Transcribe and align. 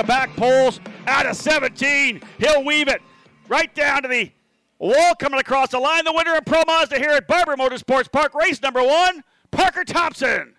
to 0.00 0.06
back 0.06 0.34
poles 0.36 0.80
out 1.06 1.26
of 1.26 1.36
17. 1.36 2.22
He'll 2.38 2.64
weave 2.64 2.88
it 2.88 3.02
right 3.48 3.74
down 3.74 4.02
to 4.02 4.08
the 4.08 4.30
wall 4.78 5.14
coming 5.18 5.38
across 5.38 5.70
the 5.70 5.78
line. 5.78 6.04
The 6.04 6.12
winner 6.12 6.36
of 6.36 6.44
Pro 6.46 6.62
Mazda 6.66 6.98
here 6.98 7.10
at 7.10 7.26
Barber 7.26 7.56
Motorsports 7.56 8.10
Park, 8.10 8.34
race 8.34 8.62
number 8.62 8.82
one, 8.82 9.22
Parker 9.50 9.84
Thompson. 9.84 10.54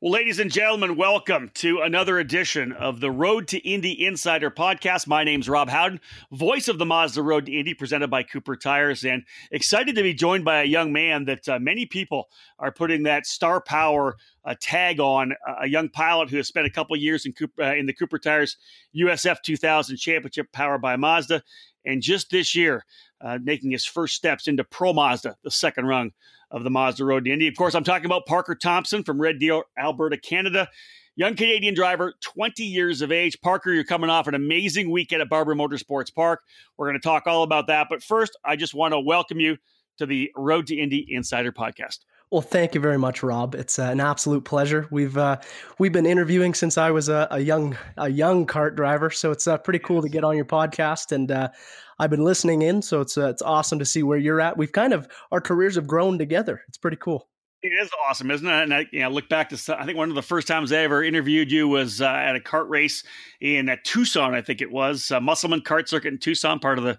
Well, 0.00 0.12
ladies 0.12 0.38
and 0.38 0.52
gentlemen, 0.52 0.96
welcome 0.96 1.50
to 1.54 1.80
another 1.80 2.18
edition 2.18 2.72
of 2.72 3.00
the 3.00 3.10
Road 3.10 3.48
to 3.48 3.58
Indy 3.58 4.04
Insider 4.06 4.50
podcast. 4.50 5.06
My 5.06 5.24
name's 5.24 5.48
Rob 5.48 5.68
Howden, 5.68 6.00
voice 6.30 6.68
of 6.68 6.78
the 6.78 6.84
Mazda 6.84 7.22
Road 7.22 7.46
to 7.46 7.52
Indy, 7.52 7.74
presented 7.74 8.08
by 8.08 8.22
Cooper 8.22 8.54
Tires, 8.54 9.04
and 9.04 9.24
excited 9.50 9.96
to 9.96 10.02
be 10.02 10.12
joined 10.12 10.44
by 10.44 10.62
a 10.62 10.66
young 10.66 10.92
man 10.92 11.24
that 11.24 11.48
uh, 11.48 11.58
many 11.58 11.86
people 11.86 12.28
are 12.58 12.70
putting 12.70 13.04
that 13.04 13.26
star 13.26 13.60
power 13.60 14.16
uh, 14.44 14.54
tag 14.60 15.00
on. 15.00 15.32
a 15.60 15.66
young 15.66 15.88
pilot 15.88 16.30
who 16.30 16.36
has 16.36 16.48
spent 16.48 16.66
a 16.66 16.70
couple 16.70 16.96
years 16.96 17.26
in, 17.26 17.32
Cooper, 17.32 17.62
uh, 17.62 17.74
in 17.74 17.86
the 17.86 17.92
Cooper 17.92 18.18
Tires 18.18 18.56
USF 18.96 19.42
2000 19.42 19.96
Championship, 19.96 20.52
powered 20.52 20.82
by 20.82 20.96
Mazda, 20.96 21.42
and 21.84 22.02
just 22.02 22.30
this 22.30 22.54
year, 22.54 22.84
uh, 23.20 23.38
making 23.42 23.70
his 23.70 23.84
first 23.84 24.14
steps 24.14 24.48
into 24.48 24.64
Pro 24.64 24.92
Mazda, 24.92 25.36
the 25.44 25.50
second 25.50 25.86
rung 25.86 26.12
of 26.50 26.62
the 26.62 26.70
Mazda 26.70 27.04
Road 27.04 27.24
to 27.24 27.32
Indy. 27.32 27.48
Of 27.48 27.56
course, 27.56 27.74
I'm 27.74 27.84
talking 27.84 28.06
about 28.06 28.26
Parker 28.26 28.54
Thompson 28.54 29.02
from 29.02 29.20
Red 29.20 29.38
Deer, 29.38 29.62
Alberta, 29.78 30.16
Canada. 30.16 30.68
Young 31.16 31.36
Canadian 31.36 31.74
driver, 31.74 32.14
20 32.22 32.64
years 32.64 33.00
of 33.00 33.12
age. 33.12 33.40
Parker, 33.40 33.72
you're 33.72 33.84
coming 33.84 34.10
off 34.10 34.26
an 34.26 34.34
amazing 34.34 34.90
weekend 34.90 35.22
at 35.22 35.28
Barber 35.28 35.54
Motorsports 35.54 36.12
Park. 36.12 36.42
We're 36.76 36.88
going 36.88 37.00
to 37.00 37.04
talk 37.04 37.28
all 37.28 37.44
about 37.44 37.68
that. 37.68 37.86
But 37.88 38.02
first, 38.02 38.36
I 38.44 38.56
just 38.56 38.74
want 38.74 38.94
to 38.94 39.00
welcome 39.00 39.38
you 39.38 39.56
to 39.98 40.06
the 40.06 40.32
Road 40.36 40.66
to 40.66 40.76
Indy 40.76 41.06
Insider 41.08 41.52
podcast. 41.52 42.00
Well, 42.30 42.42
thank 42.42 42.74
you 42.74 42.80
very 42.80 42.98
much, 42.98 43.22
Rob. 43.22 43.54
It's 43.54 43.78
uh, 43.78 43.84
an 43.84 44.00
absolute 44.00 44.44
pleasure. 44.44 44.88
We've 44.90 45.16
uh, 45.16 45.38
we've 45.78 45.92
been 45.92 46.06
interviewing 46.06 46.54
since 46.54 46.76
I 46.76 46.90
was 46.90 47.08
a, 47.08 47.28
a, 47.30 47.38
young 47.38 47.76
a 47.96 48.08
young 48.08 48.46
kart 48.46 48.74
driver, 48.74 49.10
so 49.10 49.30
it's 49.30 49.46
uh, 49.46 49.58
pretty 49.58 49.78
cool 49.78 50.02
to 50.02 50.08
get 50.08 50.24
on 50.24 50.34
your 50.34 50.44
podcast. 50.44 51.12
And 51.12 51.30
uh, 51.30 51.50
I've 51.98 52.10
been 52.10 52.24
listening 52.24 52.62
in, 52.62 52.82
so 52.82 53.00
it's 53.00 53.16
uh, 53.16 53.28
it's 53.28 53.42
awesome 53.42 53.78
to 53.78 53.84
see 53.84 54.02
where 54.02 54.18
you're 54.18 54.40
at. 54.40 54.56
We've 54.56 54.72
kind 54.72 54.92
of 54.92 55.06
our 55.30 55.40
careers 55.40 55.76
have 55.76 55.86
grown 55.86 56.18
together. 56.18 56.62
It's 56.66 56.78
pretty 56.78 56.96
cool. 56.96 57.28
It 57.62 57.72
is 57.80 57.88
awesome, 58.08 58.30
isn't 58.30 58.46
it? 58.46 58.62
And 58.62 58.74
I 58.74 58.86
you 58.90 59.00
know, 59.00 59.10
look 59.10 59.28
back 59.28 59.50
to 59.50 59.78
I 59.78 59.86
think 59.86 59.96
one 59.96 60.08
of 60.08 60.14
the 60.14 60.22
first 60.22 60.48
times 60.48 60.72
I 60.72 60.78
ever 60.78 61.04
interviewed 61.04 61.52
you 61.52 61.68
was 61.68 62.02
uh, 62.02 62.06
at 62.08 62.36
a 62.36 62.40
kart 62.40 62.68
race 62.68 63.04
in 63.40 63.74
Tucson, 63.84 64.34
I 64.34 64.42
think 64.42 64.60
it 64.60 64.70
was 64.70 65.10
uh, 65.10 65.20
Musselman 65.20 65.60
Kart 65.60 65.88
Circuit 65.88 66.12
in 66.12 66.18
Tucson, 66.18 66.58
part 66.58 66.78
of 66.78 66.84
the 66.84 66.98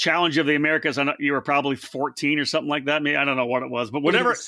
Challenge 0.00 0.38
of 0.38 0.46
the 0.46 0.54
Americas. 0.54 0.96
I 0.96 1.02
know 1.02 1.12
you 1.18 1.32
were 1.32 1.42
probably 1.42 1.76
14 1.76 2.38
or 2.38 2.46
something 2.46 2.70
like 2.70 2.86
that. 2.86 3.02
Maybe 3.02 3.16
I 3.16 3.24
don't 3.26 3.36
know 3.36 3.44
what 3.44 3.62
it 3.62 3.70
was, 3.70 3.90
but 3.90 4.00
whatever. 4.02 4.34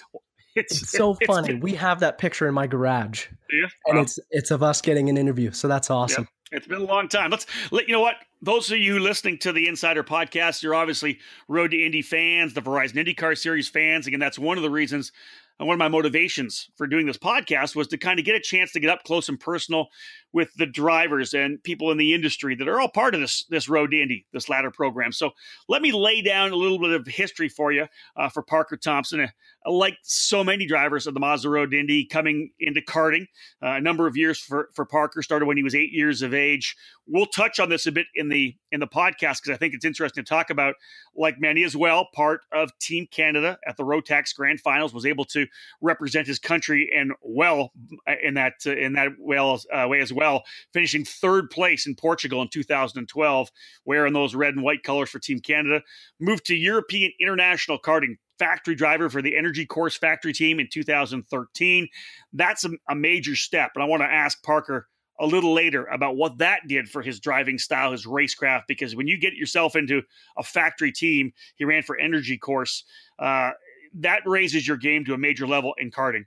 It's, 0.54 0.82
it's, 0.82 0.90
so 0.90 1.16
it's, 1.18 1.26
funny. 1.26 1.54
It's, 1.54 1.62
we 1.62 1.72
have 1.76 2.00
that 2.00 2.18
picture 2.18 2.46
in 2.46 2.52
my 2.52 2.66
garage, 2.66 3.24
yeah, 3.50 3.68
and 3.86 3.98
it's 3.98 4.18
it's 4.30 4.50
of 4.50 4.62
us 4.62 4.82
getting 4.82 5.08
an 5.08 5.16
interview. 5.16 5.50
So 5.50 5.66
that's 5.66 5.88
awesome. 5.88 6.28
It's 6.50 6.66
been 6.66 6.82
a 6.82 6.84
long 6.84 7.08
time. 7.08 7.30
Let's 7.30 7.46
let 7.70 7.88
you 7.88 7.94
know 7.94 8.00
what 8.00 8.16
those 8.42 8.70
of 8.70 8.76
you 8.76 8.98
listening 8.98 9.38
to 9.38 9.52
the 9.54 9.66
Insider 9.66 10.04
podcast, 10.04 10.62
you're 10.62 10.74
obviously 10.74 11.20
Road 11.48 11.70
to 11.70 11.82
Indy 11.82 12.02
fans, 12.02 12.52
the 12.52 12.60
Verizon 12.60 13.02
IndyCar 13.02 13.38
Series 13.38 13.70
fans. 13.70 14.06
Again, 14.06 14.20
that's 14.20 14.38
one 14.38 14.58
of 14.58 14.62
the 14.62 14.68
reasons 14.68 15.10
and 15.58 15.68
one 15.68 15.74
of 15.74 15.78
my 15.78 15.88
motivations 15.88 16.70
for 16.76 16.88
doing 16.88 17.06
this 17.06 17.18
podcast 17.18 17.76
was 17.76 17.86
to 17.88 17.96
kind 17.96 18.18
of 18.18 18.24
get 18.24 18.34
a 18.34 18.40
chance 18.40 18.72
to 18.72 18.80
get 18.80 18.90
up 18.90 19.04
close 19.04 19.28
and 19.28 19.38
personal 19.38 19.88
with 20.32 20.52
the 20.54 20.66
drivers 20.66 21.34
and 21.34 21.62
people 21.62 21.90
in 21.90 21.98
the 21.98 22.14
industry 22.14 22.54
that 22.54 22.68
are 22.68 22.80
all 22.80 22.88
part 22.88 23.14
of 23.14 23.20
this 23.20 23.44
this 23.50 23.68
road 23.68 23.90
to 23.90 24.00
Indy, 24.00 24.26
this 24.32 24.48
ladder 24.48 24.70
program. 24.70 25.12
So 25.12 25.30
let 25.68 25.82
me 25.82 25.92
lay 25.92 26.22
down 26.22 26.52
a 26.52 26.56
little 26.56 26.78
bit 26.78 26.92
of 26.92 27.06
history 27.06 27.48
for 27.48 27.72
you 27.72 27.86
uh, 28.16 28.28
for 28.28 28.42
Parker 28.42 28.76
Thompson. 28.76 29.20
Uh, 29.20 29.70
like 29.70 29.98
so 30.02 30.42
many 30.42 30.66
drivers 30.66 31.06
of 31.06 31.14
the 31.14 31.20
Mazda 31.20 31.48
Road 31.48 31.70
to 31.70 31.78
Indy, 31.78 32.04
coming 32.04 32.50
into 32.58 32.80
karting 32.80 33.26
uh, 33.62 33.76
a 33.76 33.80
number 33.80 34.06
of 34.06 34.16
years 34.16 34.38
for 34.38 34.70
for 34.74 34.84
Parker 34.84 35.22
started 35.22 35.46
when 35.46 35.56
he 35.56 35.62
was 35.62 35.74
eight 35.74 35.92
years 35.92 36.22
of 36.22 36.34
age. 36.34 36.76
We'll 37.06 37.26
touch 37.26 37.60
on 37.60 37.68
this 37.68 37.86
a 37.86 37.92
bit 37.92 38.06
in 38.14 38.28
the 38.28 38.56
in 38.70 38.80
the 38.80 38.86
podcast 38.86 39.42
because 39.42 39.50
I 39.50 39.56
think 39.56 39.74
it's 39.74 39.84
interesting 39.84 40.24
to 40.24 40.28
talk 40.28 40.50
about. 40.50 40.74
Like 41.14 41.38
many 41.38 41.62
as 41.62 41.76
well, 41.76 42.08
part 42.14 42.40
of 42.52 42.70
Team 42.78 43.06
Canada 43.10 43.58
at 43.66 43.76
the 43.76 43.82
Rotax 43.82 44.34
Grand 44.34 44.60
Finals, 44.60 44.94
was 44.94 45.04
able 45.04 45.26
to 45.26 45.46
represent 45.82 46.26
his 46.26 46.38
country 46.38 46.90
and 46.94 47.12
well 47.20 47.72
uh, 48.08 48.14
in 48.22 48.34
that 48.34 48.54
uh, 48.66 48.72
in 48.72 48.94
that 48.94 49.12
well 49.18 49.60
uh, 49.72 49.86
way 49.88 50.00
as 50.00 50.12
well 50.12 50.21
well, 50.22 50.44
finishing 50.72 51.04
third 51.04 51.50
place 51.50 51.84
in 51.84 51.96
Portugal 51.96 52.40
in 52.42 52.48
2012, 52.48 53.50
wearing 53.84 54.12
those 54.12 54.36
red 54.36 54.54
and 54.54 54.62
white 54.62 54.84
colors 54.84 55.10
for 55.10 55.18
Team 55.18 55.40
Canada. 55.40 55.82
Moved 56.20 56.46
to 56.46 56.54
European 56.54 57.10
International 57.18 57.76
Karting 57.76 58.18
factory 58.38 58.76
driver 58.76 59.10
for 59.10 59.20
the 59.20 59.36
Energy 59.36 59.66
Corse 59.66 59.96
factory 59.96 60.32
team 60.32 60.60
in 60.60 60.68
2013. 60.72 61.88
That's 62.32 62.64
a, 62.64 62.70
a 62.88 62.94
major 62.94 63.34
step. 63.34 63.72
And 63.74 63.82
I 63.82 63.86
want 63.88 64.02
to 64.02 64.06
ask 64.06 64.40
Parker 64.44 64.86
a 65.18 65.26
little 65.26 65.52
later 65.52 65.86
about 65.86 66.14
what 66.14 66.38
that 66.38 66.60
did 66.68 66.88
for 66.88 67.02
his 67.02 67.18
driving 67.18 67.58
style, 67.58 67.90
his 67.90 68.06
racecraft, 68.06 68.62
because 68.68 68.94
when 68.94 69.08
you 69.08 69.18
get 69.18 69.34
yourself 69.34 69.74
into 69.74 70.02
a 70.38 70.44
factory 70.44 70.92
team, 70.92 71.32
he 71.56 71.64
ran 71.64 71.82
for 71.82 71.96
Energy 71.98 72.38
Corse. 72.38 72.84
Uh, 73.18 73.50
that 73.94 74.22
raises 74.24 74.68
your 74.68 74.76
game 74.76 75.04
to 75.04 75.14
a 75.14 75.18
major 75.18 75.48
level 75.48 75.74
in 75.78 75.90
karting 75.90 76.24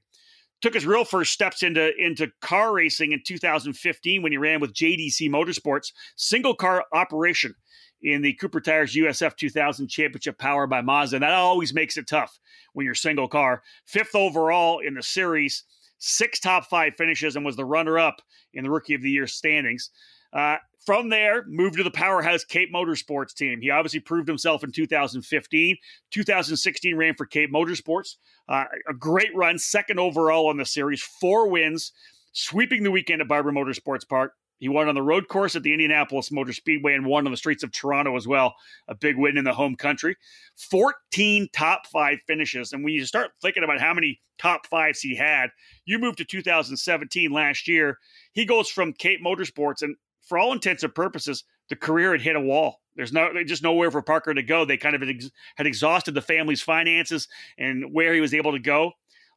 took 0.61 0.73
his 0.73 0.85
real 0.85 1.05
first 1.05 1.33
steps 1.33 1.63
into 1.63 1.91
into 1.97 2.31
car 2.41 2.73
racing 2.73 3.11
in 3.11 3.21
2015 3.25 4.21
when 4.21 4.31
he 4.31 4.37
ran 4.37 4.59
with 4.59 4.73
JDC 4.73 5.29
Motorsports, 5.29 5.91
single 6.15 6.55
car 6.55 6.85
operation 6.93 7.53
in 8.01 8.21
the 8.21 8.33
Cooper 8.33 8.61
Tires 8.61 8.93
USF 8.93 9.35
2000 9.35 9.87
Championship 9.87 10.37
powered 10.37 10.69
by 10.69 10.81
Mazda. 10.81 11.17
And 11.17 11.23
that 11.23 11.33
always 11.33 11.73
makes 11.73 11.97
it 11.97 12.07
tough 12.07 12.39
when 12.73 12.85
you're 12.85 12.95
single 12.95 13.27
car. 13.27 13.63
Fifth 13.85 14.15
overall 14.15 14.79
in 14.79 14.93
the 14.93 15.03
series, 15.03 15.63
six 15.97 16.39
top 16.39 16.65
five 16.65 16.95
finishes, 16.95 17.35
and 17.35 17.45
was 17.45 17.55
the 17.55 17.65
runner 17.65 17.97
up 17.97 18.21
in 18.53 18.63
the 18.63 18.71
Rookie 18.71 18.93
of 18.93 19.01
the 19.01 19.11
Year 19.11 19.27
standings. 19.27 19.89
Uh, 20.33 20.57
from 20.85 21.09
there, 21.09 21.43
moved 21.47 21.77
to 21.77 21.83
the 21.83 21.91
powerhouse 21.91 22.43
Cape 22.43 22.71
Motorsports 22.71 23.33
team. 23.33 23.59
He 23.59 23.71
obviously 23.71 23.99
proved 23.99 24.27
himself 24.27 24.63
in 24.63 24.71
2015. 24.71 25.77
2016 26.11 26.95
ran 26.95 27.15
for 27.15 27.25
Cape 27.25 27.51
Motorsports. 27.51 28.15
Uh, 28.47 28.65
a 28.87 28.93
great 28.93 29.35
run, 29.35 29.57
second 29.57 29.99
overall 29.99 30.47
on 30.47 30.57
the 30.57 30.65
series, 30.65 31.01
four 31.01 31.49
wins, 31.49 31.91
sweeping 32.33 32.83
the 32.83 32.91
weekend 32.91 33.21
at 33.21 33.27
Barber 33.27 33.51
Motorsports 33.51 34.07
Park. 34.07 34.33
He 34.57 34.69
won 34.69 34.87
on 34.87 34.95
the 34.95 35.01
road 35.01 35.27
course 35.27 35.55
at 35.55 35.63
the 35.63 35.73
Indianapolis 35.73 36.31
Motor 36.31 36.53
Speedway 36.53 36.93
and 36.93 37.05
won 37.05 37.25
on 37.25 37.31
the 37.31 37.37
streets 37.37 37.63
of 37.63 37.71
Toronto 37.71 38.15
as 38.15 38.27
well. 38.27 38.55
A 38.87 38.95
big 38.95 39.17
win 39.17 39.37
in 39.37 39.43
the 39.43 39.53
home 39.53 39.75
country. 39.75 40.15
14 40.55 41.49
top 41.51 41.87
five 41.87 42.19
finishes. 42.25 42.71
And 42.71 42.83
when 42.83 42.93
you 42.93 43.05
start 43.05 43.31
thinking 43.41 43.63
about 43.63 43.81
how 43.81 43.93
many 43.93 44.21
top 44.37 44.67
fives 44.67 45.01
he 45.01 45.15
had, 45.15 45.49
you 45.85 45.99
move 45.99 46.15
to 46.17 46.25
2017 46.25 47.31
last 47.31 47.67
year. 47.67 47.99
He 48.31 48.45
goes 48.45 48.69
from 48.69 48.93
Cape 48.93 49.19
Motorsports, 49.23 49.81
and 49.81 49.97
for 50.25 50.37
all 50.37 50.53
intents 50.53 50.83
and 50.83 50.93
purposes, 50.93 51.43
the 51.69 51.75
career 51.75 52.11
had 52.11 52.21
hit 52.21 52.35
a 52.35 52.41
wall. 52.41 52.81
There's 52.95 53.13
no 53.13 53.29
just 53.45 53.63
nowhere 53.63 53.91
for 53.91 54.01
Parker 54.01 54.33
to 54.33 54.43
go. 54.43 54.65
They 54.65 54.77
kind 54.77 54.95
of 54.95 55.01
had 55.57 55.67
exhausted 55.67 56.13
the 56.13 56.21
family's 56.21 56.61
finances 56.61 57.27
and 57.57 57.91
where 57.91 58.13
he 58.13 58.21
was 58.21 58.33
able 58.33 58.51
to 58.53 58.59
go. 58.59 58.93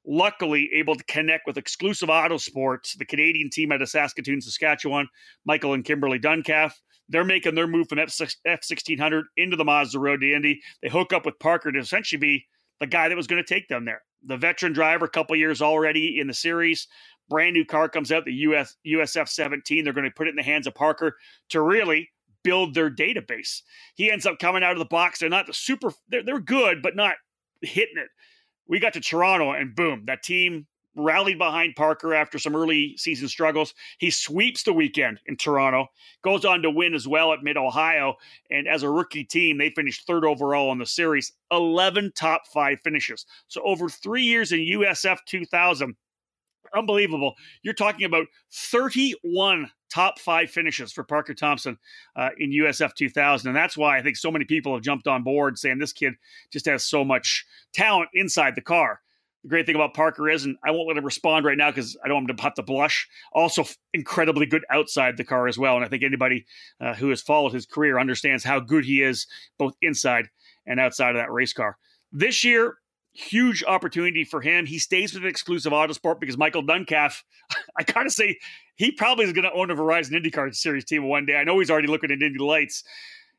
Luckily, 0.07 0.71
able 0.75 0.95
to 0.95 1.05
connect 1.05 1.47
with 1.47 1.59
Exclusive 1.59 2.09
Autosports, 2.09 2.97
the 2.97 3.05
Canadian 3.05 3.51
team 3.51 3.73
out 3.73 3.83
of 3.83 3.89
Saskatoon, 3.89 4.41
Saskatchewan, 4.41 5.09
Michael 5.45 5.75
and 5.75 5.85
Kimberly 5.85 6.19
Duncalfe. 6.19 6.73
They're 7.09 7.25
making 7.25 7.55
their 7.55 7.67
move 7.67 7.89
from 7.89 7.99
F 7.99 8.13
sixteen 8.63 8.99
hundred 8.99 9.27
into 9.37 9.57
the 9.57 9.65
Mazda 9.65 9.99
Road 9.99 10.21
to 10.21 10.33
Indy. 10.33 10.61
They 10.83 10.89
hook 10.89 11.13
up 11.13 11.27
with 11.27 11.39
Parker 11.39 11.73
to 11.73 11.79
essentially 11.79 12.21
be 12.21 12.47
the 12.81 12.87
guy 12.87 13.09
that 13.09 13.17
was 13.17 13.27
going 13.27 13.43
to 13.43 13.55
take 13.55 13.69
them 13.69 13.85
there. 13.85 14.03
The 14.25 14.37
veteran 14.37 14.73
driver, 14.73 15.07
a 15.07 15.11
couple 15.11 15.35
years 15.37 15.61
already 15.61 16.19
in 16.21 16.27
the 16.27 16.35
series, 16.35 16.87
brand 17.29 17.55
new 17.55 17.65
car 17.65 17.89
comes 17.89 18.13
out, 18.13 18.25
the 18.25 18.33
US, 18.33 18.77
USF 18.87 19.29
17. 19.29 19.85
They're 19.85 19.93
going 19.93 20.05
to 20.05 20.11
put 20.11 20.27
it 20.27 20.31
in 20.31 20.37
the 20.37 20.43
hands 20.43 20.67
of 20.67 20.75
Parker 20.75 21.17
to 21.51 21.61
really 21.61 22.11
build 22.43 22.75
their 22.75 22.91
database. 22.91 23.63
He 23.95 24.11
ends 24.11 24.27
up 24.27 24.39
coming 24.39 24.63
out 24.63 24.73
of 24.73 24.79
the 24.79 24.85
box. 24.85 25.19
They're 25.19 25.29
not 25.29 25.47
the 25.47 25.55
super, 25.55 25.93
they're, 26.09 26.23
they're 26.23 26.41
good, 26.41 26.83
but 26.83 26.97
not 26.97 27.17
hitting 27.63 27.99
it. 27.99 28.09
We 28.69 28.81
got 28.81 28.93
to 28.95 29.01
Toronto 29.01 29.53
and 29.53 29.75
boom, 29.75 30.05
that 30.07 30.23
team 30.23 30.67
rallied 30.99 31.39
behind 31.39 31.77
Parker 31.77 32.13
after 32.15 32.39
some 32.39 32.57
early 32.57 32.97
season 32.97 33.29
struggles. 33.29 33.73
He 33.99 34.11
sweeps 34.11 34.65
the 34.65 34.73
weekend 34.73 35.21
in 35.27 35.37
Toronto, 35.37 35.87
goes 36.23 36.45
on 36.45 36.63
to 36.63 36.71
win 36.71 36.95
as 36.95 37.07
well 37.07 37.33
at 37.33 37.43
Mid 37.43 37.57
Ohio. 37.57 38.15
And 38.51 38.67
as 38.67 38.83
a 38.83 38.91
rookie 38.91 39.25
team, 39.25 39.59
they 39.59 39.71
finished 39.71 40.07
third 40.07 40.25
overall 40.25 40.73
in 40.73 40.79
the 40.79 40.87
series, 40.87 41.33
11 41.51 42.13
top 42.15 42.47
five 42.47 42.81
finishes. 42.81 43.25
So 43.47 43.63
over 43.63 43.89
three 43.89 44.25
years 44.25 44.53
in 44.53 44.61
USF 44.61 45.19
2000, 45.27 45.95
unbelievable. 46.75 47.35
You're 47.63 47.75
talking 47.75 48.05
about 48.05 48.27
31 48.53 49.71
top 49.91 50.19
five 50.19 50.51
finishes 50.51 50.93
for 50.93 51.05
Parker 51.05 51.35
Thompson 51.35 51.79
uh, 52.17 52.31
in 52.39 52.51
USF 52.51 52.95
2000. 52.95 53.49
And 53.49 53.57
that's 53.57 53.77
why 53.77 53.99
I 53.99 54.03
think 54.03 54.17
so 54.17 54.31
many 54.31 54.45
people 54.45 54.75
have 54.75 54.83
jumped 54.83 55.07
on 55.07 55.23
board 55.23 55.59
saying 55.59 55.79
this 55.79 55.93
kid 55.93 56.15
just 56.53 56.67
has 56.67 56.85
so 56.85 57.05
much 57.05 57.47
talent 57.73 58.11
inside 58.15 58.55
the 58.55 58.61
car. 58.61 59.01
The 59.45 59.49
great 59.49 59.67
thing 59.67 59.77
about 59.77 59.95
Parker 59.95 60.29
is, 60.29 60.45
and 60.45 60.57
I 60.65 60.73
won't 60.73 60.89
let 60.89 60.97
him 60.97 61.05
respond 61.05 61.45
right 61.45 61.57
now 61.57 61.71
because 61.71 61.97
I 62.05 62.09
don't 62.09 62.17
want 62.17 62.31
him 62.31 62.37
to 62.37 62.43
have 62.43 62.55
to 62.55 62.63
blush, 62.63 63.09
also 63.33 63.65
incredibly 63.95 64.47
good 64.47 64.65
outside 64.69 65.17
the 65.17 65.25
car 65.25 65.47
as 65.47 65.57
well. 65.57 65.77
And 65.77 65.85
I 65.85 65.89
think 65.89 66.03
anybody 66.03 66.45
uh, 66.81 66.95
who 66.95 67.09
has 67.11 67.23
followed 67.23 67.55
his 67.55 67.65
career 67.65 68.01
understands 68.01 68.43
how 68.43 68.59
good 68.59 68.85
he 68.85 69.01
is 69.01 69.27
both 69.57 69.75
inside 69.81 70.29
and 70.67 70.81
outside 70.81 71.11
of 71.11 71.17
that 71.17 71.33
race 71.33 71.53
car. 71.53 71.79
This 72.11 72.43
year, 72.43 72.79
huge 73.19 73.65
opportunity 73.65 74.25
for 74.25 74.41
him. 74.41 74.65
He 74.65 74.79
stays 74.79 75.15
with 75.15 75.25
exclusive 75.25 75.73
Autosport 75.73 76.21
because 76.21 76.39
Michael 76.39 76.63
Duncalfe, 76.63 77.23
I 77.79 77.83
gotta 77.83 78.11
say, 78.11 78.39
he 78.77 78.93
probably 78.93 79.25
is 79.25 79.33
going 79.33 79.45
to 79.45 79.53
own 79.53 79.71
a 79.71 79.75
Verizon 79.75 80.13
IndyCar 80.13 80.55
Series 80.55 80.85
team 80.85 81.09
one 81.09 81.27
day. 81.27 81.37
I 81.37 81.45
know 81.45 81.59
he's 81.59 81.71
already 81.71 81.89
looking 81.89 82.13
at 82.13 82.23
Indy 82.23 82.39
Lights. 82.39 82.85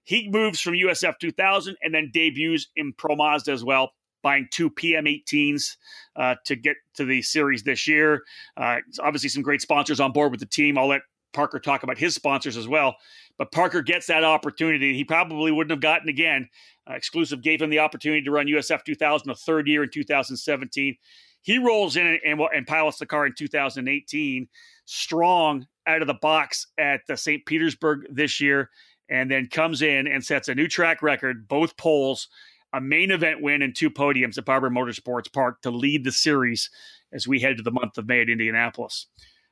He 0.04 0.30
moves 0.30 0.60
from 0.60 0.74
USF 0.74 1.14
2000 1.20 1.78
and 1.82 1.94
then 1.94 2.12
debuts 2.14 2.68
in 2.76 2.92
Pro 2.94 3.16
Mazda 3.16 3.52
as 3.52 3.64
well, 3.64 3.92
buying 4.22 4.48
two 4.52 4.70
PM18s 4.70 5.78
uh, 6.18 6.36
to 6.46 6.56
get 6.58 6.76
to 6.96 7.06
the 7.06 7.22
series 7.22 7.64
this 7.64 7.88
year. 7.88 8.24
Uh, 8.58 8.78
obviously, 9.00 9.30
some 9.30 9.44
great 9.44 9.62
sponsors 9.62 10.02
on 10.02 10.12
board 10.12 10.32
with 10.32 10.42
the 10.42 10.46
team. 10.46 10.78
I'll 10.78 10.88
let 10.88 11.02
Parker 11.32 11.60
talk 11.60 11.84
about 11.84 11.98
his 11.98 12.16
sponsors 12.16 12.58
as 12.58 12.68
well. 12.68 12.96
But 13.38 13.52
Parker 13.54 13.82
gets 13.82 14.08
that 14.08 14.24
opportunity. 14.26 14.94
He 14.94 15.06
probably 15.06 15.52
wouldn't 15.52 15.72
have 15.72 15.80
gotten 15.80 16.10
again. 16.10 16.50
Uh, 16.90 16.94
exclusive 16.94 17.42
gave 17.42 17.62
him 17.62 17.70
the 17.70 17.80
opportunity 17.80 18.22
to 18.24 18.32
run 18.32 18.48
USF 18.48 18.84
2000 18.84 19.30
a 19.30 19.36
third 19.36 19.68
year 19.68 19.84
in 19.84 19.90
2017. 19.90 20.98
He 21.42 21.58
rolls 21.58 21.96
in 21.96 22.06
and, 22.06 22.20
and, 22.26 22.42
and 22.54 22.68
pilots 22.68 22.98
the 22.98 23.06
car 23.06 23.26
in 23.26 23.34
2018, 23.38 24.48
strong 24.86 25.68
out 25.88 26.02
of 26.02 26.08
the 26.08 26.16
box 26.16 26.68
at 26.78 27.02
the 27.08 27.16
St. 27.16 27.46
Petersburg 27.46 28.06
this 28.10 28.42
year, 28.42 28.70
and 29.10 29.30
then 29.30 29.48
comes 29.48 29.82
in 29.82 30.08
and 30.08 30.24
sets 30.24 30.48
a 30.48 30.56
new 30.56 30.68
track 30.68 31.02
record, 31.02 31.48
both 31.48 31.78
poles, 31.78 32.28
a 32.74 32.82
main 32.82 33.12
event 33.12 33.42
win, 33.42 33.62
and 33.62 33.76
two 33.76 33.90
podiums 33.90 34.38
at 34.38 34.46
Barber 34.46 34.70
Motorsports 34.70 35.32
Park 35.32 35.62
to 35.62 35.72
lead 35.72 36.04
the 36.04 36.12
series 36.12 36.70
as 37.12 37.28
we 37.28 37.40
head 37.40 37.58
to 37.58 37.64
the 37.64 37.72
month 37.72 37.98
of 37.98 38.08
May 38.08 38.22
at 38.22 38.30
Indianapolis. 38.30 39.08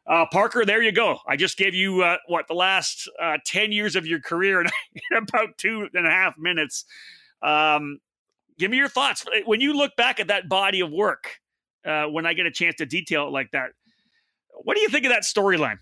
Uh, 0.05 0.25
Parker, 0.31 0.63
there 0.63 0.81
you 0.81 0.91
go. 0.91 1.19
I 1.27 1.35
just 1.35 1.57
gave 1.57 1.73
you 1.73 2.01
uh, 2.01 2.17
what 2.27 2.47
the 2.47 2.53
last 2.53 3.09
uh, 3.21 3.37
ten 3.45 3.71
years 3.71 3.95
of 3.95 4.05
your 4.05 4.21
career 4.21 4.61
in, 4.61 4.67
in, 5.11 5.17
about 5.17 5.57
two 5.57 5.89
and 5.93 6.07
a 6.07 6.11
half 6.11 6.37
minutes. 6.37 6.85
Um, 7.41 7.99
give 8.57 8.71
me 8.71 8.77
your 8.77 8.89
thoughts 8.89 9.25
when 9.45 9.61
you 9.61 9.73
look 9.73 9.95
back 9.95 10.19
at 10.19 10.27
that 10.27 10.49
body 10.49 10.81
of 10.81 10.91
work. 10.91 11.37
Uh, 11.85 12.05
when 12.05 12.25
I 12.25 12.33
get 12.33 12.45
a 12.45 12.51
chance 12.51 12.75
to 12.75 12.85
detail 12.85 13.27
it 13.27 13.31
like 13.31 13.51
that, 13.51 13.69
what 14.63 14.75
do 14.75 14.81
you 14.81 14.89
think 14.89 15.05
of 15.05 15.11
that 15.11 15.23
storyline? 15.23 15.77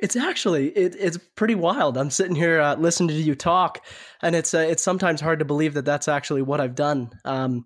It's 0.00 0.16
actually 0.16 0.68
it, 0.70 0.96
it's 0.98 1.18
pretty 1.36 1.54
wild. 1.54 1.96
I'm 1.96 2.10
sitting 2.10 2.34
here 2.34 2.60
uh, 2.60 2.74
listening 2.74 3.10
to 3.10 3.14
you 3.14 3.34
talk, 3.34 3.84
and 4.22 4.34
it's 4.34 4.54
uh, 4.54 4.58
it's 4.58 4.82
sometimes 4.82 5.20
hard 5.20 5.38
to 5.38 5.44
believe 5.44 5.74
that 5.74 5.84
that's 5.84 6.08
actually 6.08 6.42
what 6.42 6.60
I've 6.60 6.74
done. 6.74 7.10
Um, 7.24 7.64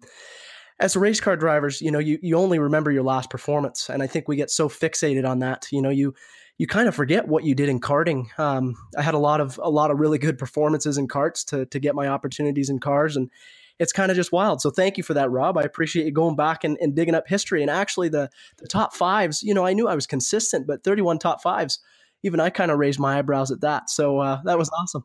as 0.81 0.97
race 0.97 1.21
car 1.21 1.37
drivers, 1.37 1.81
you 1.81 1.91
know, 1.91 1.99
you, 1.99 2.19
you 2.21 2.37
only 2.37 2.59
remember 2.59 2.91
your 2.91 3.05
last 3.05 3.31
performance. 3.31 3.89
And 3.89 4.03
I 4.03 4.07
think 4.07 4.27
we 4.27 4.37
get 4.37 4.51
so 4.51 4.69
fixated 4.69 5.29
on 5.29 5.39
that. 5.39 5.67
You 5.71 5.81
know, 5.81 5.91
you 5.91 6.15
you 6.59 6.67
kind 6.67 6.89
of 6.89 6.95
forget 6.95 7.27
what 7.27 7.45
you 7.45 7.55
did 7.55 7.69
in 7.69 7.81
karting. 7.81 8.27
Um, 8.39 8.77
I 8.97 9.03
had 9.03 9.15
a 9.15 9.19
lot 9.19 9.41
of 9.41 9.59
a 9.63 9.71
lot 9.71 9.91
of 9.91 9.99
really 9.99 10.19
good 10.19 10.39
performances 10.39 10.99
in 10.99 11.09
karts 11.09 11.45
to 11.47 11.67
to 11.67 11.79
get 11.79 11.95
my 11.95 12.09
opportunities 12.09 12.71
in 12.71 12.79
cars, 12.79 13.17
and 13.17 13.31
it's 13.79 13.93
kind 13.93 14.11
of 14.11 14.17
just 14.17 14.33
wild. 14.33 14.61
So 14.61 14.71
thank 14.71 14.97
you 14.97 15.03
for 15.03 15.15
that, 15.15 15.31
Rob. 15.31 15.59
I 15.59 15.63
appreciate 15.63 16.07
you 16.07 16.13
going 16.13 16.37
back 16.37 16.63
and, 16.63 16.79
and 16.81 16.95
digging 16.95 17.15
up 17.15 17.27
history. 17.27 17.63
And 17.63 17.71
actually, 17.71 18.09
the 18.09 18.31
the 18.59 18.69
top 18.69 18.95
fives, 18.95 19.43
you 19.43 19.55
know, 19.55 19.67
I 19.67 19.73
knew 19.73 19.89
I 19.89 19.95
was 19.97 20.07
consistent, 20.07 20.67
but 20.67 20.85
31 20.85 21.19
top 21.19 21.43
fives, 21.43 21.81
even 22.23 22.41
I 22.41 22.51
kind 22.51 22.71
of 22.71 22.79
raised 22.79 23.01
my 23.01 23.19
eyebrows 23.19 23.51
at 23.51 23.61
that. 23.63 23.91
So 23.91 24.21
uh, 24.21 24.41
that 24.45 24.59
was 24.59 24.71
awesome. 24.71 25.05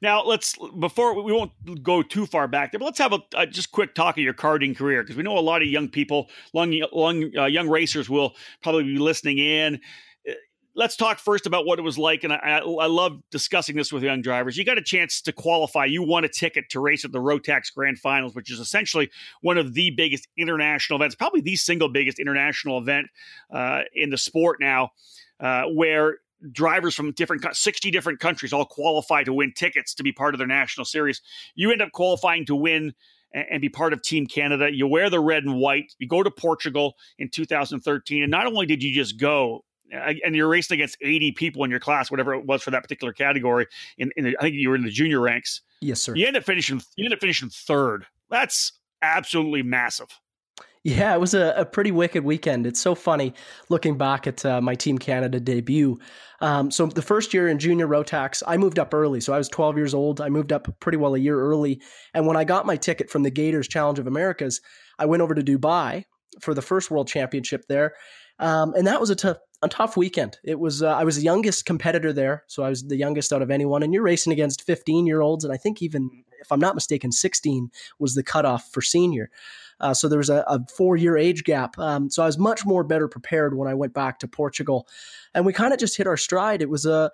Now 0.00 0.24
let's 0.24 0.56
before 0.78 1.22
we 1.22 1.32
won't 1.32 1.52
go 1.82 2.02
too 2.02 2.24
far 2.24 2.48
back 2.48 2.72
there, 2.72 2.78
but 2.78 2.86
let's 2.86 2.98
have 2.98 3.12
a, 3.12 3.20
a 3.36 3.46
just 3.46 3.70
quick 3.70 3.94
talk 3.94 4.16
of 4.16 4.24
your 4.24 4.32
karting 4.32 4.74
career 4.74 5.02
because 5.02 5.16
we 5.16 5.22
know 5.22 5.36
a 5.36 5.40
lot 5.40 5.60
of 5.60 5.68
young 5.68 5.88
people, 5.88 6.30
long, 6.54 6.80
long 6.92 7.30
uh, 7.36 7.44
young 7.46 7.68
racers 7.68 8.08
will 8.08 8.34
probably 8.62 8.84
be 8.84 8.98
listening 8.98 9.38
in. 9.38 9.80
Let's 10.76 10.96
talk 10.96 11.20
first 11.20 11.46
about 11.46 11.66
what 11.66 11.78
it 11.78 11.82
was 11.82 11.98
like, 11.98 12.24
and 12.24 12.32
I, 12.32 12.58
I 12.58 12.86
love 12.86 13.20
discussing 13.30 13.76
this 13.76 13.92
with 13.92 14.02
young 14.02 14.22
drivers. 14.22 14.56
You 14.56 14.64
got 14.64 14.76
a 14.76 14.82
chance 14.82 15.20
to 15.22 15.32
qualify. 15.32 15.84
You 15.84 16.02
won 16.02 16.24
a 16.24 16.28
ticket 16.28 16.68
to 16.70 16.80
race 16.80 17.04
at 17.04 17.12
the 17.12 17.20
Rotax 17.20 17.72
Grand 17.72 17.98
Finals, 18.00 18.34
which 18.34 18.50
is 18.50 18.58
essentially 18.58 19.08
one 19.40 19.56
of 19.56 19.74
the 19.74 19.90
biggest 19.90 20.26
international 20.36 20.98
events, 20.98 21.14
probably 21.14 21.42
the 21.42 21.54
single 21.54 21.88
biggest 21.88 22.18
international 22.18 22.78
event 22.78 23.06
uh, 23.52 23.82
in 23.94 24.10
the 24.10 24.18
sport 24.18 24.58
now, 24.60 24.90
uh, 25.38 25.62
where 25.64 26.18
drivers 26.50 26.94
from 26.94 27.12
different 27.12 27.44
60 27.54 27.90
different 27.92 28.18
countries 28.18 28.52
all 28.52 28.64
qualify 28.66 29.22
to 29.22 29.32
win 29.32 29.52
tickets 29.52 29.94
to 29.94 30.02
be 30.02 30.12
part 30.12 30.34
of 30.34 30.38
their 30.38 30.46
national 30.46 30.84
series. 30.84 31.22
You 31.54 31.70
end 31.70 31.82
up 31.82 31.92
qualifying 31.92 32.46
to 32.46 32.56
win 32.56 32.94
and 33.32 33.60
be 33.60 33.68
part 33.68 33.92
of 33.92 34.02
Team 34.02 34.26
Canada. 34.26 34.72
You 34.72 34.86
wear 34.86 35.10
the 35.10 35.20
red 35.20 35.44
and 35.44 35.56
white. 35.56 35.92
You 35.98 36.08
go 36.08 36.22
to 36.22 36.30
Portugal 36.30 36.94
in 37.18 37.30
2013, 37.30 38.22
and 38.22 38.30
not 38.30 38.46
only 38.46 38.66
did 38.66 38.82
you 38.82 38.94
just 38.94 39.18
go, 39.18 39.64
and 39.94 40.34
you're 40.34 40.48
racing 40.48 40.76
against 40.76 40.96
80 41.00 41.32
people 41.32 41.64
in 41.64 41.70
your 41.70 41.80
class, 41.80 42.10
whatever 42.10 42.34
it 42.34 42.46
was 42.46 42.62
for 42.62 42.70
that 42.70 42.82
particular 42.82 43.12
category. 43.12 43.66
In, 43.98 44.10
in 44.16 44.24
the, 44.24 44.36
I 44.38 44.42
think 44.42 44.54
you 44.54 44.68
were 44.68 44.76
in 44.76 44.84
the 44.84 44.90
junior 44.90 45.20
ranks. 45.20 45.60
Yes, 45.80 46.00
sir. 46.00 46.14
You 46.14 46.26
end 46.26 46.36
up 46.36 46.44
finishing. 46.44 46.82
You 46.96 47.04
end 47.04 47.14
up 47.14 47.20
finishing 47.20 47.50
third. 47.50 48.06
That's 48.30 48.72
absolutely 49.02 49.62
massive. 49.62 50.08
Yeah, 50.84 51.14
it 51.14 51.20
was 51.20 51.32
a, 51.32 51.54
a, 51.56 51.64
pretty 51.64 51.92
wicked 51.92 52.24
weekend. 52.24 52.66
It's 52.66 52.80
so 52.80 52.94
funny 52.94 53.32
looking 53.70 53.96
back 53.96 54.26
at 54.26 54.44
uh, 54.44 54.60
my 54.60 54.74
Team 54.74 54.98
Canada 54.98 55.40
debut. 55.40 55.98
Um, 56.42 56.70
so 56.70 56.84
the 56.84 57.00
first 57.00 57.32
year 57.32 57.48
in 57.48 57.58
junior 57.58 57.88
Rotax, 57.88 58.42
I 58.46 58.58
moved 58.58 58.78
up 58.78 58.92
early. 58.92 59.22
So 59.22 59.32
I 59.32 59.38
was 59.38 59.48
12 59.48 59.78
years 59.78 59.94
old. 59.94 60.20
I 60.20 60.28
moved 60.28 60.52
up 60.52 60.68
pretty 60.80 60.98
well 60.98 61.14
a 61.14 61.18
year 61.18 61.40
early. 61.40 61.80
And 62.12 62.26
when 62.26 62.36
I 62.36 62.44
got 62.44 62.66
my 62.66 62.76
ticket 62.76 63.08
from 63.08 63.22
the 63.22 63.30
Gators 63.30 63.66
Challenge 63.66 63.98
of 63.98 64.06
Americas, 64.06 64.60
I 64.98 65.06
went 65.06 65.22
over 65.22 65.34
to 65.34 65.42
Dubai 65.42 66.04
for 66.40 66.52
the 66.52 66.60
first 66.60 66.90
World 66.90 67.08
Championship 67.08 67.64
there. 67.66 67.94
Um, 68.38 68.74
and 68.74 68.86
that 68.86 69.00
was 69.00 69.10
a 69.10 69.14
tough, 69.14 69.38
a 69.62 69.68
tough 69.68 69.96
weekend. 69.96 70.38
It 70.44 70.58
was 70.58 70.82
uh, 70.82 70.94
I 70.94 71.04
was 71.04 71.16
the 71.16 71.22
youngest 71.22 71.66
competitor 71.66 72.12
there, 72.12 72.44
so 72.46 72.62
I 72.62 72.68
was 72.68 72.84
the 72.84 72.96
youngest 72.96 73.32
out 73.32 73.42
of 73.42 73.50
anyone. 73.50 73.82
And 73.82 73.94
you're 73.94 74.02
racing 74.02 74.32
against 74.32 74.62
15 74.62 75.06
year 75.06 75.20
olds, 75.20 75.44
and 75.44 75.52
I 75.52 75.56
think 75.56 75.82
even 75.82 76.24
if 76.40 76.52
I'm 76.52 76.60
not 76.60 76.74
mistaken, 76.74 77.12
16 77.12 77.70
was 77.98 78.14
the 78.14 78.22
cutoff 78.22 78.70
for 78.72 78.82
senior. 78.82 79.30
Uh, 79.80 79.94
so 79.94 80.08
there 80.08 80.18
was 80.18 80.30
a, 80.30 80.44
a 80.46 80.60
four 80.76 80.96
year 80.96 81.16
age 81.16 81.44
gap. 81.44 81.78
Um, 81.78 82.10
so 82.10 82.22
I 82.22 82.26
was 82.26 82.38
much 82.38 82.64
more 82.64 82.84
better 82.84 83.08
prepared 83.08 83.56
when 83.56 83.68
I 83.68 83.74
went 83.74 83.94
back 83.94 84.18
to 84.20 84.28
Portugal, 84.28 84.88
and 85.34 85.46
we 85.46 85.52
kind 85.52 85.72
of 85.72 85.78
just 85.78 85.96
hit 85.96 86.06
our 86.06 86.16
stride. 86.16 86.62
It 86.62 86.70
was 86.70 86.86
a 86.86 87.10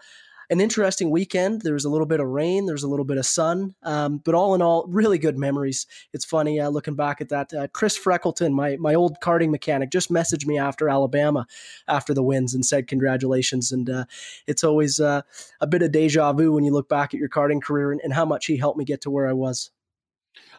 an 0.50 0.61
interesting 0.61 1.11
weekend. 1.11 1.62
There 1.62 1.75
was 1.75 1.85
a 1.85 1.88
little 1.88 2.06
bit 2.06 2.19
of 2.19 2.26
rain, 2.26 2.67
there 2.67 2.75
was 2.75 2.82
a 2.82 2.88
little 2.88 3.05
bit 3.05 3.19
of 3.19 3.25
sun, 3.25 3.75
um, 3.85 4.19
but 4.19 4.35
all 4.35 4.55
in 4.55 4.61
all, 4.61 4.85
really 4.88 5.17
good 5.17 5.38
memories. 5.38 5.87
It's 6.12 6.25
funny 6.25 6.58
uh, 6.61 6.69
looking 6.69 6.97
back 6.97 7.20
at 7.20 7.29
that. 7.29 7.55
Uh, 7.55 7.69
Chris 7.69 7.99
Freckleton, 7.99 8.52
my 8.52 8.76
my 8.76 8.94
old 8.94 9.19
karting 9.23 9.50
mechanic, 9.50 9.91
just 9.91 10.11
messaged 10.11 10.47
me 10.47 10.58
after 10.58 10.88
Alabama, 10.88 11.47
after 11.87 12.12
the 12.12 12.23
wins, 12.23 12.52
and 12.52 12.67
said 12.67 12.88
congratulations. 12.88 13.70
And 13.70 13.88
uh, 13.88 14.05
it's 14.47 14.64
always 14.64 14.99
uh, 14.99 15.23
a 15.61 15.67
bit 15.67 15.82
of 15.82 15.93
deja 15.93 16.32
vu 16.32 16.52
when 16.52 16.64
you 16.64 16.73
look 16.73 16.88
back 16.88 17.14
at 17.14 17.20
your 17.20 17.29
karting 17.29 17.62
career 17.62 17.93
and, 17.93 18.00
and 18.02 18.12
how 18.12 18.25
much 18.25 18.47
he 18.47 18.56
helped 18.56 18.79
me 18.79 18.85
get 18.85 19.00
to 19.02 19.11
where 19.11 19.29
I 19.29 19.32
was. 19.32 19.70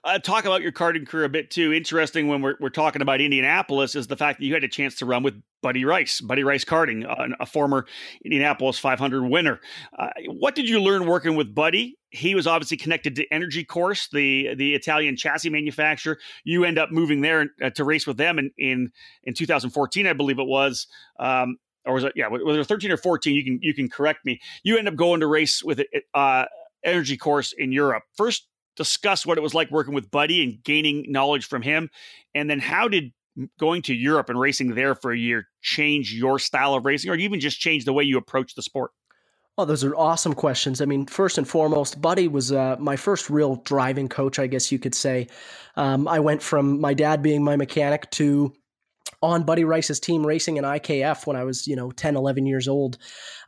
Uh, 0.03 0.18
talk 0.18 0.45
about 0.45 0.63
your 0.63 0.71
karting 0.71 1.07
career 1.07 1.25
a 1.25 1.30
bit 1.30 1.52
too. 1.52 1.71
Interesting 1.71 2.28
when 2.28 2.42
we're, 2.42 2.56
we're 2.59 2.69
talking 2.69 3.04
about 3.04 3.21
Indianapolis 3.21 3.95
is 3.95 4.07
the 4.07 4.18
fact 4.18 4.40
that 4.40 4.45
you 4.45 4.54
had 4.54 4.64
a 4.64 4.68
chance 4.68 4.95
to 4.95 5.06
run 5.06 5.21
with 5.21 5.40
Buddy 5.61 5.85
Rice, 5.85 6.21
Buddy 6.21 6.44
Rice 6.44 6.66
Karting, 6.66 7.07
uh, 7.07 7.35
a 7.40 7.45
former 7.45 7.85
Indianapolis 8.26 8.80
500 8.80 9.23
winner. 9.23 9.59
Uh, 9.97 10.09
what 10.28 10.56
did 10.56 10.68
you 10.68 10.81
learn 10.81 11.06
working 11.06 11.35
with 11.35 11.54
Buddy? 11.54 11.99
He 12.09 12.33
was 12.33 12.47
obviously 12.47 12.78
connected 12.78 13.16
to 13.18 13.28
Energy 13.31 13.64
Corse, 13.64 14.09
the 14.11 14.56
the 14.56 14.73
Italian 14.73 15.16
chassis 15.16 15.52
manufacturer. 15.52 16.18
You 16.44 16.66
end 16.66 16.80
up 16.80 16.92
moving 16.92 17.21
there 17.21 17.49
uh, 17.61 17.69
to 17.69 17.83
race 17.83 18.07
with 18.07 18.18
them 18.18 18.40
in, 18.40 18.49
in 18.57 18.92
in 19.23 19.35
2014, 19.35 20.07
I 20.07 20.14
believe 20.14 20.40
it 20.40 20.47
was. 20.47 20.87
Um, 21.19 21.57
or 21.85 21.94
was 21.94 22.04
it? 22.06 22.14
Yeah, 22.16 22.28
was 22.28 22.57
it 22.57 22.68
13 22.68 22.92
or 22.92 22.97
14? 22.97 23.35
You 23.35 23.44
can 23.44 23.59
you 23.61 23.73
can 23.76 23.87
correct 23.87 24.26
me. 24.26 24.42
You 24.64 24.78
end 24.78 24.87
up 24.87 24.95
going 24.95 25.19
to 25.19 25.28
race 25.28 25.64
with 25.64 25.80
uh, 26.16 26.45
Energy 26.83 27.18
Corse 27.18 27.54
in 27.56 27.71
Europe. 27.71 28.04
First 28.16 28.47
discuss 28.75 29.25
what 29.25 29.37
it 29.37 29.42
was 29.42 29.54
like 29.54 29.71
working 29.71 29.94
with 29.94 30.11
Buddy 30.11 30.44
and 30.44 30.63
gaining 30.63 31.06
knowledge 31.09 31.45
from 31.45 31.61
him. 31.61 31.90
And 32.33 32.49
then 32.49 32.59
how 32.59 32.87
did 32.87 33.11
going 33.59 33.81
to 33.83 33.94
Europe 33.94 34.30
and 34.30 34.40
racing 34.40 34.75
there 34.75 34.95
for 34.95 35.11
a 35.11 35.18
year 35.18 35.47
change 35.61 36.13
your 36.13 36.40
style 36.40 36.73
of 36.73 36.85
racing 36.85 37.09
or 37.11 37.16
even 37.16 37.40
just 37.40 37.59
change 37.59 37.85
the 37.85 37.94
way 37.94 38.04
you 38.04 38.18
approach 38.18 38.56
the 38.56 38.61
sport? 38.61 38.92
Well, 39.57 39.66
those 39.66 39.83
are 39.83 39.95
awesome 39.95 40.33
questions. 40.33 40.81
I 40.81 40.85
mean, 40.85 41.06
first 41.06 41.37
and 41.37 41.47
foremost, 41.47 42.01
Buddy 42.01 42.28
was 42.28 42.51
uh, 42.51 42.78
my 42.80 42.95
first 42.95 43.30
real 43.30 43.57
driving 43.57 44.07
coach, 44.07 44.40
I 44.40 44.47
guess 44.47 44.71
you 44.71 44.80
could 44.80 44.95
say. 44.95 45.28
Um, 45.75 46.07
I 46.07 46.19
went 46.19 46.42
from 46.42 46.80
my 46.80 46.94
dad 46.94 47.21
being 47.21 47.44
my 47.44 47.57
mechanic 47.57 48.09
to 48.11 48.54
on 49.21 49.44
Buddy 49.44 49.63
Rice's 49.63 49.99
team 49.99 50.25
racing 50.25 50.57
in 50.57 50.63
IKF 50.63 51.28
when 51.28 51.35
I 51.35 51.44
was, 51.44 51.68
you 51.68 51.75
know, 51.75 51.92
10, 51.92 52.16
11 52.16 52.45
years 52.45 52.68
old. 52.68 52.97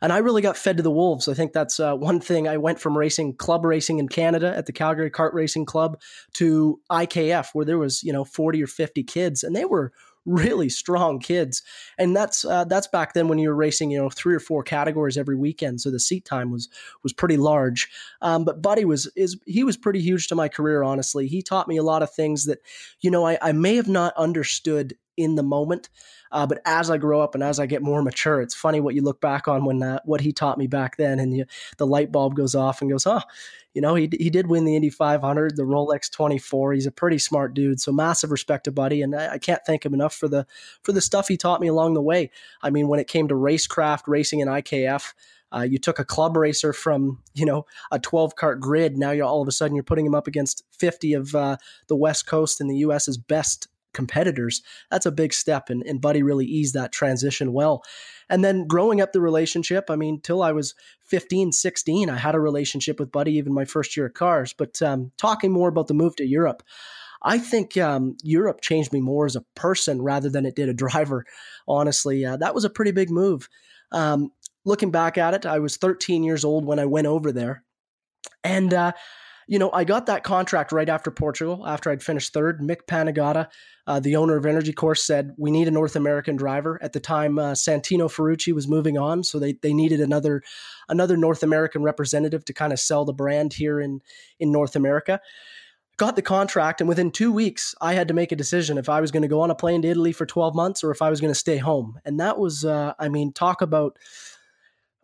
And 0.00 0.12
I 0.12 0.18
really 0.18 0.42
got 0.42 0.56
fed 0.56 0.76
to 0.76 0.82
the 0.82 0.90
wolves. 0.90 1.28
I 1.28 1.34
think 1.34 1.52
that's 1.52 1.80
uh, 1.80 1.94
one 1.94 2.20
thing. 2.20 2.46
I 2.46 2.56
went 2.56 2.78
from 2.78 2.96
racing 2.96 3.36
club 3.36 3.64
racing 3.64 3.98
in 3.98 4.08
Canada 4.08 4.54
at 4.56 4.66
the 4.66 4.72
Calgary 4.72 5.10
Kart 5.10 5.32
Racing 5.32 5.66
Club 5.66 6.00
to 6.34 6.80
IKF 6.90 7.48
where 7.54 7.64
there 7.64 7.78
was, 7.78 8.02
you 8.02 8.12
know, 8.12 8.24
40 8.24 8.62
or 8.62 8.66
50 8.66 9.02
kids 9.02 9.42
and 9.42 9.54
they 9.54 9.64
were 9.64 9.92
really 10.26 10.68
strong 10.68 11.18
kids. 11.18 11.62
And 11.98 12.16
that's 12.16 12.44
uh, 12.44 12.64
that's 12.64 12.86
back 12.86 13.14
then 13.14 13.28
when 13.28 13.38
you 13.38 13.48
were 13.48 13.54
racing, 13.54 13.90
you 13.90 13.98
know, 13.98 14.10
three 14.10 14.34
or 14.34 14.40
four 14.40 14.62
categories 14.62 15.18
every 15.18 15.36
weekend, 15.36 15.80
so 15.80 15.90
the 15.90 16.00
seat 16.00 16.24
time 16.24 16.50
was 16.50 16.68
was 17.02 17.12
pretty 17.12 17.36
large. 17.36 17.88
Um, 18.22 18.44
but 18.44 18.62
Buddy 18.62 18.84
was 18.84 19.10
is 19.16 19.38
he 19.46 19.64
was 19.64 19.76
pretty 19.76 20.00
huge 20.00 20.28
to 20.28 20.34
my 20.34 20.48
career. 20.48 20.82
Honestly, 20.82 21.26
he 21.26 21.42
taught 21.42 21.68
me 21.68 21.76
a 21.76 21.82
lot 21.82 22.02
of 22.02 22.12
things 22.12 22.46
that, 22.46 22.60
you 23.00 23.10
know, 23.10 23.26
I, 23.26 23.38
I 23.42 23.52
may 23.52 23.76
have 23.76 23.88
not 23.88 24.14
understood 24.16 24.94
in 25.16 25.34
the 25.34 25.42
moment. 25.42 25.88
Uh, 26.32 26.46
but 26.46 26.60
as 26.64 26.90
I 26.90 26.98
grow 26.98 27.20
up 27.20 27.34
and 27.34 27.44
as 27.44 27.60
I 27.60 27.66
get 27.66 27.82
more 27.82 28.02
mature, 28.02 28.40
it's 28.40 28.54
funny 28.54 28.80
what 28.80 28.94
you 28.94 29.02
look 29.02 29.20
back 29.20 29.46
on 29.46 29.64
when 29.64 29.82
uh, 29.82 30.00
what 30.04 30.20
he 30.20 30.32
taught 30.32 30.58
me 30.58 30.66
back 30.66 30.96
then, 30.96 31.20
and 31.20 31.36
you, 31.36 31.44
the 31.78 31.86
light 31.86 32.10
bulb 32.10 32.34
goes 32.34 32.54
off 32.54 32.80
and 32.80 32.90
goes, 32.90 33.06
"Oh, 33.06 33.20
you 33.72 33.80
know, 33.80 33.94
he 33.94 34.10
he 34.18 34.30
did 34.30 34.48
win 34.48 34.64
the 34.64 34.74
Indy 34.74 34.90
500, 34.90 35.56
the 35.56 35.62
Rolex 35.62 36.10
24. 36.10 36.72
He's 36.72 36.86
a 36.86 36.92
pretty 36.92 37.18
smart 37.18 37.54
dude, 37.54 37.80
so 37.80 37.92
massive 37.92 38.30
respect 38.30 38.64
to 38.64 38.72
Buddy, 38.72 39.02
and 39.02 39.14
I, 39.14 39.34
I 39.34 39.38
can't 39.38 39.64
thank 39.64 39.84
him 39.84 39.94
enough 39.94 40.14
for 40.14 40.28
the 40.28 40.46
for 40.82 40.92
the 40.92 41.00
stuff 41.00 41.28
he 41.28 41.36
taught 41.36 41.60
me 41.60 41.68
along 41.68 41.94
the 41.94 42.02
way. 42.02 42.30
I 42.62 42.70
mean, 42.70 42.88
when 42.88 43.00
it 43.00 43.08
came 43.08 43.28
to 43.28 43.34
racecraft 43.34 44.02
racing 44.06 44.40
in 44.40 44.48
IKF." 44.48 45.12
Uh, 45.54 45.62
you 45.62 45.78
took 45.78 46.00
a 46.00 46.04
club 46.04 46.36
racer 46.36 46.72
from 46.72 47.22
you 47.32 47.46
know 47.46 47.64
a 47.92 47.98
12 48.00 48.34
kart 48.34 48.58
grid. 48.58 48.98
Now 48.98 49.12
you're 49.12 49.26
all 49.26 49.40
of 49.40 49.46
a 49.46 49.52
sudden 49.52 49.76
you're 49.76 49.84
putting 49.84 50.04
him 50.04 50.14
up 50.14 50.26
against 50.26 50.64
50 50.72 51.14
of 51.14 51.32
uh, 51.36 51.58
the 51.86 51.94
West 51.94 52.26
Coast 52.26 52.60
and 52.60 52.68
the 52.68 52.78
U.S.'s 52.78 53.16
best 53.16 53.68
competitors. 53.94 54.62
That's 54.90 55.06
a 55.06 55.12
big 55.12 55.32
step, 55.32 55.70
and, 55.70 55.82
and 55.84 56.00
Buddy 56.00 56.22
really 56.22 56.46
eased 56.46 56.74
that 56.74 56.92
transition 56.92 57.52
well. 57.52 57.82
And 58.28 58.44
then 58.44 58.66
growing 58.66 59.00
up 59.00 59.12
the 59.12 59.20
relationship, 59.20 59.90
I 59.90 59.96
mean, 59.96 60.20
till 60.20 60.42
I 60.42 60.52
was 60.52 60.74
15, 61.02 61.52
16, 61.52 62.10
I 62.10 62.16
had 62.16 62.34
a 62.34 62.40
relationship 62.40 62.98
with 62.98 63.12
Buddy, 63.12 63.32
even 63.34 63.52
my 63.52 63.64
first 63.64 63.96
year 63.96 64.06
at 64.06 64.14
cars. 64.14 64.52
But 64.52 64.80
um, 64.82 65.12
talking 65.16 65.52
more 65.52 65.68
about 65.68 65.88
the 65.88 65.94
move 65.94 66.16
to 66.16 66.26
Europe, 66.26 66.62
I 67.22 67.38
think 67.38 67.76
um, 67.76 68.16
Europe 68.22 68.60
changed 68.60 68.92
me 68.92 69.00
more 69.00 69.26
as 69.26 69.36
a 69.36 69.44
person 69.54 70.02
rather 70.02 70.28
than 70.28 70.46
it 70.46 70.56
did 70.56 70.68
a 70.68 70.74
driver. 70.74 71.24
Honestly, 71.66 72.24
uh, 72.24 72.36
that 72.38 72.54
was 72.54 72.64
a 72.64 72.70
pretty 72.70 72.92
big 72.92 73.10
move. 73.10 73.48
Um, 73.92 74.30
looking 74.64 74.90
back 74.90 75.18
at 75.18 75.34
it, 75.34 75.46
I 75.46 75.58
was 75.58 75.76
13 75.76 76.24
years 76.24 76.44
old 76.44 76.64
when 76.64 76.78
I 76.78 76.86
went 76.86 77.06
over 77.06 77.32
there. 77.32 77.62
And, 78.42 78.72
uh, 78.72 78.92
you 79.46 79.58
know, 79.58 79.70
I 79.72 79.84
got 79.84 80.06
that 80.06 80.24
contract 80.24 80.72
right 80.72 80.88
after 80.88 81.10
Portugal, 81.10 81.66
after 81.66 81.90
I'd 81.90 82.02
finished 82.02 82.32
third. 82.32 82.60
Mick 82.60 82.86
Panigotta, 82.88 83.48
uh, 83.86 84.00
the 84.00 84.16
owner 84.16 84.36
of 84.36 84.46
Energy 84.46 84.72
Corse, 84.72 85.04
said, 85.04 85.32
We 85.36 85.50
need 85.50 85.68
a 85.68 85.70
North 85.70 85.96
American 85.96 86.36
driver. 86.36 86.78
At 86.82 86.92
the 86.92 87.00
time, 87.00 87.38
uh, 87.38 87.52
Santino 87.52 88.10
Ferrucci 88.10 88.54
was 88.54 88.68
moving 88.68 88.96
on, 88.96 89.22
so 89.24 89.38
they, 89.38 89.54
they 89.54 89.74
needed 89.74 90.00
another 90.00 90.42
another 90.88 91.16
North 91.16 91.42
American 91.42 91.82
representative 91.82 92.44
to 92.46 92.52
kind 92.52 92.72
of 92.72 92.80
sell 92.80 93.04
the 93.04 93.12
brand 93.12 93.52
here 93.52 93.80
in, 93.80 94.00
in 94.38 94.50
North 94.50 94.76
America. 94.76 95.20
Got 95.96 96.16
the 96.16 96.22
contract, 96.22 96.80
and 96.80 96.88
within 96.88 97.12
two 97.12 97.30
weeks, 97.30 97.72
I 97.80 97.94
had 97.94 98.08
to 98.08 98.14
make 98.14 98.32
a 98.32 98.36
decision 98.36 98.78
if 98.78 98.88
I 98.88 99.00
was 99.00 99.12
going 99.12 99.22
to 99.22 99.28
go 99.28 99.42
on 99.42 99.50
a 99.50 99.54
plane 99.54 99.82
to 99.82 99.88
Italy 99.88 100.12
for 100.12 100.26
12 100.26 100.54
months 100.54 100.82
or 100.82 100.90
if 100.90 101.00
I 101.00 101.08
was 101.08 101.20
going 101.20 101.32
to 101.32 101.38
stay 101.38 101.58
home. 101.58 102.00
And 102.04 102.18
that 102.18 102.36
was, 102.36 102.64
uh, 102.64 102.94
I 102.98 103.08
mean, 103.08 103.32
talk 103.32 103.62
about 103.62 103.96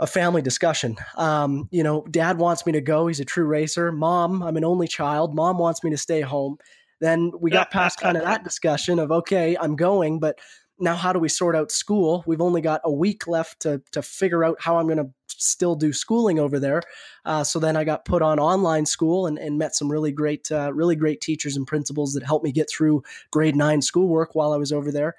a 0.00 0.06
family 0.06 0.40
discussion. 0.42 0.96
Um, 1.16 1.68
you 1.70 1.84
know, 1.84 2.04
dad 2.10 2.38
wants 2.38 2.64
me 2.64 2.72
to 2.72 2.80
go. 2.80 3.06
He's 3.06 3.20
a 3.20 3.24
true 3.24 3.44
racer. 3.44 3.92
Mom, 3.92 4.42
I'm 4.42 4.56
an 4.56 4.64
only 4.64 4.88
child. 4.88 5.34
Mom 5.34 5.58
wants 5.58 5.84
me 5.84 5.90
to 5.90 5.98
stay 5.98 6.22
home. 6.22 6.56
Then 7.00 7.32
we 7.38 7.50
got 7.50 7.70
past 7.70 8.00
kind 8.00 8.16
of 8.16 8.24
that 8.24 8.42
discussion 8.44 8.98
of, 8.98 9.12
okay, 9.12 9.56
I'm 9.60 9.76
going, 9.76 10.18
but 10.18 10.38
now 10.78 10.96
how 10.96 11.12
do 11.12 11.18
we 11.18 11.28
sort 11.28 11.54
out 11.54 11.70
school? 11.70 12.24
We've 12.26 12.40
only 12.40 12.62
got 12.62 12.80
a 12.82 12.90
week 12.90 13.28
left 13.28 13.60
to, 13.60 13.82
to 13.92 14.00
figure 14.00 14.42
out 14.42 14.56
how 14.58 14.78
I'm 14.78 14.86
going 14.86 14.98
to 14.98 15.10
still 15.28 15.74
do 15.74 15.92
schooling 15.92 16.38
over 16.38 16.58
there. 16.58 16.82
Uh, 17.26 17.44
so 17.44 17.58
then 17.58 17.76
I 17.76 17.84
got 17.84 18.06
put 18.06 18.22
on 18.22 18.38
online 18.38 18.86
school 18.86 19.26
and, 19.26 19.38
and 19.38 19.58
met 19.58 19.74
some 19.74 19.92
really 19.92 20.12
great, 20.12 20.50
uh, 20.50 20.72
really 20.72 20.96
great 20.96 21.20
teachers 21.20 21.56
and 21.56 21.66
principals 21.66 22.14
that 22.14 22.22
helped 22.22 22.44
me 22.44 22.52
get 22.52 22.70
through 22.70 23.02
grade 23.30 23.56
nine 23.56 23.82
schoolwork 23.82 24.34
while 24.34 24.52
I 24.52 24.56
was 24.56 24.72
over 24.72 24.90
there. 24.90 25.16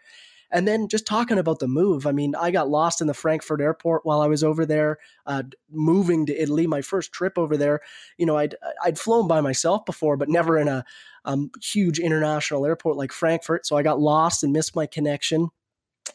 And 0.52 0.68
then 0.68 0.88
just 0.88 1.06
talking 1.06 1.38
about 1.38 1.60
the 1.60 1.68
move, 1.68 2.06
I 2.06 2.12
mean, 2.12 2.36
I 2.36 2.52
got 2.52 2.70
lost 2.70 3.02
in 3.02 3.08
the 3.08 3.14
Frankfurt 3.14 3.62
airport 3.62 4.06
while 4.06 4.22
I 4.22 4.28
was 4.28 4.44
over 4.44 4.66
there, 4.66 4.98
uh, 5.26 5.44
moving 5.70 6.26
to 6.26 6.42
Italy. 6.42 6.68
My 6.68 6.82
first 6.82 7.14
trip 7.14 7.38
over 7.38 7.56
there, 7.56 7.80
you 8.18 8.26
know, 8.26 8.38
I'd 8.38 8.56
I'd 8.84 9.00
flown 9.00 9.28
by 9.28 9.42
myself 9.42 9.86
before, 9.86 10.18
but 10.18 10.30
never 10.30 10.58
in 10.58 10.68
a 10.68 10.84
um, 11.26 11.52
huge 11.62 12.00
international 12.00 12.66
airport 12.66 12.98
like 12.98 13.12
Frankfurt. 13.12 13.66
So 13.66 13.78
I 13.78 13.84
got 13.84 14.00
lost 14.00 14.44
and 14.44 14.54
missed 14.54 14.76
my 14.76 14.86
connection. 14.86 15.50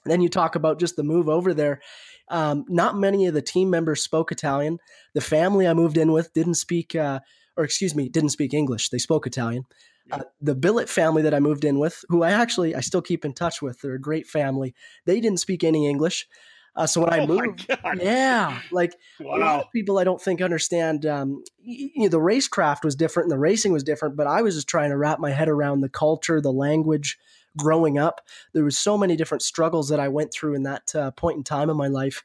And 0.04 0.12
then 0.12 0.20
you 0.20 0.28
talk 0.28 0.54
about 0.54 0.80
just 0.80 0.96
the 0.96 1.02
move 1.02 1.28
over 1.28 1.54
there. 1.54 1.80
Um, 2.28 2.64
not 2.68 2.98
many 2.98 3.26
of 3.26 3.34
the 3.34 3.42
team 3.42 3.70
members 3.70 4.02
spoke 4.02 4.32
Italian. 4.32 4.78
The 5.14 5.20
family 5.20 5.66
I 5.66 5.74
moved 5.74 5.96
in 5.96 6.12
with 6.12 6.32
didn't 6.32 6.54
speak, 6.54 6.94
uh, 6.94 7.20
or 7.56 7.64
excuse 7.64 7.94
me, 7.94 8.08
didn't 8.08 8.30
speak 8.30 8.52
English. 8.52 8.88
They 8.90 8.98
spoke 8.98 9.26
Italian. 9.26 9.64
Uh, 10.10 10.22
the 10.40 10.54
Billet 10.54 10.88
family 10.88 11.22
that 11.22 11.34
I 11.34 11.40
moved 11.40 11.64
in 11.64 11.78
with, 11.78 12.04
who 12.08 12.22
I 12.22 12.30
actually 12.30 12.74
I 12.74 12.80
still 12.80 13.02
keep 13.02 13.24
in 13.24 13.32
touch 13.32 13.60
with, 13.60 13.80
they're 13.80 13.94
a 13.94 14.00
great 14.00 14.26
family. 14.26 14.74
They 15.04 15.20
didn't 15.20 15.40
speak 15.40 15.64
any 15.64 15.88
English. 15.88 16.28
Uh, 16.76 16.86
so 16.86 17.00
when 17.00 17.12
oh 17.12 17.16
I 17.16 17.26
moved, 17.26 17.66
yeah, 18.00 18.60
like 18.70 18.94
wow. 19.18 19.36
a 19.36 19.38
lot 19.38 19.60
of 19.60 19.72
people 19.72 19.98
I 19.98 20.04
don't 20.04 20.20
think 20.20 20.42
understand. 20.42 21.06
Um, 21.06 21.42
you 21.58 22.02
know, 22.02 22.08
the 22.08 22.20
racecraft 22.20 22.84
was 22.84 22.94
different 22.94 23.24
and 23.24 23.32
the 23.32 23.38
racing 23.38 23.72
was 23.72 23.82
different, 23.82 24.14
but 24.16 24.26
I 24.26 24.42
was 24.42 24.54
just 24.54 24.68
trying 24.68 24.90
to 24.90 24.98
wrap 24.98 25.18
my 25.18 25.30
head 25.30 25.48
around 25.48 25.80
the 25.80 25.88
culture, 25.88 26.40
the 26.40 26.52
language. 26.52 27.18
Growing 27.58 27.96
up, 27.96 28.20
there 28.52 28.64
was 28.64 28.76
so 28.76 28.98
many 28.98 29.16
different 29.16 29.40
struggles 29.40 29.88
that 29.88 29.98
I 29.98 30.08
went 30.08 30.30
through 30.30 30.54
in 30.56 30.64
that 30.64 30.94
uh, 30.94 31.10
point 31.12 31.38
in 31.38 31.42
time 31.42 31.70
in 31.70 31.76
my 31.78 31.88
life, 31.88 32.22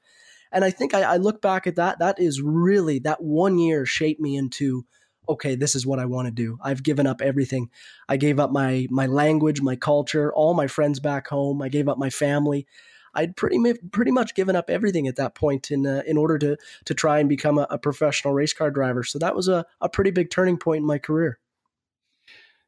and 0.52 0.66
I 0.66 0.72
think 0.72 0.94
I, 0.94 1.04
I 1.04 1.16
look 1.16 1.42
back 1.42 1.66
at 1.66 1.78
that. 1.78 2.00
That 2.00 2.20
is 2.20 2.42
really 2.42 3.00
that 3.00 3.24
one 3.24 3.58
year 3.58 3.86
shaped 3.86 4.20
me 4.20 4.36
into 4.36 4.86
okay, 5.28 5.56
this 5.56 5.76
is 5.76 5.86
what 5.86 6.00
I 6.00 6.06
want 6.06 6.28
to 6.28 6.32
do. 6.32 6.58
I've 6.62 6.84
given 6.84 7.08
up 7.08 7.22
everything. 7.22 7.70
I 8.10 8.18
gave 8.18 8.40
up 8.40 8.52
my 8.52 8.88
my 8.90 9.06
language, 9.06 9.62
my 9.62 9.76
culture, 9.76 10.34
all 10.34 10.54
my 10.54 10.68
friends 10.68 11.00
back 11.00 11.28
home. 11.28 11.62
I 11.62 11.70
gave 11.70 11.88
up 11.88 11.98
my 11.98 12.10
family. 12.10 12.68
I'd 13.14 13.36
pretty 13.36 13.60
pretty 13.92 14.12
much 14.12 14.36
given 14.36 14.56
up 14.56 14.70
everything 14.70 15.08
at 15.08 15.18
that 15.18 15.36
point 15.36 15.72
in 15.72 15.86
uh, 15.86 16.04
in 16.06 16.18
order 16.18 16.38
to 16.40 16.58
to 16.86 16.94
try 16.94 17.20
and 17.20 17.28
become 17.28 17.58
a, 17.58 17.68
a 17.70 17.78
professional 17.78 18.34
race 18.34 18.54
car 18.54 18.72
driver. 18.72 19.04
So 19.04 19.20
that 19.20 19.36
was 19.36 19.48
a, 19.48 19.66
a 19.82 19.90
pretty 19.90 20.12
big 20.12 20.30
turning 20.30 20.58
point 20.58 20.82
in 20.82 20.88
my 20.88 20.98
career. 20.98 21.40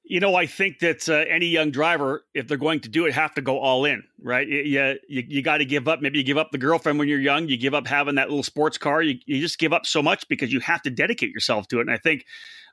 You 0.06 0.20
know, 0.20 0.36
I 0.36 0.48
think 0.48 0.80
that 0.80 1.08
uh, 1.08 1.24
any 1.30 1.46
young 1.46 1.72
driver, 1.72 2.26
if 2.34 2.48
they're 2.48 2.58
going 2.58 2.82
to 2.82 2.90
do 2.90 3.06
it, 3.06 3.14
have 3.14 3.34
to 3.36 3.42
go 3.42 3.60
all 3.60 3.86
in, 3.86 4.04
right? 4.22 4.46
You 4.46 4.98
you, 5.08 5.24
you 5.28 5.42
got 5.42 5.60
to 5.60 5.66
give 5.66 5.88
up. 5.88 6.02
Maybe 6.02 6.18
you 6.18 6.26
give 6.26 6.38
up 6.38 6.52
the 6.52 6.58
girlfriend 6.58 7.00
when 7.00 7.08
you're 7.08 7.22
young. 7.22 7.48
You 7.48 7.56
give 7.58 7.74
up 7.74 7.88
having 7.88 8.16
that 8.16 8.28
little 8.28 8.44
sports 8.44 8.78
car. 8.78 9.02
You, 9.02 9.18
you 9.26 9.40
just 9.40 9.60
give 9.60 9.72
up 9.72 9.86
so 9.86 10.04
much 10.04 10.28
because 10.28 10.52
you 10.52 10.60
have 10.60 10.82
to 10.82 10.90
dedicate 10.90 11.32
yourself 11.32 11.70
to 11.70 11.78
it. 11.78 11.84
And 11.84 11.92
I 11.92 11.98
think, 11.98 12.26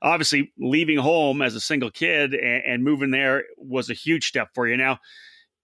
obviously, 0.02 0.52
leaving 0.58 0.98
home 0.98 1.40
as 1.40 1.54
a 1.54 1.60
single 1.60 1.90
kid 1.92 2.34
and, 2.34 2.64
and 2.66 2.84
moving 2.84 3.12
there 3.12 3.44
was 3.56 3.90
a 3.90 3.94
huge 3.94 4.26
step 4.26 4.48
for 4.52 4.66
you. 4.66 4.76
Now, 4.76 4.98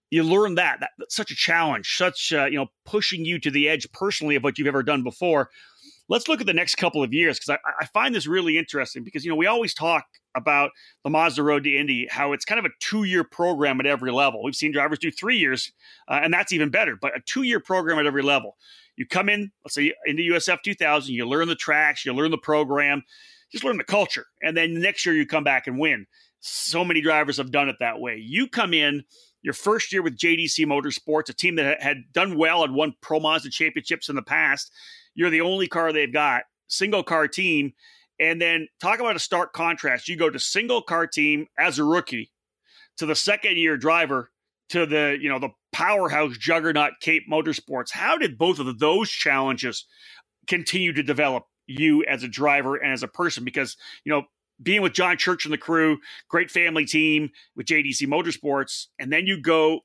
you 0.09 0.23
learn 0.23 0.55
that, 0.55 0.79
that 0.79 0.91
such 1.09 1.31
a 1.31 1.35
challenge, 1.35 1.97
such 1.97 2.31
uh, 2.31 2.45
you 2.45 2.57
know, 2.57 2.67
pushing 2.85 3.25
you 3.25 3.39
to 3.39 3.51
the 3.51 3.67
edge 3.67 3.91
personally 3.91 4.37
of 4.37 4.43
what 4.43 4.57
you've 4.57 4.69
ever 4.69 4.83
done 4.83 5.03
before 5.03 5.49
let's 6.09 6.27
look 6.27 6.41
at 6.41 6.47
the 6.47 6.53
next 6.53 6.75
couple 6.75 7.03
of 7.03 7.13
years 7.13 7.39
because 7.39 7.57
I, 7.65 7.83
I, 7.83 7.85
find 7.87 8.13
this 8.13 8.27
really 8.27 8.57
interesting 8.57 9.03
because 9.03 9.25
you 9.25 9.29
know 9.29 9.35
we 9.35 9.45
always 9.45 9.73
talk 9.73 10.05
about 10.35 10.71
the 11.03 11.09
Mazda 11.09 11.43
Road 11.43 11.63
to 11.63 11.75
Indy, 11.75 12.07
how 12.09 12.33
it's 12.33 12.45
kind 12.45 12.59
of 12.59 12.65
a 12.65 12.69
two 12.79 13.03
year 13.03 13.23
program 13.23 13.79
at 13.79 13.85
every 13.85 14.11
level. 14.11 14.43
We've 14.43 14.55
seen 14.55 14.71
drivers 14.71 14.99
do 14.99 15.11
three 15.11 15.37
years, 15.37 15.71
uh, 16.07 16.19
and 16.23 16.33
that's 16.33 16.53
even 16.53 16.69
better, 16.69 16.97
but 16.99 17.15
a 17.15 17.21
two 17.25 17.43
year 17.43 17.59
program 17.59 17.99
at 17.99 18.05
every 18.05 18.23
level. 18.23 18.55
You 18.95 19.05
come 19.05 19.29
in, 19.29 19.51
let's 19.63 19.75
say 19.75 19.93
into 20.05 20.23
USF 20.23 20.59
2000, 20.63 21.13
you 21.13 21.27
learn 21.27 21.47
the 21.47 21.55
tracks, 21.55 22.05
you 22.05 22.13
learn 22.13 22.31
the 22.31 22.37
program, 22.37 23.03
just 23.51 23.63
learn 23.63 23.77
the 23.77 23.83
culture, 23.83 24.25
and 24.41 24.55
then 24.55 24.79
next 24.81 25.05
year 25.05 25.15
you 25.15 25.25
come 25.25 25.43
back 25.43 25.67
and 25.67 25.79
win. 25.79 26.05
So 26.39 26.85
many 26.85 27.01
drivers 27.01 27.37
have 27.37 27.51
done 27.51 27.67
it 27.67 27.77
that 27.79 27.99
way. 27.99 28.17
You 28.17 28.47
come 28.47 28.73
in 28.73 29.03
your 29.41 29.53
first 29.53 29.91
year 29.91 30.01
with 30.01 30.17
JDC 30.17 30.65
Motorsports, 30.65 31.29
a 31.29 31.33
team 31.33 31.55
that 31.55 31.81
had 31.81 31.97
done 32.11 32.37
well 32.37 32.63
and 32.63 32.73
won 32.75 32.93
Pro 33.01 33.19
Mazda 33.19 33.49
championships 33.49 34.09
in 34.09 34.15
the 34.15 34.21
past. 34.21 34.71
You're 35.15 35.29
the 35.29 35.41
only 35.41 35.67
car 35.67 35.91
they've 35.93 36.11
got, 36.11 36.43
single 36.67 37.03
car 37.03 37.27
team 37.27 37.73
and 38.19 38.41
then 38.41 38.67
talk 38.81 38.99
about 38.99 39.15
a 39.15 39.19
stark 39.19 39.53
contrast. 39.53 40.07
You 40.07 40.15
go 40.15 40.29
to 40.29 40.39
single 40.39 40.81
car 40.81 41.07
team 41.07 41.47
as 41.57 41.79
a 41.79 41.83
rookie 41.83 42.31
to 42.97 43.05
the 43.05 43.15
second 43.15 43.57
year 43.57 43.77
driver 43.77 44.31
to 44.69 44.85
the, 44.85 45.17
you 45.19 45.29
know, 45.29 45.39
the 45.39 45.51
powerhouse 45.71 46.37
juggernaut 46.37 46.93
Cape 47.01 47.23
Motorsports. 47.31 47.91
How 47.91 48.17
did 48.17 48.37
both 48.37 48.59
of 48.59 48.79
those 48.79 49.09
challenges 49.09 49.85
continue 50.47 50.93
to 50.93 51.03
develop 51.03 51.43
you 51.67 52.03
as 52.05 52.23
a 52.23 52.27
driver 52.27 52.75
and 52.75 52.91
as 52.91 53.03
a 53.03 53.07
person? 53.07 53.43
Because, 53.43 53.77
you 54.03 54.11
know, 54.11 54.23
being 54.61 54.81
with 54.81 54.93
John 54.93 55.17
Church 55.17 55.45
and 55.45 55.53
the 55.53 55.57
crew, 55.57 55.99
great 56.29 56.49
family 56.49 56.85
team 56.85 57.29
with 57.55 57.67
JDC 57.67 58.07
Motorsports, 58.07 58.87
and 58.99 59.11
then 59.11 59.27
you 59.27 59.39
go 59.39 59.81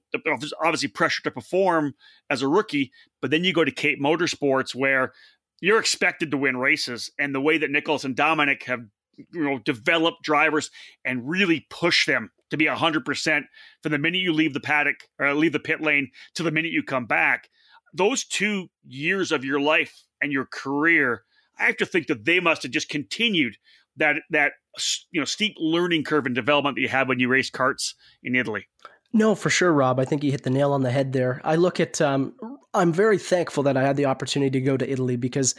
obviously 0.63 0.89
pressure 0.89 1.23
to 1.23 1.31
perform 1.31 1.95
as 2.31 2.43
a 2.43 2.49
rookie, 2.49 2.91
but 3.21 3.31
then 3.31 3.45
you 3.45 3.53
go 3.53 3.65
to 3.65 3.71
Cape 3.71 4.01
Motorsports 4.01 4.75
where 4.75 5.13
you're 5.61 5.79
expected 5.79 6.31
to 6.31 6.37
win 6.37 6.57
races. 6.57 7.11
And 7.19 7.35
the 7.35 7.41
way 7.41 7.59
that 7.59 7.71
Nicholas 7.71 8.05
and 8.05 8.17
Dominic 8.17 8.65
have 8.65 8.81
you 9.33 9.45
know 9.45 9.59
developed 9.59 10.23
drivers 10.23 10.71
and 11.05 11.29
really 11.29 11.67
push 11.71 12.07
them 12.07 12.31
to 12.51 12.57
be 12.57 12.67
100% 12.67 13.43
from 13.83 13.93
the 13.93 13.99
minute 13.99 14.19
you 14.19 14.33
leave 14.33 14.55
the 14.55 14.61
paddock 14.61 14.97
or 15.19 15.35
leave 15.35 15.53
the 15.53 15.61
pit 15.61 15.81
lane 15.81 16.11
to 16.35 16.43
the 16.43 16.51
minute 16.51 16.73
you 16.73 16.83
come 16.83 17.07
back 17.07 17.49
those 17.95 18.25
two 18.25 18.69
years 18.87 19.33
of 19.33 19.45
your 19.45 19.61
life 19.61 20.05
and 20.21 20.33
your 20.33 20.47
career 20.47 21.25
i 21.59 21.65
have 21.65 21.77
to 21.77 21.87
think 21.87 22.07
that 22.07 22.25
they 22.25 22.41
must 22.41 22.63
have 22.63 22.73
just 22.73 22.89
continued 22.89 23.57
that 23.97 24.17
that 24.31 24.53
you 25.11 25.21
know 25.21 25.25
steep 25.25 25.55
learning 25.59 26.05
curve 26.05 26.27
and 26.27 26.35
development 26.35 26.77
that 26.77 26.83
you 26.83 26.89
had 26.89 27.09
when 27.09 27.21
you 27.21 27.29
raced 27.29 27.53
karts 27.53 27.95
in 28.23 28.35
italy 28.35 28.67
no, 29.15 29.35
for 29.35 29.51
sure, 29.51 29.73
Rob. 29.73 30.01
I 30.01 30.07
think 30.07 30.25
you 30.25 30.31
hit 30.31 30.43
the 30.43 30.51
nail 30.51 30.73
on 30.73 30.83
the 30.83 30.91
head 30.91 31.13
there. 31.13 31.41
I 31.45 31.57
look 31.57 31.81
at, 31.81 32.01
um, 32.01 32.35
I'm 32.73 32.93
very 32.93 33.19
thankful 33.19 33.63
that 33.65 33.77
I 33.77 33.83
had 33.83 33.97
the 33.97 34.07
opportunity 34.07 34.59
to 34.59 34.65
go 34.65 34.77
to 34.79 34.91
Italy 34.91 35.17
because 35.17 35.55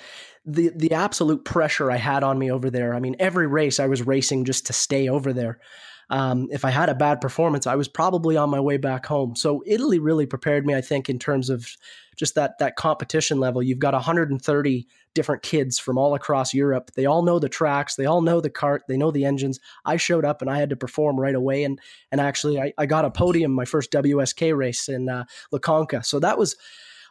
the 0.45 0.71
the 0.75 0.93
absolute 0.93 1.45
pressure 1.45 1.91
I 1.91 1.97
had 1.97 2.23
on 2.23 2.39
me 2.39 2.51
over 2.51 2.69
there. 2.71 2.95
I 2.95 2.99
mean, 2.99 3.15
every 3.19 3.47
race 3.47 3.79
I 3.79 3.87
was 3.87 4.01
racing 4.01 4.45
just 4.45 4.65
to 4.67 4.73
stay 4.73 5.07
over 5.07 5.33
there. 5.33 5.59
um, 6.09 6.47
if 6.51 6.65
I 6.65 6.69
had 6.69 6.89
a 6.89 6.95
bad 6.95 7.21
performance, 7.21 7.67
I 7.67 7.75
was 7.75 7.87
probably 7.87 8.35
on 8.35 8.49
my 8.49 8.59
way 8.59 8.77
back 8.77 9.05
home. 9.05 9.35
So 9.35 9.63
Italy 9.65 9.99
really 9.99 10.25
prepared 10.25 10.65
me, 10.65 10.75
I 10.75 10.81
think, 10.81 11.09
in 11.09 11.19
terms 11.19 11.49
of 11.49 11.67
just 12.17 12.35
that 12.35 12.57
that 12.59 12.75
competition 12.75 13.39
level. 13.39 13.61
You've 13.61 13.79
got 13.79 13.93
130 13.93 14.87
different 15.13 15.43
kids 15.43 15.79
from 15.79 15.97
all 15.97 16.15
across 16.15 16.53
Europe. 16.53 16.91
They 16.95 17.05
all 17.05 17.23
know 17.23 17.39
the 17.39 17.49
tracks, 17.49 17.95
they 17.95 18.05
all 18.05 18.21
know 18.21 18.41
the 18.41 18.49
kart, 18.49 18.79
they 18.87 18.97
know 18.97 19.11
the 19.11 19.25
engines. 19.25 19.59
I 19.85 19.97
showed 19.97 20.25
up 20.25 20.41
and 20.41 20.49
I 20.49 20.57
had 20.57 20.69
to 20.69 20.75
perform 20.75 21.19
right 21.19 21.35
away, 21.35 21.63
and 21.63 21.79
and 22.11 22.19
actually 22.19 22.59
I, 22.59 22.73
I 22.77 22.85
got 22.85 23.05
a 23.05 23.11
podium 23.11 23.51
my 23.51 23.65
first 23.65 23.91
WSK 23.91 24.55
race 24.55 24.89
in 24.89 25.09
uh. 25.09 25.25
So 26.01 26.19
that 26.19 26.37
was 26.37 26.55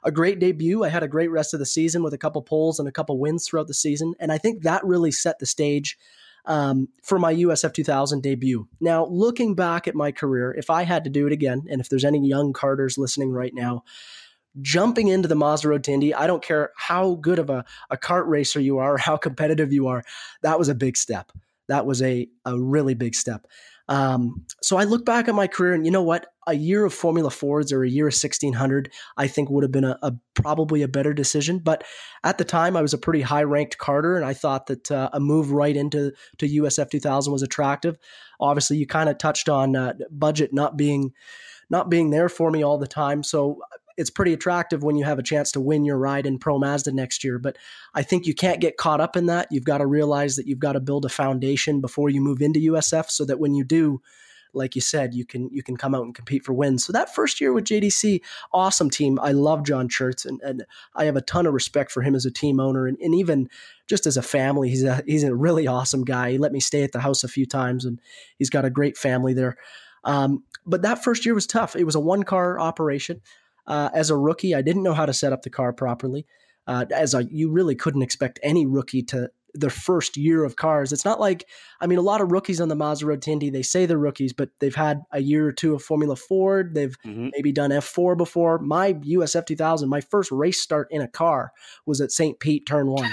a 0.04 0.10
great 0.10 0.38
debut. 0.40 0.84
I 0.84 0.88
had 0.88 1.02
a 1.02 1.08
great 1.08 1.30
rest 1.30 1.54
of 1.54 1.60
the 1.60 1.66
season 1.66 2.02
with 2.02 2.12
a 2.12 2.18
couple 2.18 2.42
poles 2.42 2.78
and 2.78 2.88
a 2.88 2.92
couple 2.92 3.18
wins 3.18 3.46
throughout 3.46 3.68
the 3.68 3.74
season, 3.74 4.14
and 4.18 4.32
I 4.32 4.38
think 4.38 4.62
that 4.62 4.84
really 4.84 5.12
set 5.12 5.38
the 5.38 5.46
stage 5.46 5.96
um, 6.44 6.88
for 7.02 7.18
my 7.18 7.34
USF 7.34 7.72
2000 7.72 8.22
debut. 8.22 8.68
Now, 8.80 9.06
looking 9.06 9.54
back 9.54 9.86
at 9.86 9.94
my 9.94 10.12
career, 10.12 10.52
if 10.52 10.70
I 10.70 10.82
had 10.82 11.04
to 11.04 11.10
do 11.10 11.26
it 11.26 11.32
again, 11.32 11.66
and 11.70 11.80
if 11.80 11.88
there's 11.88 12.04
any 12.04 12.26
young 12.26 12.52
carters 12.52 12.98
listening 12.98 13.30
right 13.30 13.54
now, 13.54 13.84
jumping 14.60 15.08
into 15.08 15.28
the 15.28 15.34
Mazda 15.34 15.68
Road 15.68 15.88
Indy, 15.88 16.14
I 16.14 16.26
don't 16.26 16.42
care 16.42 16.72
how 16.76 17.14
good 17.16 17.38
of 17.38 17.50
a, 17.50 17.64
a 17.90 17.96
kart 17.96 18.26
racer 18.26 18.60
you 18.60 18.78
are 18.78 18.94
or 18.94 18.98
how 18.98 19.16
competitive 19.16 19.72
you 19.72 19.86
are, 19.88 20.04
that 20.42 20.58
was 20.58 20.68
a 20.68 20.74
big 20.74 20.96
step. 20.96 21.32
That 21.68 21.86
was 21.86 22.02
a, 22.02 22.28
a 22.44 22.58
really 22.58 22.94
big 22.94 23.14
step. 23.14 23.46
Um, 23.88 24.44
so 24.62 24.76
I 24.76 24.84
look 24.84 25.04
back 25.04 25.28
at 25.28 25.34
my 25.34 25.46
career, 25.46 25.74
and 25.74 25.84
you 25.84 25.90
know 25.90 26.02
what? 26.02 26.26
A 26.46 26.54
year 26.54 26.84
of 26.84 26.94
Formula 26.94 27.30
Fords 27.30 27.72
or 27.72 27.84
a 27.84 27.88
year 27.88 28.06
of 28.06 28.14
1600, 28.14 28.90
I 29.16 29.26
think 29.26 29.50
would 29.50 29.62
have 29.64 29.72
been 29.72 29.84
a, 29.84 29.98
a 30.02 30.12
probably 30.34 30.82
a 30.82 30.88
better 30.88 31.12
decision. 31.12 31.58
But 31.58 31.84
at 32.24 32.38
the 32.38 32.44
time, 32.44 32.76
I 32.76 32.82
was 32.82 32.94
a 32.94 32.98
pretty 32.98 33.20
high 33.20 33.42
ranked 33.42 33.78
carter, 33.78 34.16
and 34.16 34.24
I 34.24 34.34
thought 34.34 34.66
that 34.66 34.90
uh, 34.90 35.10
a 35.12 35.20
move 35.20 35.50
right 35.52 35.76
into 35.76 36.12
to 36.38 36.48
USF 36.48 36.90
2000 36.90 37.32
was 37.32 37.42
attractive. 37.42 37.98
Obviously, 38.40 38.76
you 38.76 38.86
kind 38.86 39.08
of 39.08 39.18
touched 39.18 39.48
on 39.48 39.76
uh, 39.76 39.94
budget 40.10 40.52
not 40.52 40.76
being 40.76 41.12
not 41.70 41.88
being 41.88 42.10
there 42.10 42.28
for 42.28 42.50
me 42.50 42.62
all 42.62 42.78
the 42.78 42.86
time. 42.86 43.22
So 43.22 43.60
it's 43.96 44.10
pretty 44.10 44.32
attractive 44.32 44.82
when 44.82 44.96
you 44.96 45.04
have 45.04 45.18
a 45.18 45.22
chance 45.22 45.52
to 45.52 45.60
win 45.60 45.84
your 45.84 45.98
ride 45.98 46.26
in 46.26 46.38
Pro 46.38 46.58
Mazda 46.58 46.92
next 46.92 47.24
year. 47.24 47.38
But 47.38 47.56
I 47.94 48.02
think 48.02 48.26
you 48.26 48.34
can't 48.34 48.60
get 48.60 48.76
caught 48.76 49.00
up 49.00 49.16
in 49.16 49.26
that. 49.26 49.48
You've 49.50 49.64
got 49.64 49.78
to 49.78 49.86
realize 49.86 50.36
that 50.36 50.46
you've 50.46 50.58
got 50.58 50.72
to 50.72 50.80
build 50.80 51.04
a 51.04 51.10
foundation 51.10 51.80
before 51.80 52.10
you 52.10 52.20
move 52.20 52.42
into 52.42 52.72
USF, 52.72 53.10
so 53.10 53.24
that 53.24 53.38
when 53.38 53.54
you 53.54 53.64
do, 53.64 54.00
like 54.54 54.74
you 54.74 54.80
said, 54.80 55.14
you 55.14 55.24
can 55.24 55.48
you 55.50 55.62
can 55.62 55.76
come 55.76 55.94
out 55.94 56.04
and 56.04 56.14
compete 56.14 56.44
for 56.44 56.52
wins. 56.52 56.84
So 56.84 56.92
that 56.92 57.14
first 57.14 57.40
year 57.40 57.52
with 57.52 57.64
JDC, 57.64 58.20
awesome 58.52 58.90
team. 58.90 59.18
I 59.20 59.32
love 59.32 59.64
John 59.64 59.88
Church, 59.88 60.24
and, 60.26 60.40
and 60.42 60.64
I 60.94 61.04
have 61.04 61.16
a 61.16 61.22
ton 61.22 61.46
of 61.46 61.54
respect 61.54 61.90
for 61.90 62.02
him 62.02 62.14
as 62.14 62.26
a 62.26 62.30
team 62.30 62.60
owner, 62.60 62.86
and, 62.86 62.98
and 63.00 63.14
even 63.14 63.48
just 63.88 64.06
as 64.06 64.16
a 64.16 64.22
family, 64.22 64.68
he's 64.68 64.84
a 64.84 65.02
he's 65.06 65.24
a 65.24 65.34
really 65.34 65.66
awesome 65.66 66.04
guy. 66.04 66.32
He 66.32 66.38
let 66.38 66.52
me 66.52 66.60
stay 66.60 66.82
at 66.82 66.92
the 66.92 67.00
house 67.00 67.24
a 67.24 67.28
few 67.28 67.46
times, 67.46 67.84
and 67.84 68.00
he's 68.38 68.50
got 68.50 68.64
a 68.64 68.70
great 68.70 68.96
family 68.96 69.34
there. 69.34 69.56
Um, 70.04 70.44
but 70.66 70.82
that 70.82 71.02
first 71.02 71.24
year 71.24 71.34
was 71.34 71.46
tough. 71.46 71.76
It 71.76 71.84
was 71.84 71.94
a 71.94 72.00
one 72.00 72.22
car 72.22 72.58
operation 72.58 73.20
uh, 73.66 73.90
as 73.94 74.10
a 74.10 74.16
rookie, 74.16 74.54
I 74.54 74.62
didn't 74.62 74.82
know 74.82 74.94
how 74.94 75.06
to 75.06 75.12
set 75.12 75.32
up 75.32 75.42
the 75.42 75.50
car 75.50 75.72
properly. 75.72 76.26
Uh, 76.66 76.84
as 76.94 77.14
a, 77.14 77.24
you 77.24 77.50
really 77.50 77.74
couldn't 77.74 78.02
expect 78.02 78.38
any 78.42 78.66
rookie 78.66 79.02
to 79.02 79.30
their 79.54 79.70
first 79.70 80.16
year 80.16 80.44
of 80.44 80.56
cars. 80.56 80.92
It's 80.92 81.04
not 81.04 81.20
like, 81.20 81.46
I 81.80 81.86
mean, 81.86 81.98
a 81.98 82.02
lot 82.02 82.20
of 82.20 82.32
rookies 82.32 82.60
on 82.60 82.68
the 82.68 82.74
Mazda 82.74 83.06
Road 83.06 83.26
Indy, 83.26 83.50
they 83.50 83.62
say 83.62 83.84
they're 83.84 83.98
rookies, 83.98 84.32
but 84.32 84.50
they've 84.60 84.74
had 84.74 85.02
a 85.10 85.20
year 85.20 85.46
or 85.46 85.52
two 85.52 85.74
of 85.74 85.82
Formula 85.82 86.16
Ford. 86.16 86.74
They've 86.74 86.96
mm-hmm. 87.04 87.30
maybe 87.32 87.52
done 87.52 87.70
F4 87.70 88.16
before. 88.16 88.58
My 88.58 88.94
USF 88.94 89.46
2000, 89.46 89.88
my 89.88 90.00
first 90.00 90.30
race 90.30 90.60
start 90.60 90.88
in 90.90 91.02
a 91.02 91.08
car 91.08 91.52
was 91.84 92.00
at 92.00 92.12
St. 92.12 92.38
Pete 92.40 92.64
Turn 92.66 92.86
1. 92.88 93.10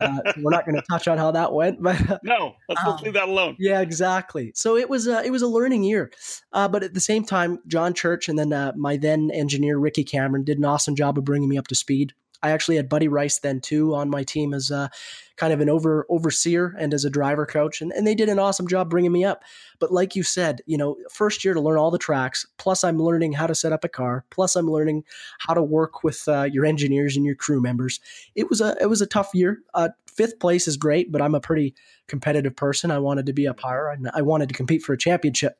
Uh, 0.00 0.18
we're 0.38 0.50
not 0.50 0.64
going 0.66 0.76
to 0.76 0.82
touch 0.90 1.08
on 1.08 1.18
how 1.18 1.30
that 1.30 1.52
went, 1.52 1.82
but 1.82 2.20
no, 2.22 2.54
let's, 2.68 2.84
um, 2.84 2.96
leave 3.02 3.14
that 3.14 3.28
alone. 3.28 3.56
Yeah, 3.58 3.80
exactly. 3.80 4.52
So 4.54 4.76
it 4.76 4.88
was 4.88 5.06
a, 5.06 5.24
it 5.24 5.30
was 5.30 5.42
a 5.42 5.48
learning 5.48 5.84
year, 5.84 6.10
uh, 6.52 6.68
but 6.68 6.82
at 6.82 6.94
the 6.94 7.00
same 7.00 7.24
time, 7.24 7.58
John 7.66 7.94
Church 7.94 8.28
and 8.28 8.38
then 8.38 8.52
uh, 8.52 8.72
my 8.76 8.96
then 8.96 9.30
engineer 9.32 9.78
Ricky 9.78 10.04
Cameron 10.04 10.44
did 10.44 10.58
an 10.58 10.64
awesome 10.64 10.94
job 10.96 11.18
of 11.18 11.24
bringing 11.24 11.48
me 11.48 11.58
up 11.58 11.68
to 11.68 11.74
speed. 11.74 12.14
I 12.42 12.50
actually 12.50 12.76
had 12.76 12.88
Buddy 12.88 13.08
Rice 13.08 13.38
then 13.38 13.60
too 13.60 13.94
on 13.94 14.10
my 14.10 14.22
team 14.22 14.52
as 14.52 14.70
uh, 14.70 14.88
kind 15.36 15.52
of 15.52 15.60
an 15.60 15.70
over 15.70 16.06
overseer 16.08 16.76
and 16.78 16.92
as 16.92 17.04
a 17.04 17.10
driver 17.10 17.46
coach, 17.46 17.80
and, 17.80 17.90
and 17.92 18.06
they 18.06 18.14
did 18.14 18.28
an 18.28 18.38
awesome 18.38 18.68
job 18.68 18.90
bringing 18.90 19.12
me 19.12 19.24
up. 19.24 19.42
But 19.78 19.92
like 19.92 20.14
you 20.14 20.22
said, 20.22 20.60
you 20.66 20.76
know, 20.76 20.96
first 21.10 21.44
year 21.44 21.54
to 21.54 21.60
learn 21.60 21.78
all 21.78 21.90
the 21.90 21.98
tracks, 21.98 22.46
plus 22.58 22.84
I'm 22.84 22.98
learning 22.98 23.32
how 23.32 23.46
to 23.46 23.54
set 23.54 23.72
up 23.72 23.82
a 23.82 23.88
car, 23.88 24.24
plus 24.30 24.56
I'm 24.56 24.70
learning 24.70 25.04
how 25.38 25.54
to 25.54 25.62
work 25.62 26.04
with 26.04 26.22
uh, 26.28 26.42
your 26.42 26.66
engineers 26.66 27.16
and 27.16 27.24
your 27.24 27.34
crew 27.34 27.60
members. 27.60 27.98
It 28.34 28.50
was 28.50 28.60
a 28.60 28.76
it 28.80 28.86
was 28.86 29.00
a 29.00 29.06
tough 29.06 29.30
year. 29.32 29.60
Uh, 29.72 29.88
fifth 30.06 30.38
place 30.38 30.68
is 30.68 30.76
great, 30.76 31.10
but 31.10 31.22
I'm 31.22 31.34
a 31.34 31.40
pretty 31.40 31.74
competitive 32.08 32.54
person. 32.54 32.90
I 32.90 32.98
wanted 32.98 33.26
to 33.26 33.32
be 33.32 33.48
up 33.48 33.60
higher, 33.60 33.88
and 33.88 34.10
I 34.14 34.22
wanted 34.22 34.48
to 34.50 34.54
compete 34.54 34.82
for 34.82 34.92
a 34.92 34.98
championship, 34.98 35.58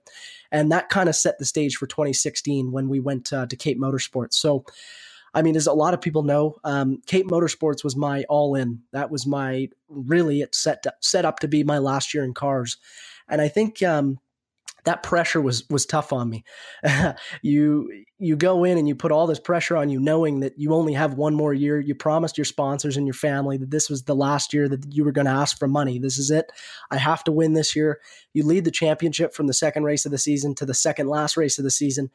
and 0.53 0.71
that 0.71 0.91
kind 0.91 1.09
of 1.09 1.17
set 1.17 1.39
the 1.39 1.45
stage 1.45 1.77
for 1.77 1.87
2016 1.87 2.73
when 2.73 2.89
we 2.89 3.01
went 3.01 3.33
uh, 3.33 3.47
to 3.47 3.57
Cape 3.57 3.81
Motorsports. 3.81 4.35
So 4.35 4.65
I 5.35 5.43
mean, 5.43 5.57
as 5.57 5.67
a 5.67 5.73
lot 5.73 5.95
of 5.95 6.01
people 6.01 6.23
know, 6.23 6.57
um, 6.65 7.03
Cape 7.07 7.27
Motorsports 7.27 7.83
was 7.83 7.97
my 7.97 8.25
all 8.29 8.55
in. 8.55 8.83
That 8.93 9.11
was 9.11 9.27
my 9.27 9.69
really 9.89 10.41
it 10.41 10.55
set 10.55 10.85
set 11.01 11.25
up 11.25 11.41
to 11.41 11.49
be 11.49 11.65
my 11.65 11.79
last 11.79 12.15
year 12.15 12.25
in 12.25 12.35
cars, 12.35 12.77
and 13.29 13.41
I 13.41 13.49
think 13.49 13.83
um, 13.83 14.19
that 14.85 15.03
pressure 15.03 15.41
was 15.41 15.69
was 15.69 15.87
tough 15.87 16.13
on 16.13 16.31
me. 16.31 16.45
you 17.43 18.05
you 18.19 18.37
go 18.37 18.65
in 18.65 18.79
and 18.79 18.87
you 18.87 18.95
put 18.95 19.13
all 19.13 19.27
this 19.27 19.41
pressure 19.41 19.77
on 19.77 19.89
you, 19.89 19.99
knowing 19.99 20.41
that 20.41 20.59
you 20.59 20.73
only 20.73 20.93
have 20.93 21.15
one 21.15 21.35
more 21.35 21.53
year. 21.53 21.81
You 21.81 21.95
promised 21.95 22.39
your 22.39 22.45
sponsors 22.45 22.97
and 22.97 23.07
your 23.07 23.15
family 23.15 23.57
that 23.57 23.71
this 23.71 23.91
was 23.91 24.05
the 24.05 24.15
last 24.15 24.53
year 24.53 24.69
that 24.69 24.95
you 24.95 25.05
were 25.05 25.13
going 25.13 25.27
to 25.27 25.33
ask 25.33 25.59
for 25.59 25.67
money. 25.67 25.99
This 25.99 26.19
is 26.19 26.31
it. 26.31 26.53
I 26.91 26.99
have 26.99 27.25
to 27.25 27.33
win 27.33 27.55
this 27.55 27.75
year. 27.75 28.01
You 28.33 28.45
lead 28.45 28.65
the 28.65 28.71
championship 28.71 29.35
from 29.35 29.47
the 29.47 29.55
second 29.55 29.85
race 29.85 30.05
of 30.07 30.13
the 30.13 30.19
season 30.19 30.55
to 30.57 30.67
the 30.67 30.75
second 30.75 31.09
last 31.09 31.37
race 31.37 31.59
of 31.59 31.65
the 31.65 31.71
season, 31.71 32.11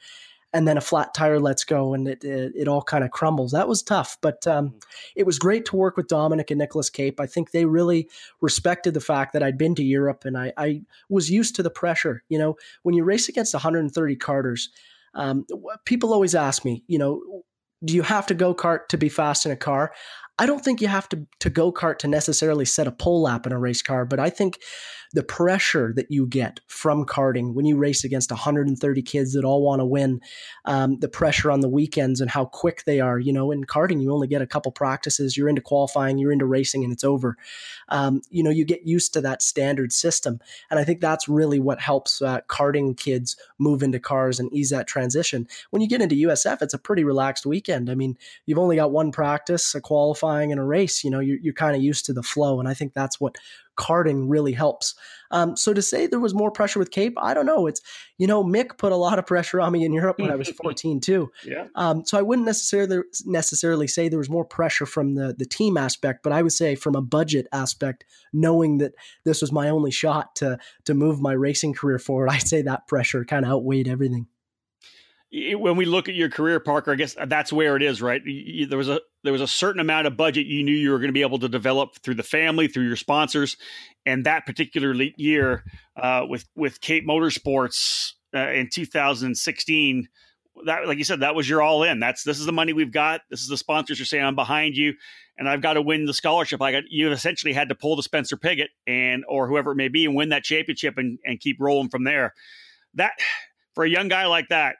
and 0.53 0.67
then 0.67 0.77
a 0.77 0.81
flat 0.81 1.13
tire 1.13 1.39
lets 1.39 1.63
go 1.63 1.93
and 1.93 2.07
it 2.07 2.23
it, 2.23 2.53
it 2.55 2.67
all 2.67 2.81
kind 2.81 3.03
of 3.03 3.11
crumbles. 3.11 3.51
That 3.51 3.67
was 3.67 3.83
tough, 3.83 4.17
but 4.21 4.45
um, 4.47 4.69
mm. 4.69 4.83
it 5.15 5.25
was 5.25 5.39
great 5.39 5.65
to 5.65 5.75
work 5.75 5.97
with 5.97 6.07
Dominic 6.07 6.51
and 6.51 6.57
Nicholas 6.57 6.89
Cape. 6.89 7.19
I 7.19 7.27
think 7.27 7.51
they 7.51 7.65
really 7.65 8.09
respected 8.41 8.93
the 8.93 9.01
fact 9.01 9.33
that 9.33 9.43
I'd 9.43 9.57
been 9.57 9.75
to 9.75 9.83
Europe 9.83 10.25
and 10.25 10.37
I, 10.37 10.53
I 10.57 10.81
was 11.09 11.29
used 11.29 11.55
to 11.55 11.63
the 11.63 11.69
pressure. 11.69 12.23
You 12.29 12.39
know, 12.39 12.55
when 12.83 12.95
you 12.95 13.03
race 13.03 13.29
against 13.29 13.53
130 13.53 14.15
carters, 14.15 14.69
um, 15.13 15.45
people 15.85 16.13
always 16.13 16.35
ask 16.35 16.65
me, 16.65 16.83
you 16.87 16.97
know, 16.97 17.43
do 17.83 17.95
you 17.95 18.01
have 18.01 18.25
to 18.27 18.33
go 18.33 18.53
kart 18.53 18.87
to 18.89 18.97
be 18.97 19.09
fast 19.09 19.45
in 19.45 19.51
a 19.51 19.55
car? 19.55 19.93
I 20.39 20.45
don't 20.45 20.63
think 20.63 20.81
you 20.81 20.87
have 20.87 21.09
to 21.09 21.27
to 21.41 21.49
go 21.49 21.71
kart 21.71 21.99
to 21.99 22.07
necessarily 22.07 22.65
set 22.65 22.87
a 22.87 22.91
pole 22.91 23.21
lap 23.21 23.45
in 23.45 23.51
a 23.51 23.59
race 23.59 23.81
car, 23.81 24.05
but 24.05 24.19
I 24.19 24.29
think 24.29 24.59
the 25.11 25.23
pressure 25.23 25.91
that 25.95 26.11
you 26.11 26.27
get 26.27 26.59
from 26.67 27.03
karting 27.03 27.53
when 27.53 27.65
you 27.65 27.77
race 27.77 28.03
against 28.03 28.29
130 28.29 29.01
kids 29.01 29.33
that 29.33 29.43
all 29.43 29.63
want 29.63 29.79
to 29.79 29.85
win, 29.85 30.21
um, 30.65 30.99
the 30.99 31.09
pressure 31.09 31.49
on 31.49 31.61
the 31.61 31.69
weekends 31.69 32.21
and 32.21 32.29
how 32.29 32.45
quick 32.45 32.83
they 32.85 32.99
are. 32.99 33.17
You 33.17 33.33
know, 33.33 33.51
in 33.51 33.63
karting, 33.63 34.01
you 34.01 34.11
only 34.11 34.27
get 34.27 34.41
a 34.41 34.47
couple 34.47 34.71
practices. 34.71 35.35
You're 35.35 35.49
into 35.49 35.61
qualifying, 35.61 36.19
you're 36.19 36.31
into 36.31 36.45
racing, 36.45 36.83
and 36.83 36.93
it's 36.93 37.03
over. 37.03 37.37
Um, 37.89 38.21
you 38.29 38.43
know, 38.43 38.51
you 38.51 38.65
get 38.65 38.85
used 38.85 39.13
to 39.13 39.21
that 39.21 39.41
standard 39.41 39.91
system, 39.91 40.39
and 40.69 40.79
I 40.79 40.83
think 40.83 41.01
that's 41.01 41.27
really 41.27 41.59
what 41.59 41.79
helps 41.79 42.21
uh, 42.21 42.41
karting 42.47 42.95
kids 42.95 43.35
move 43.57 43.81
into 43.81 43.99
cars 43.99 44.39
and 44.39 44.53
ease 44.53 44.69
that 44.69 44.87
transition. 44.87 45.47
When 45.71 45.81
you 45.81 45.87
get 45.87 46.01
into 46.01 46.15
USF, 46.15 46.61
it's 46.61 46.73
a 46.73 46.79
pretty 46.79 47.03
relaxed 47.03 47.47
weekend. 47.47 47.89
I 47.89 47.95
mean, 47.95 48.15
you've 48.45 48.59
only 48.59 48.75
got 48.75 48.91
one 48.91 49.11
practice, 49.11 49.73
a 49.73 49.81
qualifying, 49.81 50.28
and 50.37 50.59
a 50.59 50.63
race. 50.63 51.03
You 51.03 51.11
know, 51.11 51.19
you're, 51.19 51.37
you're 51.41 51.53
kind 51.53 51.75
of 51.75 51.81
used 51.81 52.05
to 52.05 52.13
the 52.13 52.23
flow, 52.23 52.59
and 52.59 52.67
I 52.67 52.73
think 52.73 52.93
that's 52.93 53.19
what 53.19 53.35
karting 53.77 54.25
really 54.27 54.51
helps. 54.51 54.93
Um, 55.31 55.55
so 55.55 55.73
to 55.73 55.81
say 55.81 56.05
there 56.05 56.19
was 56.19 56.33
more 56.33 56.51
pressure 56.51 56.79
with 56.79 56.91
Cape, 56.91 57.13
I 57.17 57.33
don't 57.33 57.45
know. 57.45 57.67
It's 57.67 57.81
you 58.17 58.27
know 58.27 58.43
Mick 58.43 58.77
put 58.77 58.91
a 58.91 58.97
lot 58.97 59.19
of 59.19 59.25
pressure 59.25 59.61
on 59.61 59.71
me 59.71 59.85
in 59.85 59.93
Europe 59.93 60.19
when 60.19 60.31
I 60.31 60.35
was 60.35 60.49
14 60.63 60.99
too. 60.99 61.31
Yeah. 61.45 61.67
Um, 61.75 62.05
so 62.05 62.17
I 62.17 62.21
wouldn't 62.21 62.45
necessarily 62.45 63.01
necessarily 63.25 63.87
say 63.87 64.09
there 64.09 64.19
was 64.19 64.29
more 64.29 64.45
pressure 64.45 64.85
from 64.85 65.15
the 65.15 65.33
the 65.37 65.45
team 65.45 65.77
aspect, 65.77 66.23
but 66.23 66.33
I 66.33 66.41
would 66.41 66.51
say 66.51 66.75
from 66.75 66.95
a 66.95 67.01
budget 67.01 67.47
aspect, 67.51 68.05
knowing 68.33 68.79
that 68.79 68.93
this 69.23 69.41
was 69.41 69.51
my 69.51 69.69
only 69.69 69.91
shot 69.91 70.35
to 70.37 70.59
to 70.85 70.93
move 70.93 71.21
my 71.21 71.33
racing 71.33 71.73
career 71.73 71.99
forward, 71.99 72.29
I'd 72.29 72.47
say 72.47 72.61
that 72.63 72.87
pressure 72.87 73.23
kind 73.23 73.45
of 73.45 73.51
outweighed 73.51 73.87
everything 73.87 74.27
when 75.31 75.75
we 75.75 75.85
look 75.85 76.09
at 76.09 76.15
your 76.15 76.29
career, 76.29 76.59
Parker, 76.59 76.91
I 76.91 76.95
guess 76.95 77.15
that's 77.27 77.53
where 77.53 77.75
it 77.75 77.83
is, 77.83 78.01
right? 78.01 78.21
There 78.67 78.77
was 78.77 78.89
a 78.89 78.99
there 79.23 79.33
was 79.33 79.41
a 79.41 79.47
certain 79.47 79.81
amount 79.81 80.07
of 80.07 80.15
budget 80.15 80.45
you 80.45 80.63
knew 80.63 80.71
you 80.71 80.91
were 80.91 80.99
going 80.99 81.09
to 81.09 81.13
be 81.13 81.21
able 81.21 81.39
to 81.39 81.49
develop 81.49 81.97
through 82.01 82.15
the 82.15 82.23
family, 82.23 82.67
through 82.67 82.87
your 82.87 82.95
sponsors, 82.95 83.57
and 84.05 84.25
that 84.25 84.45
particular 84.45 84.93
year 85.17 85.63
uh, 85.97 86.25
with 86.27 86.45
with 86.55 86.81
Cape 86.81 87.05
Motorsports 87.07 88.13
uh, 88.33 88.51
in 88.51 88.69
2016, 88.71 90.07
that 90.65 90.87
like 90.87 90.97
you 90.97 91.03
said, 91.03 91.21
that 91.21 91.35
was 91.35 91.49
your 91.49 91.61
all 91.61 91.83
in. 91.83 91.99
That's 91.99 92.23
this 92.23 92.39
is 92.39 92.45
the 92.45 92.51
money 92.51 92.73
we've 92.73 92.93
got. 92.93 93.21
This 93.29 93.41
is 93.41 93.47
the 93.47 93.57
sponsors 93.57 93.99
are 93.99 94.05
saying 94.05 94.23
I'm 94.23 94.35
behind 94.35 94.77
you, 94.77 94.93
and 95.37 95.49
I've 95.49 95.61
got 95.61 95.73
to 95.73 95.81
win 95.81 96.05
the 96.05 96.13
scholarship. 96.13 96.61
I 96.61 96.71
got 96.71 96.83
you 96.89 97.11
essentially 97.11 97.53
had 97.53 97.69
to 97.69 97.75
pull 97.75 97.95
the 97.95 98.03
Spencer 98.03 98.37
Pigot 98.37 98.69
and 98.87 99.25
or 99.27 99.47
whoever 99.47 99.71
it 99.71 99.75
may 99.75 99.89
be 99.89 100.05
and 100.05 100.15
win 100.15 100.29
that 100.29 100.43
championship 100.43 100.97
and 100.97 101.19
and 101.25 101.39
keep 101.39 101.57
rolling 101.59 101.89
from 101.89 102.03
there. 102.03 102.33
That 102.93 103.13
for 103.75 103.83
a 103.83 103.89
young 103.89 104.07
guy 104.07 104.27
like 104.27 104.49
that 104.49 104.77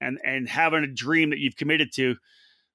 and 0.00 0.18
and 0.24 0.48
having 0.48 0.84
a 0.84 0.92
dream 0.92 1.30
that 1.30 1.38
you've 1.38 1.56
committed 1.56 1.92
to 1.94 2.16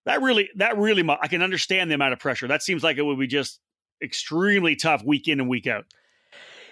that 0.05 0.21
really 0.21 0.49
that 0.55 0.77
really 0.77 1.07
i 1.21 1.27
can 1.27 1.41
understand 1.41 1.89
the 1.89 1.95
amount 1.95 2.13
of 2.13 2.19
pressure 2.19 2.47
that 2.47 2.61
seems 2.61 2.83
like 2.83 2.97
it 2.97 3.03
would 3.03 3.19
be 3.19 3.27
just 3.27 3.59
extremely 4.03 4.75
tough 4.75 5.03
week 5.03 5.27
in 5.27 5.39
and 5.39 5.49
week 5.49 5.67
out 5.67 5.85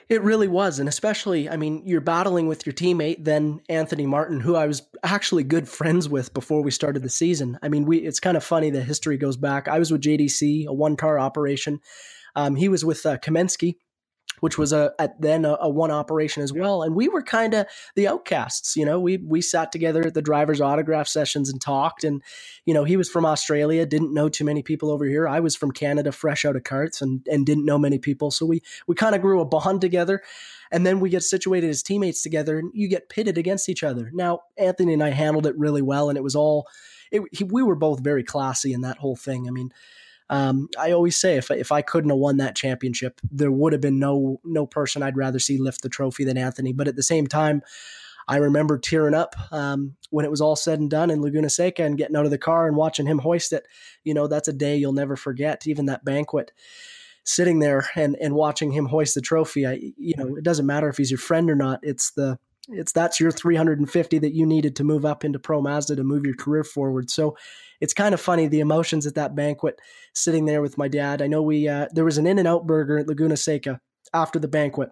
It 0.10 0.22
really 0.22 0.48
was. 0.48 0.80
And 0.80 0.90
especially, 0.90 1.50
I 1.50 1.56
mean, 1.56 1.84
you're 1.86 2.02
battling 2.02 2.48
with 2.48 2.66
your 2.66 2.74
teammate, 2.74 3.24
then 3.24 3.62
Anthony 3.70 4.06
Martin, 4.06 4.42
who 4.42 4.56
I 4.56 4.68
was 4.68 4.82
actually 5.02 5.44
good 5.44 5.68
friends 5.68 6.10
with 6.10 6.34
before 6.34 6.62
we 6.62 6.72
started 6.72 7.04
the 7.04 7.10
season. 7.10 7.58
I 7.64 7.70
mean, 7.70 7.86
we 7.86 8.00
it's 8.00 8.20
kind 8.20 8.36
of 8.36 8.44
funny 8.44 8.70
the 8.70 8.82
history 8.82 9.18
goes 9.18 9.38
back. 9.38 9.68
I 9.68 9.80
was 9.80 9.92
with 9.92 10.02
JDC, 10.02 10.66
a 10.68 10.74
one 10.74 10.98
car 10.98 11.18
operation. 11.20 11.80
Um, 12.36 12.56
he 12.56 12.68
was 12.68 12.84
with 12.84 13.06
uh, 13.06 13.18
Cummiskey, 13.18 13.76
which 14.44 14.58
was 14.58 14.74
a 14.74 14.92
at 15.00 15.22
then 15.22 15.46
a, 15.46 15.56
a 15.62 15.70
one 15.70 15.90
operation 15.90 16.44
as 16.44 16.52
well. 16.52 16.84
And 16.84 16.94
we 16.94 17.08
were 17.08 17.24
kind 17.24 17.54
of 17.54 17.66
the 17.96 18.10
outcasts, 18.10 18.76
you 18.76 18.84
know. 18.84 19.00
We 19.00 19.16
we 19.16 19.42
sat 19.42 19.72
together 19.72 20.06
at 20.06 20.16
the 20.16 20.22
drivers' 20.22 20.60
autograph 20.60 21.08
sessions 21.08 21.50
and 21.50 21.62
talked. 21.62 22.04
And 22.04 22.22
you 22.66 22.74
know, 22.74 22.84
he 22.84 22.98
was 22.98 23.10
from 23.10 23.26
Australia, 23.26 23.86
didn't 23.86 24.14
know 24.14 24.28
too 24.28 24.44
many 24.44 24.62
people 24.62 24.92
over 24.92 25.06
here. 25.06 25.30
I 25.30 25.40
was 25.40 25.56
from 25.56 25.72
Canada, 25.72 26.12
fresh 26.12 26.44
out 26.44 26.58
of 26.58 26.64
karts, 26.64 27.02
and 27.02 27.26
and 27.32 27.46
didn't 27.46 27.64
know 27.64 27.78
many 27.78 28.00
people. 28.00 28.32
So 28.32 28.46
we 28.46 28.62
we 28.86 28.96
kind 28.96 29.16
of 29.16 29.22
grew 29.22 29.40
a 29.40 29.46
bond 29.46 29.80
together. 29.80 30.22
And 30.74 30.86
then 30.86 31.00
we 31.00 31.10
get 31.10 31.24
situated 31.24 31.70
as 31.70 31.82
teammates 31.82 32.22
together, 32.22 32.60
and 32.60 32.70
you 32.74 32.90
get 32.90 33.08
pitted 33.08 33.38
against 33.38 33.70
each 33.70 33.82
other. 33.82 34.12
Now, 34.14 34.42
Anthony 34.58 34.92
and 34.92 35.04
I 35.04 35.12
handled 35.12 35.48
it 35.48 35.58
really 35.58 35.82
well, 35.82 36.10
and 36.10 36.18
it 36.18 36.24
was 36.24 36.36
all. 36.36 36.68
It, 37.14 37.22
he, 37.32 37.46
we 37.46 37.64
were 37.64 37.76
both 37.76 38.02
very 38.02 38.24
classy 38.26 38.74
in 38.74 38.82
that 38.82 38.98
whole 38.98 39.16
thing. 39.16 39.48
I 39.48 39.52
mean, 39.52 39.72
um, 40.30 40.70
I 40.80 40.92
always 40.92 41.18
say 41.18 41.38
if 41.38 41.52
if 41.52 41.72
I 41.72 41.82
couldn't 41.82 42.10
have 42.10 42.20
won 42.20 42.38
that 42.38 42.56
championship, 42.56 43.20
there 43.32 43.52
would 43.52 43.74
have 43.74 43.82
been 43.82 44.00
no 44.00 44.40
no 44.44 44.66
person 44.66 45.04
I'd 45.04 45.18
rather 45.18 45.40
see 45.40 45.58
lift 45.58 45.82
the 45.82 45.90
trophy 45.90 46.24
than 46.24 46.38
Anthony. 46.38 46.74
But 46.74 46.88
at 46.88 46.96
the 46.96 47.04
same 47.04 47.28
time, 47.28 47.62
I 48.28 48.38
remember 48.38 48.78
tearing 48.78 49.16
up 49.16 49.36
um, 49.52 49.96
when 50.10 50.26
it 50.26 50.32
was 50.32 50.42
all 50.42 50.56
said 50.56 50.80
and 50.80 50.90
done 50.90 51.10
in 51.10 51.22
Laguna 51.22 51.50
Seca 51.50 51.84
and 51.84 51.98
getting 51.98 52.16
out 52.16 52.26
of 52.26 52.32
the 52.32 52.38
car 52.38 52.68
and 52.68 52.78
watching 52.78 53.06
him 53.06 53.20
hoist 53.20 53.54
it. 53.54 53.68
You 54.04 54.14
know, 54.14 54.28
that's 54.28 54.48
a 54.48 54.54
day 54.54 54.78
you'll 54.78 54.94
never 54.94 55.16
forget. 55.16 55.68
Even 55.68 55.88
that 55.88 56.06
banquet, 56.06 56.52
sitting 57.26 57.60
there 57.60 57.90
and 57.96 58.16
and 58.22 58.34
watching 58.36 58.72
him 58.72 58.86
hoist 58.86 59.16
the 59.16 59.22
trophy. 59.22 59.68
I, 59.68 59.92
you 59.98 60.16
know, 60.18 60.36
it 60.36 60.44
doesn't 60.44 60.66
matter 60.66 60.88
if 60.88 60.98
he's 60.98 61.12
your 61.12 61.18
friend 61.18 61.50
or 61.50 61.56
not. 61.56 61.80
It's 61.84 62.12
the 62.12 62.40
it's 62.70 62.94
that's 62.94 63.20
your 63.20 63.32
350 63.32 64.20
that 64.20 64.34
you 64.34 64.46
needed 64.46 64.76
to 64.78 64.84
move 64.84 65.04
up 65.04 65.26
into 65.26 65.40
Pro 65.40 65.62
Mazda 65.62 65.98
to 65.98 66.04
move 66.04 66.26
your 66.26 66.36
career 66.36 66.64
forward. 66.64 67.10
So 67.10 67.36
it's 67.84 67.94
kind 67.94 68.14
of 68.14 68.22
funny 68.22 68.48
the 68.48 68.62
emotions 68.62 69.06
at 69.06 69.16
that 69.16 69.36
banquet 69.36 69.78
sitting 70.14 70.46
there 70.46 70.62
with 70.62 70.78
my 70.78 70.88
dad. 70.88 71.22
I 71.22 71.28
know 71.28 71.42
we 71.42 71.68
uh, 71.68 71.88
there 71.92 72.06
was 72.06 72.18
an 72.18 72.26
In 72.26 72.40
and 72.40 72.48
Out 72.48 72.66
burger 72.66 72.98
at 72.98 73.08
Laguna 73.10 73.36
Seca 73.36 73.82
after 74.14 74.40
the 74.40 74.48
banquet. 74.48 74.90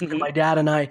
my 0.00 0.32
dad 0.32 0.58
and 0.58 0.68
I 0.68 0.88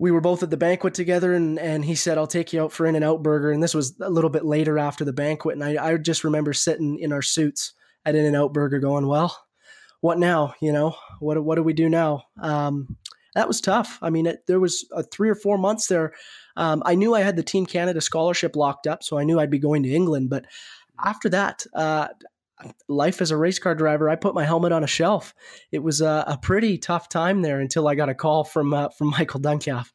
we 0.00 0.10
were 0.10 0.20
both 0.20 0.42
at 0.42 0.50
the 0.50 0.56
banquet 0.56 0.94
together 0.94 1.32
and, 1.32 1.60
and 1.60 1.84
he 1.84 1.94
said, 1.94 2.18
I'll 2.18 2.26
take 2.26 2.52
you 2.52 2.60
out 2.60 2.72
for 2.72 2.86
In 2.86 2.96
and 2.96 3.04
Out 3.04 3.22
Burger. 3.22 3.52
And 3.52 3.62
this 3.62 3.74
was 3.74 3.94
a 4.00 4.10
little 4.10 4.30
bit 4.30 4.44
later 4.44 4.76
after 4.76 5.04
the 5.04 5.12
banquet. 5.12 5.54
And 5.54 5.62
I, 5.62 5.92
I 5.92 5.96
just 5.96 6.24
remember 6.24 6.52
sitting 6.52 6.98
in 6.98 7.12
our 7.12 7.22
suits 7.22 7.74
at 8.04 8.16
In 8.16 8.24
and 8.24 8.34
Out 8.34 8.52
Burger 8.52 8.80
going, 8.80 9.06
Well, 9.06 9.38
what 10.00 10.18
now? 10.18 10.54
You 10.60 10.72
know, 10.72 10.96
what 11.20 11.42
what 11.44 11.54
do 11.54 11.62
we 11.62 11.72
do 11.72 11.88
now? 11.88 12.24
Um, 12.40 12.96
that 13.36 13.46
was 13.46 13.60
tough. 13.60 14.00
I 14.02 14.10
mean, 14.10 14.26
it, 14.26 14.40
there 14.48 14.58
was 14.58 14.84
a 14.90 15.04
three 15.04 15.30
or 15.30 15.36
four 15.36 15.56
months 15.56 15.86
there. 15.86 16.14
Um, 16.56 16.82
I 16.84 16.94
knew 16.94 17.14
I 17.14 17.20
had 17.20 17.36
the 17.36 17.42
Team 17.42 17.66
Canada 17.66 18.00
scholarship 18.00 18.56
locked 18.56 18.86
up, 18.86 19.02
so 19.02 19.18
I 19.18 19.24
knew 19.24 19.38
I'd 19.38 19.50
be 19.50 19.58
going 19.58 19.82
to 19.84 19.90
England. 19.90 20.30
But 20.30 20.46
after 21.02 21.28
that, 21.30 21.64
uh, 21.74 22.08
life 22.88 23.20
as 23.20 23.30
a 23.30 23.36
race 23.36 23.58
car 23.58 23.74
driver, 23.74 24.08
I 24.08 24.16
put 24.16 24.34
my 24.34 24.44
helmet 24.44 24.72
on 24.72 24.84
a 24.84 24.88
shelf. 24.88 25.34
It 25.70 25.80
was 25.82 26.00
a, 26.00 26.24
a 26.26 26.38
pretty 26.40 26.78
tough 26.78 27.08
time 27.08 27.42
there 27.42 27.60
until 27.60 27.88
I 27.88 27.94
got 27.94 28.08
a 28.08 28.14
call 28.14 28.44
from 28.44 28.72
uh, 28.72 28.88
from 28.90 29.08
Michael 29.18 29.40
Duncalfe. 29.40 29.90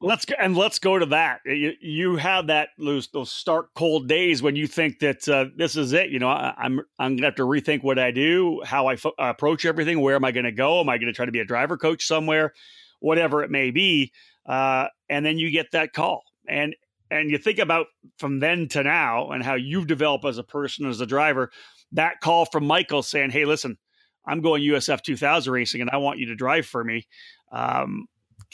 Let's 0.00 0.24
go, 0.24 0.36
and 0.38 0.56
let's 0.56 0.78
go 0.78 0.96
to 0.96 1.06
that. 1.06 1.40
You, 1.44 1.72
you 1.80 2.16
have 2.16 2.46
that 2.46 2.68
those 2.78 3.08
those 3.08 3.32
stark 3.32 3.74
cold 3.74 4.08
days 4.08 4.40
when 4.40 4.54
you 4.54 4.68
think 4.68 5.00
that 5.00 5.28
uh, 5.28 5.46
this 5.56 5.76
is 5.76 5.92
it. 5.92 6.10
You 6.10 6.20
know, 6.20 6.28
I, 6.28 6.50
am 6.50 6.54
I'm, 6.78 6.80
I'm 6.98 7.16
gonna 7.16 7.26
have 7.26 7.34
to 7.36 7.42
rethink 7.42 7.82
what 7.82 7.98
I 7.98 8.12
do, 8.12 8.62
how 8.64 8.86
I 8.86 8.94
fo- 8.96 9.14
approach 9.18 9.64
everything. 9.64 10.00
Where 10.00 10.14
am 10.14 10.24
I 10.24 10.30
to 10.30 10.52
go? 10.52 10.80
Am 10.80 10.88
I 10.88 10.98
to 10.98 11.12
try 11.12 11.26
to 11.26 11.32
be 11.32 11.40
a 11.40 11.44
driver 11.44 11.76
coach 11.76 12.06
somewhere? 12.06 12.52
whatever 13.00 13.42
it 13.42 13.50
may 13.50 13.70
be. 13.70 14.12
Uh, 14.48 14.88
and 15.08 15.24
then 15.24 15.38
you 15.38 15.50
get 15.50 15.70
that 15.72 15.92
call. 15.92 16.24
And 16.48 16.74
and 17.10 17.30
you 17.30 17.38
think 17.38 17.58
about 17.58 17.86
from 18.18 18.40
then 18.40 18.68
to 18.68 18.82
now 18.82 19.30
and 19.30 19.42
how 19.42 19.54
you've 19.54 19.86
developed 19.86 20.24
as 20.24 20.38
a 20.38 20.42
person, 20.42 20.86
as 20.86 21.00
a 21.00 21.06
driver, 21.06 21.50
that 21.92 22.20
call 22.20 22.44
from 22.44 22.66
Michael 22.66 23.02
saying, 23.02 23.30
Hey, 23.30 23.44
listen, 23.44 23.78
I'm 24.26 24.40
going 24.42 24.62
USF 24.62 25.02
2000 25.02 25.52
racing 25.52 25.80
and 25.80 25.90
I 25.90 25.96
want 25.96 26.18
you 26.18 26.26
to 26.26 26.34
drive 26.34 26.66
for 26.66 26.84
me. 26.84 27.06
Um, 27.50 28.06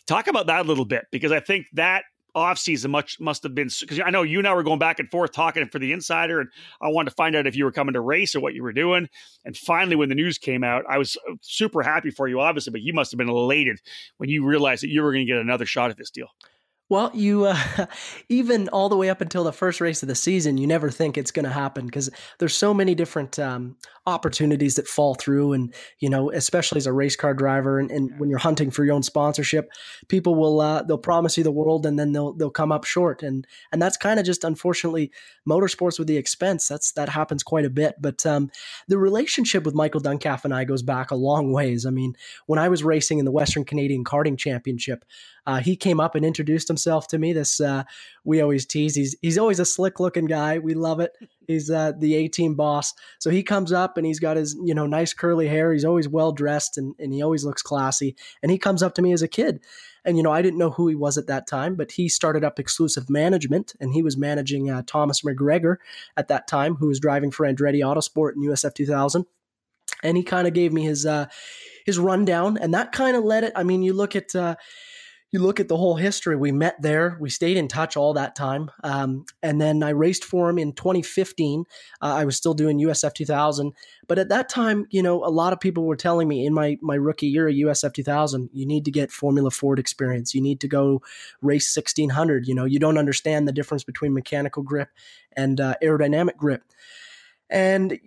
talk 0.07 0.29
about 0.29 0.47
that 0.47 0.65
a 0.65 0.69
little 0.69 0.85
bit 0.85 1.07
because 1.11 1.33
I 1.33 1.41
think 1.41 1.67
that 1.73 2.05
offseason 2.35 2.91
much 2.91 3.21
must 3.21 3.43
have 3.43 3.55
been 3.55 3.69
because 3.81 4.01
I 4.05 4.11
know 4.11 4.23
you 4.23 4.39
and 4.39 4.49
I 4.49 4.55
were 4.55 4.63
going 4.63 4.79
back 4.79 4.99
and 4.99 5.11
forth 5.11 5.33
talking 5.33 5.67
for 5.67 5.79
the 5.79 5.93
insider, 5.93 6.41
and 6.41 6.51
I 6.81 6.89
wanted 6.89 7.11
to 7.11 7.17
find 7.17 7.37
out 7.37 7.47
if 7.47 7.57
you 7.57 7.65
were 7.65 7.73
coming 7.73 7.95
to 7.95 8.01
race 8.01 8.35
or 8.35 8.41
what 8.41 8.55
you 8.55 8.63
were 8.63 8.73
doing. 8.73 9.09
And 9.45 9.57
finally, 9.57 9.97
when 9.97 10.09
the 10.09 10.15
news 10.15 10.39
came 10.39 10.65
out, 10.65 10.85
I 10.89 10.99
was 10.99 11.17
uh, 11.29 11.35
super 11.41 11.83
happy 11.83 12.11
for 12.11 12.29
you, 12.29 12.41
obviously, 12.41 12.73
but 12.73 12.83
you 12.83 12.93
must 12.93 13.13
have 13.13 13.19
been 13.19 13.29
elated 13.29 13.81
when 14.19 14.29
you 14.29 14.45
realized 14.45 14.83
that 14.83 14.91
you 14.91 15.03
were 15.03 15.13
going 15.13 15.27
to 15.27 15.33
get 15.33 15.41
another 15.41 15.67
shot 15.67 15.91
at 15.91 15.97
this 15.97 16.11
deal. 16.11 16.29
Well, 16.91 17.11
you 17.15 17.47
uh, 17.47 17.57
even 18.29 18.69
all 18.69 18.91
the 18.91 18.97
way 18.97 19.09
up 19.09 19.23
until 19.23 19.43
the 19.43 19.53
first 19.53 19.81
race 19.81 20.03
of 20.03 20.09
the 20.09 20.15
season, 20.15 20.59
you 20.59 20.67
never 20.67 20.91
think 20.91 21.17
it's 21.17 21.31
going 21.31 21.45
to 21.45 21.51
happen 21.51 21.87
because 21.87 22.11
there's 22.39 22.55
so 22.55 22.75
many 22.75 22.95
different 22.95 23.39
um, 23.39 23.77
opportunities 24.07 24.75
that 24.75 24.87
fall 24.87 25.15
through, 25.15 25.55
and 25.55 25.75
you 26.01 26.11
know, 26.11 26.31
especially 26.31 26.77
as 26.77 26.87
a 26.87 26.93
race 26.93 27.17
car 27.17 27.33
driver, 27.33 27.79
and, 27.79 27.91
and 27.91 28.11
when 28.21 28.29
you're 28.29 28.39
hunting 28.39 28.71
for 28.71 28.85
your 28.85 28.95
own 28.95 29.03
sponsorship, 29.03 29.71
people 30.09 30.35
will 30.35 30.61
uh, 30.61 30.83
they'll 30.83 30.99
promise 30.99 31.39
you 31.39 31.45
the 31.45 31.51
world, 31.51 31.87
and 31.87 31.99
then 31.99 32.13
they'll 32.13 32.35
they'll 32.35 32.51
come 32.51 32.71
up 32.71 32.85
short, 32.85 33.23
and 33.23 33.47
and 33.73 33.81
that's 33.81 33.97
kind 33.97 34.21
of 34.21 34.27
just 34.27 34.45
unfortunately 34.45 35.11
motorsports 35.49 35.99
with 35.99 36.07
the 36.07 36.19
expense. 36.19 36.69
That's 36.69 36.93
that 36.93 37.09
happens 37.09 37.43
quite 37.43 37.65
a 37.65 37.71
bit, 37.71 37.95
but 37.99 38.27
um, 38.27 38.51
the 38.89 38.99
relationship 38.99 39.65
with 39.65 39.75
Michael 39.75 40.03
Duncalfe 40.03 40.45
and 40.45 40.55
I 40.55 40.65
goes 40.65 40.83
back 40.83 41.11
a 41.11 41.17
long 41.17 41.51
ways. 41.51 41.87
I 41.87 41.91
mean, 41.91 42.15
when 42.45 42.59
I 42.59 42.69
was 42.69 42.85
racing 42.85 43.21
in 43.21 43.25
the 43.25 43.33
Western 43.33 43.65
Canadian 43.65 44.05
Karting 44.05 44.37
Championship, 44.37 45.03
uh, 45.47 45.61
he 45.61 45.77
came 45.77 46.01
up 46.01 46.15
and 46.15 46.25
introduced 46.25 46.69
himself 46.69 47.07
to 47.09 47.19
me. 47.19 47.33
This 47.33 47.61
uh, 47.61 47.85
we 48.25 48.41
always 48.41 48.65
tease. 48.65 48.95
He's 48.95 49.17
he's 49.21 49.39
always 49.39 49.61
a 49.61 49.65
slick 49.65 50.01
looking 50.01 50.25
guy. 50.27 50.59
We 50.59 50.75
love 50.75 51.01
it. 51.01 51.13
He's 51.47 51.71
uh, 51.71 51.93
the 51.99 52.15
A 52.15 52.29
team 52.29 52.55
boss. 52.55 52.95
So 53.19 53.29
he 53.29 53.43
comes 53.43 53.71
up 53.71 53.99
and 53.99 54.07
he's 54.07 54.19
got 54.19 54.39
his 54.39 54.57
you 54.65 54.75
know 54.75 54.87
nice 54.87 55.13
curly 55.13 55.47
hair. 55.47 55.75
He's 55.75 55.85
always 55.85 56.09
well 56.09 56.33
dressed 56.33 56.79
and 56.79 56.95
and 56.99 57.13
he 57.13 57.23
always 57.23 57.45
looks 57.45 57.61
classy. 57.61 58.17
And 58.43 58.51
he 58.51 58.57
comes 58.57 58.83
up 58.83 58.95
to 58.95 59.03
me 59.03 59.13
as 59.13 59.21
a 59.21 59.29
kid. 59.29 59.61
And 60.07 60.17
you 60.17 60.23
know 60.23 60.33
I 60.33 60.41
didn't 60.41 60.59
know 60.59 60.71
who 60.71 60.89
he 60.89 60.95
was 60.95 61.19
at 61.19 61.27
that 61.27 61.47
time, 61.47 61.75
but 61.75 61.93
he 61.93 62.09
started 62.09 62.45
up 62.45 62.59
exclusive 62.59 63.11
management 63.11 63.75
and 63.79 63.93
he 63.93 64.03
was 64.03 64.17
managing 64.17 64.71
uh, 64.71 64.85
Thomas 64.87 65.21
McGregor 65.21 65.77
at 66.17 66.29
that 66.29 66.49
time, 66.49 66.77
who 66.77 66.87
was 66.87 66.99
driving 66.99 67.31
for 67.31 67.45
Andretti 67.45 67.81
Autosport 67.81 68.33
in 68.37 68.43
USF 68.43 68.73
2000. 68.73 69.27
And 70.03 70.17
he 70.17 70.23
kind 70.23 70.49
of 70.49 70.55
gave 70.55 70.73
me 70.73 70.85
his 70.85 71.05
uh, 71.05 71.27
his 71.85 71.99
rundown, 71.99 72.57
and 72.57 72.73
that 72.73 72.93
kind 72.93 73.17
of 73.17 73.25
led 73.25 73.45
it. 73.45 73.53
I 73.55 73.65
mean, 73.65 73.83
you 73.83 73.93
look 73.93 74.17
at 74.17 74.35
uh, 74.35 74.57
you 75.35 75.41
look 75.41 75.59
at 75.59 75.67
the 75.67 75.77
whole 75.77 75.97
history, 75.97 76.37
we 76.37 76.53
met 76.53 76.81
there. 76.81 77.17
We 77.19 77.29
stayed 77.29 77.57
in 77.57 77.67
touch 77.67 77.97
all 77.97 78.15
that 78.15 78.37
time. 78.37 78.71
Um, 78.85 79.27
and 79.43 79.61
then 79.61 79.83
I 79.83 79.89
raced 79.91 80.23
for 80.23 80.49
him 80.49 80.61
in 80.61 80.73
2015. 80.75 81.65
Uh, 82.01 82.05
I 82.05 82.25
was 82.25 82.37
still 82.37 82.55
doing 82.55 82.79
USF 82.79 83.15
2000. 83.15 83.73
But 84.07 84.21
at 84.21 84.29
that 84.29 84.49
time, 84.49 84.87
you 84.91 85.03
know, 85.03 85.25
a 85.25 85.35
lot 85.35 85.53
of 85.53 85.59
people 85.59 85.87
were 85.87 85.97
telling 85.97 86.29
me 86.29 86.47
in 86.47 86.55
my, 86.55 86.79
my 86.81 86.95
rookie 86.95 87.27
year 87.27 87.49
at 87.49 87.57
USF 87.57 87.93
2000, 87.95 88.51
you 88.53 88.65
need 88.65 88.85
to 88.85 88.93
get 88.93 89.11
Formula 89.11 89.51
Ford 89.51 89.81
experience. 89.81 90.37
You 90.37 90.41
need 90.41 90.61
to 90.61 90.69
go 90.69 91.03
race 91.43 91.77
1600. 91.77 92.47
You 92.47 92.55
know, 92.55 92.65
you 92.65 92.79
don't 92.79 92.97
understand 92.97 93.49
the 93.49 93.53
difference 93.53 93.83
between 93.83 94.15
mechanical 94.15 94.63
grip 94.63 94.91
and 95.37 95.61
uh, 95.61 95.75
aerodynamic 95.83 96.37
grip 96.37 96.63
and 97.51 97.99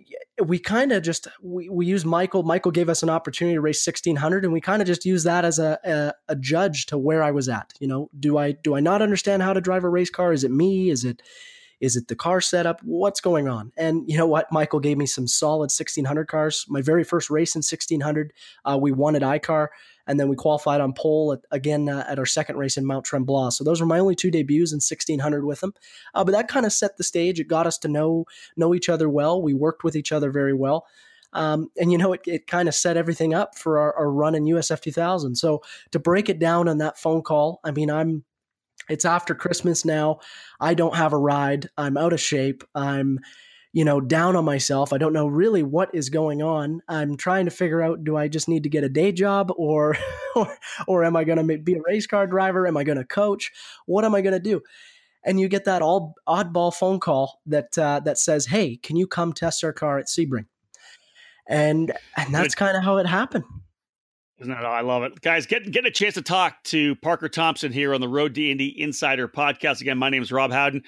we 0.44 0.58
kind 0.58 0.92
of 0.92 1.02
just 1.02 1.28
we, 1.42 1.68
we 1.68 1.86
use 1.86 2.04
michael 2.04 2.42
michael 2.42 2.72
gave 2.72 2.88
us 2.88 3.02
an 3.02 3.10
opportunity 3.10 3.54
to 3.54 3.60
race 3.60 3.84
1600 3.86 4.44
and 4.44 4.52
we 4.52 4.60
kind 4.60 4.82
of 4.82 4.86
just 4.86 5.04
use 5.04 5.24
that 5.24 5.44
as 5.44 5.58
a, 5.58 5.78
a, 5.84 6.32
a 6.32 6.36
judge 6.36 6.86
to 6.86 6.98
where 6.98 7.22
i 7.22 7.30
was 7.30 7.48
at 7.48 7.72
you 7.80 7.86
know 7.86 8.10
do 8.18 8.36
i 8.36 8.52
do 8.52 8.74
i 8.74 8.80
not 8.80 9.00
understand 9.00 9.42
how 9.42 9.52
to 9.52 9.60
drive 9.60 9.84
a 9.84 9.88
race 9.88 10.10
car? 10.10 10.32
Is 10.32 10.44
it 10.44 10.50
me? 10.50 10.90
Is 10.90 11.04
it 11.04 11.22
is 11.80 11.94
it 11.94 12.08
the 12.08 12.16
car 12.16 12.40
setup? 12.40 12.80
What's 12.82 13.20
going 13.20 13.46
on? 13.46 13.72
And 13.76 14.02
you 14.10 14.16
know 14.16 14.26
what? 14.26 14.50
Michael 14.50 14.80
gave 14.80 14.98
me 14.98 15.06
some 15.06 15.28
solid 15.28 15.70
1600 15.70 16.26
cars. 16.26 16.66
My 16.68 16.82
very 16.82 17.04
first 17.04 17.30
race 17.30 17.54
in 17.54 17.60
1600 17.60 18.32
uh, 18.64 18.78
we 18.80 18.90
won 18.90 19.14
at 19.14 19.22
icar 19.22 19.68
and 20.08 20.18
then 20.18 20.28
we 20.28 20.34
qualified 20.34 20.80
on 20.80 20.92
pole 20.92 21.34
at, 21.34 21.40
again 21.52 21.88
uh, 21.88 22.04
at 22.08 22.18
our 22.18 22.26
second 22.26 22.56
race 22.56 22.76
in 22.76 22.84
Mount 22.84 23.04
Tremblant. 23.04 23.52
So 23.52 23.62
those 23.62 23.80
were 23.80 23.86
my 23.86 24.00
only 24.00 24.16
two 24.16 24.30
debuts 24.30 24.72
in 24.72 24.76
1600 24.76 25.44
with 25.44 25.60
them. 25.60 25.74
Uh, 26.14 26.24
but 26.24 26.32
that 26.32 26.48
kind 26.48 26.66
of 26.66 26.72
set 26.72 26.96
the 26.96 27.04
stage. 27.04 27.38
It 27.38 27.46
got 27.46 27.66
us 27.66 27.78
to 27.78 27.88
know 27.88 28.24
know 28.56 28.74
each 28.74 28.88
other 28.88 29.08
well. 29.08 29.40
We 29.40 29.54
worked 29.54 29.84
with 29.84 29.94
each 29.94 30.10
other 30.10 30.32
very 30.32 30.54
well. 30.54 30.86
Um, 31.34 31.70
and 31.78 31.92
you 31.92 31.98
know, 31.98 32.14
it, 32.14 32.22
it 32.26 32.46
kind 32.46 32.68
of 32.68 32.74
set 32.74 32.96
everything 32.96 33.34
up 33.34 33.56
for 33.56 33.78
our, 33.78 33.94
our 33.94 34.10
run 34.10 34.34
in 34.34 34.46
USF 34.46 34.80
2000. 34.80 35.36
So 35.36 35.62
to 35.92 35.98
break 35.98 36.28
it 36.28 36.38
down 36.38 36.68
on 36.68 36.78
that 36.78 36.98
phone 36.98 37.22
call, 37.22 37.60
I 37.62 37.70
mean, 37.70 37.90
I'm 37.90 38.24
it's 38.88 39.04
after 39.04 39.34
Christmas 39.34 39.84
now. 39.84 40.20
I 40.60 40.72
don't 40.72 40.96
have 40.96 41.12
a 41.12 41.18
ride. 41.18 41.68
I'm 41.76 41.98
out 41.98 42.14
of 42.14 42.20
shape. 42.20 42.64
I'm 42.74 43.20
you 43.72 43.84
know, 43.84 44.00
down 44.00 44.36
on 44.36 44.44
myself. 44.44 44.92
I 44.92 44.98
don't 44.98 45.12
know 45.12 45.26
really 45.26 45.62
what 45.62 45.90
is 45.94 46.08
going 46.08 46.42
on. 46.42 46.80
I'm 46.88 47.16
trying 47.16 47.44
to 47.44 47.50
figure 47.50 47.82
out 47.82 48.04
do 48.04 48.16
I 48.16 48.28
just 48.28 48.48
need 48.48 48.62
to 48.62 48.68
get 48.68 48.84
a 48.84 48.88
day 48.88 49.12
job 49.12 49.52
or 49.56 49.96
or, 50.34 50.58
or 50.86 51.04
am 51.04 51.16
I 51.16 51.24
going 51.24 51.46
to 51.46 51.58
be 51.58 51.74
a 51.74 51.82
race 51.86 52.06
car 52.06 52.26
driver? 52.26 52.66
Am 52.66 52.76
I 52.76 52.84
going 52.84 52.98
to 52.98 53.04
coach? 53.04 53.52
What 53.86 54.04
am 54.04 54.14
I 54.14 54.20
going 54.20 54.34
to 54.34 54.40
do? 54.40 54.62
And 55.24 55.38
you 55.38 55.48
get 55.48 55.64
that 55.64 55.82
all 55.82 56.14
oddball 56.26 56.72
phone 56.72 57.00
call 57.00 57.40
that 57.46 57.76
uh, 57.76 58.00
that 58.04 58.18
says, 58.18 58.46
"Hey, 58.46 58.76
can 58.76 58.96
you 58.96 59.06
come 59.06 59.32
test 59.32 59.62
our 59.64 59.72
car 59.72 59.98
at 59.98 60.06
Sebring?" 60.06 60.46
And 61.46 61.92
and 62.16 62.34
that's 62.34 62.54
kind 62.54 62.76
of 62.76 62.84
how 62.84 62.96
it 62.98 63.06
happened. 63.06 63.44
Isn't 64.38 64.52
that? 64.52 64.64
I 64.64 64.82
love 64.82 65.02
it, 65.02 65.20
guys. 65.20 65.46
Get 65.46 65.70
get 65.72 65.84
a 65.84 65.90
chance 65.90 66.14
to 66.14 66.22
talk 66.22 66.62
to 66.64 66.94
Parker 66.96 67.28
Thompson 67.28 67.72
here 67.72 67.92
on 67.92 68.00
the 68.00 68.08
Road 68.08 68.36
to 68.36 68.50
Indy 68.50 68.80
Insider 68.80 69.26
podcast. 69.26 69.80
Again, 69.80 69.98
my 69.98 70.08
name 70.08 70.22
is 70.22 70.30
Rob 70.30 70.52
Howden 70.52 70.84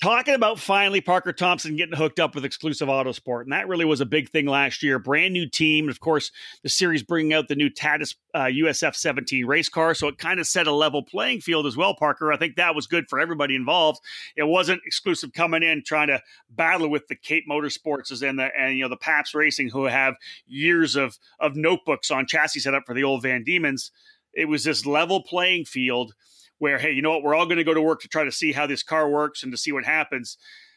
talking 0.00 0.34
about 0.34 0.60
finally 0.60 1.00
Parker 1.00 1.32
Thompson 1.32 1.76
getting 1.76 1.96
hooked 1.96 2.20
up 2.20 2.34
with 2.34 2.44
exclusive 2.44 2.88
Autosport. 2.88 3.42
And 3.42 3.52
that 3.52 3.66
really 3.66 3.84
was 3.84 4.00
a 4.00 4.06
big 4.06 4.30
thing 4.30 4.46
last 4.46 4.82
year. 4.82 4.98
Brand 4.98 5.32
new 5.32 5.48
team. 5.48 5.88
Of 5.88 6.00
course, 6.00 6.30
the 6.62 6.68
series 6.68 7.02
bringing 7.02 7.32
out 7.32 7.48
the 7.48 7.56
new 7.56 7.68
Tatuus 7.68 8.14
uh, 8.34 8.44
USF 8.44 8.94
17 8.94 9.44
race 9.46 9.68
car. 9.68 9.94
So 9.94 10.08
it 10.08 10.18
kind 10.18 10.38
of 10.38 10.46
set 10.46 10.66
a 10.66 10.72
level 10.72 11.02
playing 11.02 11.40
field 11.40 11.66
as 11.66 11.76
well, 11.76 11.94
Parker. 11.94 12.32
I 12.32 12.36
think 12.36 12.56
that 12.56 12.74
was 12.74 12.86
good 12.86 13.08
for 13.08 13.18
everybody 13.18 13.54
involved. 13.54 14.00
It 14.36 14.44
wasn't 14.44 14.82
exclusive 14.84 15.32
coming 15.32 15.62
in 15.62 15.82
trying 15.84 16.08
to 16.08 16.22
battle 16.50 16.88
with 16.88 17.08
the 17.08 17.16
Cape 17.16 17.44
Motorsports 17.50 18.22
and 18.28 18.38
the, 18.38 18.50
and, 18.56 18.76
you 18.76 18.84
know, 18.84 18.88
the 18.88 18.96
Pabst 18.96 19.34
Racing 19.34 19.70
who 19.70 19.84
have 19.84 20.14
years 20.46 20.94
of, 20.94 21.18
of 21.40 21.56
notebooks 21.56 22.10
on 22.10 22.26
chassis 22.26 22.60
set 22.60 22.74
up 22.74 22.84
for 22.86 22.94
the 22.94 23.04
old 23.04 23.22
Van 23.22 23.42
Diemen's. 23.42 23.90
It 24.32 24.44
was 24.44 24.62
this 24.62 24.86
level 24.86 25.22
playing 25.22 25.64
field 25.64 26.14
where, 26.58 26.78
hey, 26.78 26.92
you 26.92 27.02
know 27.02 27.10
what, 27.10 27.22
we're 27.22 27.34
all 27.34 27.46
going 27.46 27.58
to 27.58 27.64
go 27.64 27.74
to 27.74 27.82
work 27.82 28.00
to 28.02 28.08
try 28.08 28.24
to 28.24 28.32
see 28.32 28.52
how 28.52 28.66
this 28.66 28.82
car 28.82 29.08
works 29.08 29.42
and 29.42 29.52
to 29.52 29.58
see 29.58 29.72
what 29.72 29.84
happens. 29.84 30.36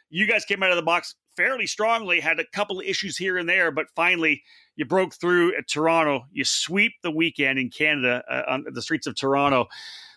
You 0.09 0.27
guys 0.27 0.45
came 0.45 0.61
out 0.61 0.71
of 0.71 0.75
the 0.75 0.83
box 0.83 1.15
fairly 1.37 1.65
strongly, 1.65 2.19
had 2.19 2.39
a 2.39 2.45
couple 2.53 2.79
of 2.79 2.85
issues 2.85 3.17
here 3.17 3.37
and 3.37 3.47
there, 3.47 3.71
but 3.71 3.87
finally 3.95 4.43
you 4.75 4.85
broke 4.85 5.13
through 5.13 5.55
at 5.57 5.67
Toronto. 5.67 6.25
You 6.31 6.43
sweep 6.43 6.93
the 7.03 7.11
weekend 7.11 7.59
in 7.59 7.69
Canada 7.69 8.23
uh, 8.29 8.43
on 8.47 8.65
the 8.71 8.81
streets 8.81 9.07
of 9.07 9.15
Toronto. 9.15 9.67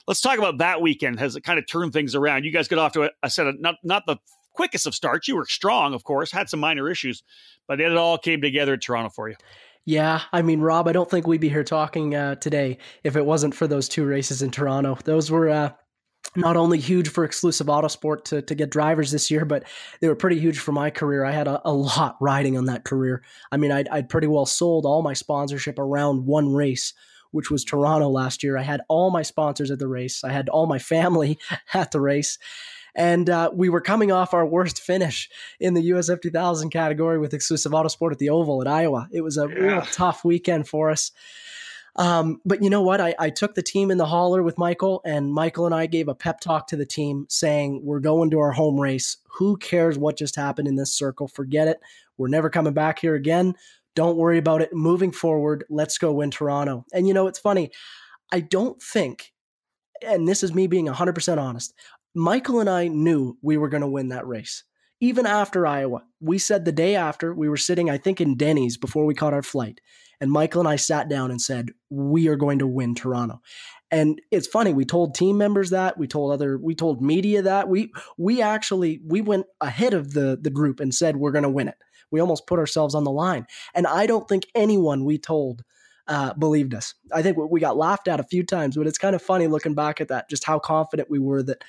Let's 0.07 0.21
talk 0.21 0.39
about 0.39 0.59
that 0.59 0.83
weekend. 0.83 1.19
Has 1.21 1.37
it 1.37 1.43
kind 1.45 1.59
of 1.59 1.67
turned 1.67 1.93
things 1.93 2.15
around? 2.15 2.45
You 2.45 2.53
guys 2.53 2.69
got 2.69 2.79
off 2.79 2.93
to 2.93 3.05
a, 3.05 3.11
a 3.23 3.31
set 3.31 3.47
of 3.47 3.61
not 3.61 3.77
not 3.83 4.05
the 4.07 4.17
quickest 4.53 4.87
of 4.87 4.95
starts. 4.95 5.29
You 5.29 5.37
were 5.37 5.47
strong, 5.47 5.95
of 5.95 6.05
course, 6.05 6.31
had 6.31 6.49
some 6.49 6.61
minor 6.61 6.91
issues, 6.91 7.23
but 7.67 7.81
it 7.81 7.97
all 7.97 8.19
came 8.19 8.41
together 8.41 8.75
at 8.75 8.83
Toronto 8.83 9.11
for 9.11 9.29
you. 9.29 9.37
Yeah, 9.87 10.23
I 10.33 10.41
mean, 10.43 10.61
Rob, 10.61 10.89
I 10.89 10.93
don't 10.93 11.11
think 11.11 11.27
we'd 11.27 11.41
be 11.41 11.51
here 11.51 11.65
talking 11.65 12.15
uh, 12.15 12.37
today 12.37 12.79
if 13.03 13.17
it 13.17 13.27
wasn't 13.27 13.55
for 13.55 13.67
those 13.67 13.89
two 13.89 14.07
races 14.07 14.41
in 14.41 14.51
Toronto. 14.51 14.97
Those 15.05 15.31
were 15.31 15.51
uh, 15.51 15.73
not 16.37 16.57
only 16.57 16.79
huge 16.79 17.09
for 17.09 17.25
exclusive 17.25 17.67
autosport 17.67 18.25
to, 18.25 18.41
to 18.43 18.55
get 18.55 18.71
drivers 18.71 19.11
this 19.11 19.31
year, 19.31 19.45
but 19.45 19.65
they 20.01 20.09
were 20.09 20.17
pretty 20.17 20.39
huge 20.39 20.59
for 20.59 20.73
my 20.73 20.89
career. 20.89 21.25
I 21.25 21.33
had 21.33 21.49
a, 21.49 21.61
a 21.69 21.73
lot 21.73 22.17
riding 22.21 22.57
on 22.57 22.65
that 22.67 22.85
career. 22.85 23.23
I 23.53 23.59
mean, 23.59 23.73
I'd, 23.73 23.89
I'd 23.89 24.09
pretty 24.09 24.27
well 24.27 24.47
sold 24.47 24.87
all 24.87 25.03
my 25.03 25.13
sponsorship 25.13 25.79
around 25.79 26.27
one 26.27 26.55
race, 26.55 26.95
which 27.33 27.51
was 27.51 27.63
Toronto 27.63 28.09
last 28.09 28.43
year. 28.43 28.57
I 28.57 28.63
had 28.63 28.81
all 28.89 29.11
my 29.11 29.23
sponsors 29.23 29.71
at 29.71 29.79
the 29.79 29.89
race, 29.89 30.25
I 30.25 30.33
had 30.33 30.49
all 30.49 30.67
my 30.67 30.79
family 30.79 31.39
at 31.75 31.91
the 31.91 32.01
race. 32.01 32.39
And 32.95 33.29
uh, 33.29 33.51
we 33.53 33.69
were 33.69 33.81
coming 33.81 34.13
off 34.13 34.35
our 34.35 34.47
worst 34.47 34.81
finish 34.81 35.29
in 35.59 35.75
the 35.75 35.91
USF 35.91 36.23
2000 36.23 36.71
category 36.71 37.19
with 37.19 37.35
exclusive 37.35 37.73
autosport 37.73 38.13
at 38.13 38.19
the 38.19 38.31
Oval 38.31 38.61
at 38.61 38.69
Iowa. 38.69 39.09
It 39.11 39.23
was 39.23 39.37
a 39.37 39.49
yeah. 39.49 39.55
real 39.55 39.83
tough 39.83 40.25
weekend 40.25 40.69
for 40.69 40.91
us. 40.91 41.11
Um, 41.97 42.41
but 42.45 42.63
you 42.63 42.71
know 42.71 42.83
what? 42.83 43.01
I, 43.01 43.15
I, 43.21 43.31
took 43.31 43.55
the 43.55 43.63
team 43.63 43.93
in 43.93 43.99
the 43.99 44.07
hauler 44.07 44.43
with 44.43 44.59
Michael, 44.59 45.01
and 45.05 45.33
Michael 45.33 45.67
and 45.67 45.75
I 45.75 45.87
gave 45.87 46.09
a 46.09 46.15
pep 46.15 46.41
talk 46.41 46.67
to 46.69 46.77
the 46.77 46.85
team 46.85 47.25
saying, 47.29 47.83
We're 47.85 48.01
going 48.01 48.31
to 48.31 48.41
our 48.41 48.51
home 48.51 48.81
race. 48.81 49.19
Who 49.37 49.57
cares 49.57 49.97
what 49.97 50.17
just 50.17 50.35
happened 50.35 50.67
in 50.67 50.75
this 50.75 50.93
circle? 50.93 51.29
Forget 51.29 51.69
it. 51.69 51.81
We're 52.19 52.29
never 52.29 52.51
coming 52.51 52.73
back 52.73 52.99
here 52.99 53.15
again. 53.15 53.55
Don't 53.95 54.17
worry 54.17 54.39
about 54.39 54.61
it. 54.61 54.73
Moving 54.73 55.13
forward, 55.13 55.65
let's 55.71 55.99
go 55.99 56.13
win 56.13 56.33
Toronto. 56.33 56.85
And 56.93 57.07
you 57.07 57.15
know, 57.15 57.29
it's 57.29 57.39
funny. 57.39 57.71
I 58.33 58.41
don't 58.41 58.83
think, 58.83 59.33
and 60.05 60.27
this 60.27 60.43
is 60.43 60.53
me 60.53 60.67
being 60.67 60.87
100% 60.87 61.39
honest, 61.39 61.75
Michael 62.15 62.61
and 62.61 62.71
I 62.71 62.89
knew 62.89 63.37
we 63.43 63.57
were 63.57 63.69
going 63.69 63.81
to 63.83 63.89
win 63.89 64.09
that 64.09 64.27
race. 64.27 64.65
Even 65.01 65.27
after 65.27 65.67
Iowa, 65.67 66.05
we 66.21 66.39
said 66.39 66.65
the 66.65 66.73
day 66.73 66.95
after, 66.95 67.35
we 67.35 67.49
were 67.49 67.57
sitting, 67.57 67.91
I 67.91 67.99
think, 67.99 68.21
in 68.21 68.37
Denny's 68.37 68.77
before 68.77 69.05
we 69.05 69.15
caught 69.15 69.35
our 69.35 69.43
flight. 69.43 69.81
And 70.21 70.31
Michael 70.31 70.61
and 70.61 70.69
I 70.69 70.77
sat 70.77 71.09
down 71.09 71.31
and 71.31 71.43
said, 71.43 71.71
We 71.91 72.29
are 72.29 72.37
going 72.37 72.61
to 72.61 72.67
win 72.67 72.95
Toronto. 72.95 73.41
And 73.91 74.21
it's 74.31 74.47
funny, 74.47 74.73
we 74.73 74.85
told 74.85 75.15
team 75.15 75.37
members 75.39 75.71
that, 75.71 75.99
we 75.99 76.07
told 76.07 76.33
other, 76.33 76.57
we 76.57 76.75
told 76.75 77.03
media 77.03 77.43
that. 77.43 77.69
We 77.69 77.93
we 78.17 78.41
actually 78.41 79.01
we 79.07 79.21
went 79.21 79.47
ahead 79.61 79.95
of 79.95 80.15
the 80.15 80.39
the 80.41 80.51
group 80.51 80.81
and 80.81 80.95
said 80.95 81.17
we're 81.17 81.33
gonna 81.33 81.51
win 81.51 81.69
it. 81.69 81.77
We 82.11 82.21
almost 82.21 82.47
put 82.47 82.59
ourselves 82.59 82.95
on 82.95 83.05
the 83.05 83.11
line. 83.11 83.47
And 83.75 83.87
I 83.87 84.07
don't 84.07 84.29
think 84.29 84.47
anyone 84.55 85.05
we 85.05 85.19
told 85.19 85.63
uh, 86.07 86.35
believed 86.35 86.75
us. 86.75 86.95
I 87.13 87.23
think 87.23 87.37
we 87.39 87.61
got 87.61 87.77
laughed 87.77 88.09
at 88.09 88.21
a 88.21 88.25
few 88.25 88.45
times, 88.45 88.77
but 88.77 88.87
it's 88.87 88.99
kind 88.99 89.15
of 89.15 89.23
funny 89.23 89.47
looking 89.47 89.75
back 89.75 90.01
at 90.01 90.09
that, 90.09 90.29
just 90.29 90.45
how 90.45 90.59
confident 90.59 91.11
we 91.11 91.19
were 91.19 91.43
that 91.45 91.63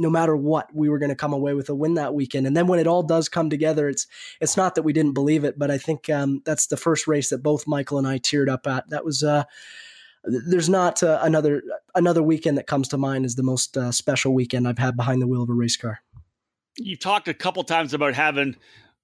no 0.00 0.08
matter 0.10 0.34
what, 0.34 0.74
we 0.74 0.88
were 0.88 0.98
going 0.98 1.10
to 1.10 1.14
come 1.14 1.34
away 1.34 1.52
with 1.52 1.68
a 1.68 1.74
win 1.74 1.94
that 1.94 2.14
weekend. 2.14 2.46
And 2.46 2.56
then 2.56 2.66
when 2.66 2.78
it 2.78 2.86
all 2.86 3.02
does 3.02 3.28
come 3.28 3.50
together, 3.50 3.88
it's 3.88 4.06
it's 4.40 4.56
not 4.56 4.74
that 4.74 4.82
we 4.82 4.92
didn't 4.92 5.12
believe 5.12 5.44
it, 5.44 5.58
but 5.58 5.70
I 5.70 5.76
think 5.78 6.08
um, 6.08 6.40
that's 6.44 6.66
the 6.66 6.76
first 6.76 7.06
race 7.06 7.28
that 7.28 7.42
both 7.42 7.66
Michael 7.66 7.98
and 7.98 8.06
I 8.06 8.18
teared 8.18 8.48
up 8.48 8.66
at. 8.66 8.88
That 8.90 9.04
was. 9.04 9.22
Uh, 9.22 9.44
there's 10.24 10.68
not 10.68 11.02
uh, 11.02 11.18
another 11.22 11.62
another 11.94 12.22
weekend 12.22 12.58
that 12.58 12.66
comes 12.66 12.88
to 12.88 12.98
mind 12.98 13.24
as 13.24 13.36
the 13.36 13.42
most 13.42 13.76
uh, 13.76 13.90
special 13.90 14.34
weekend 14.34 14.68
I've 14.68 14.78
had 14.78 14.96
behind 14.96 15.22
the 15.22 15.26
wheel 15.26 15.42
of 15.42 15.48
a 15.48 15.54
race 15.54 15.76
car. 15.76 16.00
You've 16.76 17.00
talked 17.00 17.26
a 17.28 17.34
couple 17.34 17.64
times 17.64 17.94
about 17.94 18.14
having 18.14 18.56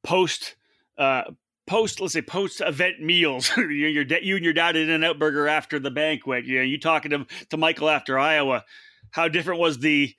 post 0.03 0.57
uh, 0.99 1.23
post 1.67 2.01
let's 2.01 2.13
say 2.13 2.23
post 2.23 2.61
event 2.61 3.01
meals. 3.01 3.51
you, 3.57 3.65
your 3.65 4.05
you 4.19 4.37
and 4.37 4.45
your 4.45 4.55
dad 4.55 4.77
In 4.77 5.05
Out 5.05 5.19
Burger 5.19 5.49
after 5.49 5.79
the 5.79 5.91
banquet. 5.91 6.45
You 6.45 6.59
know, 6.59 6.65
you 6.65 6.79
talking 6.79 7.11
to 7.11 7.27
to 7.51 7.57
Michael 7.57 7.89
after 7.89 8.19
Iowa. 8.19 8.65
How 9.11 9.29
different 9.29 9.61
was 9.61 9.79
the 9.79 10.15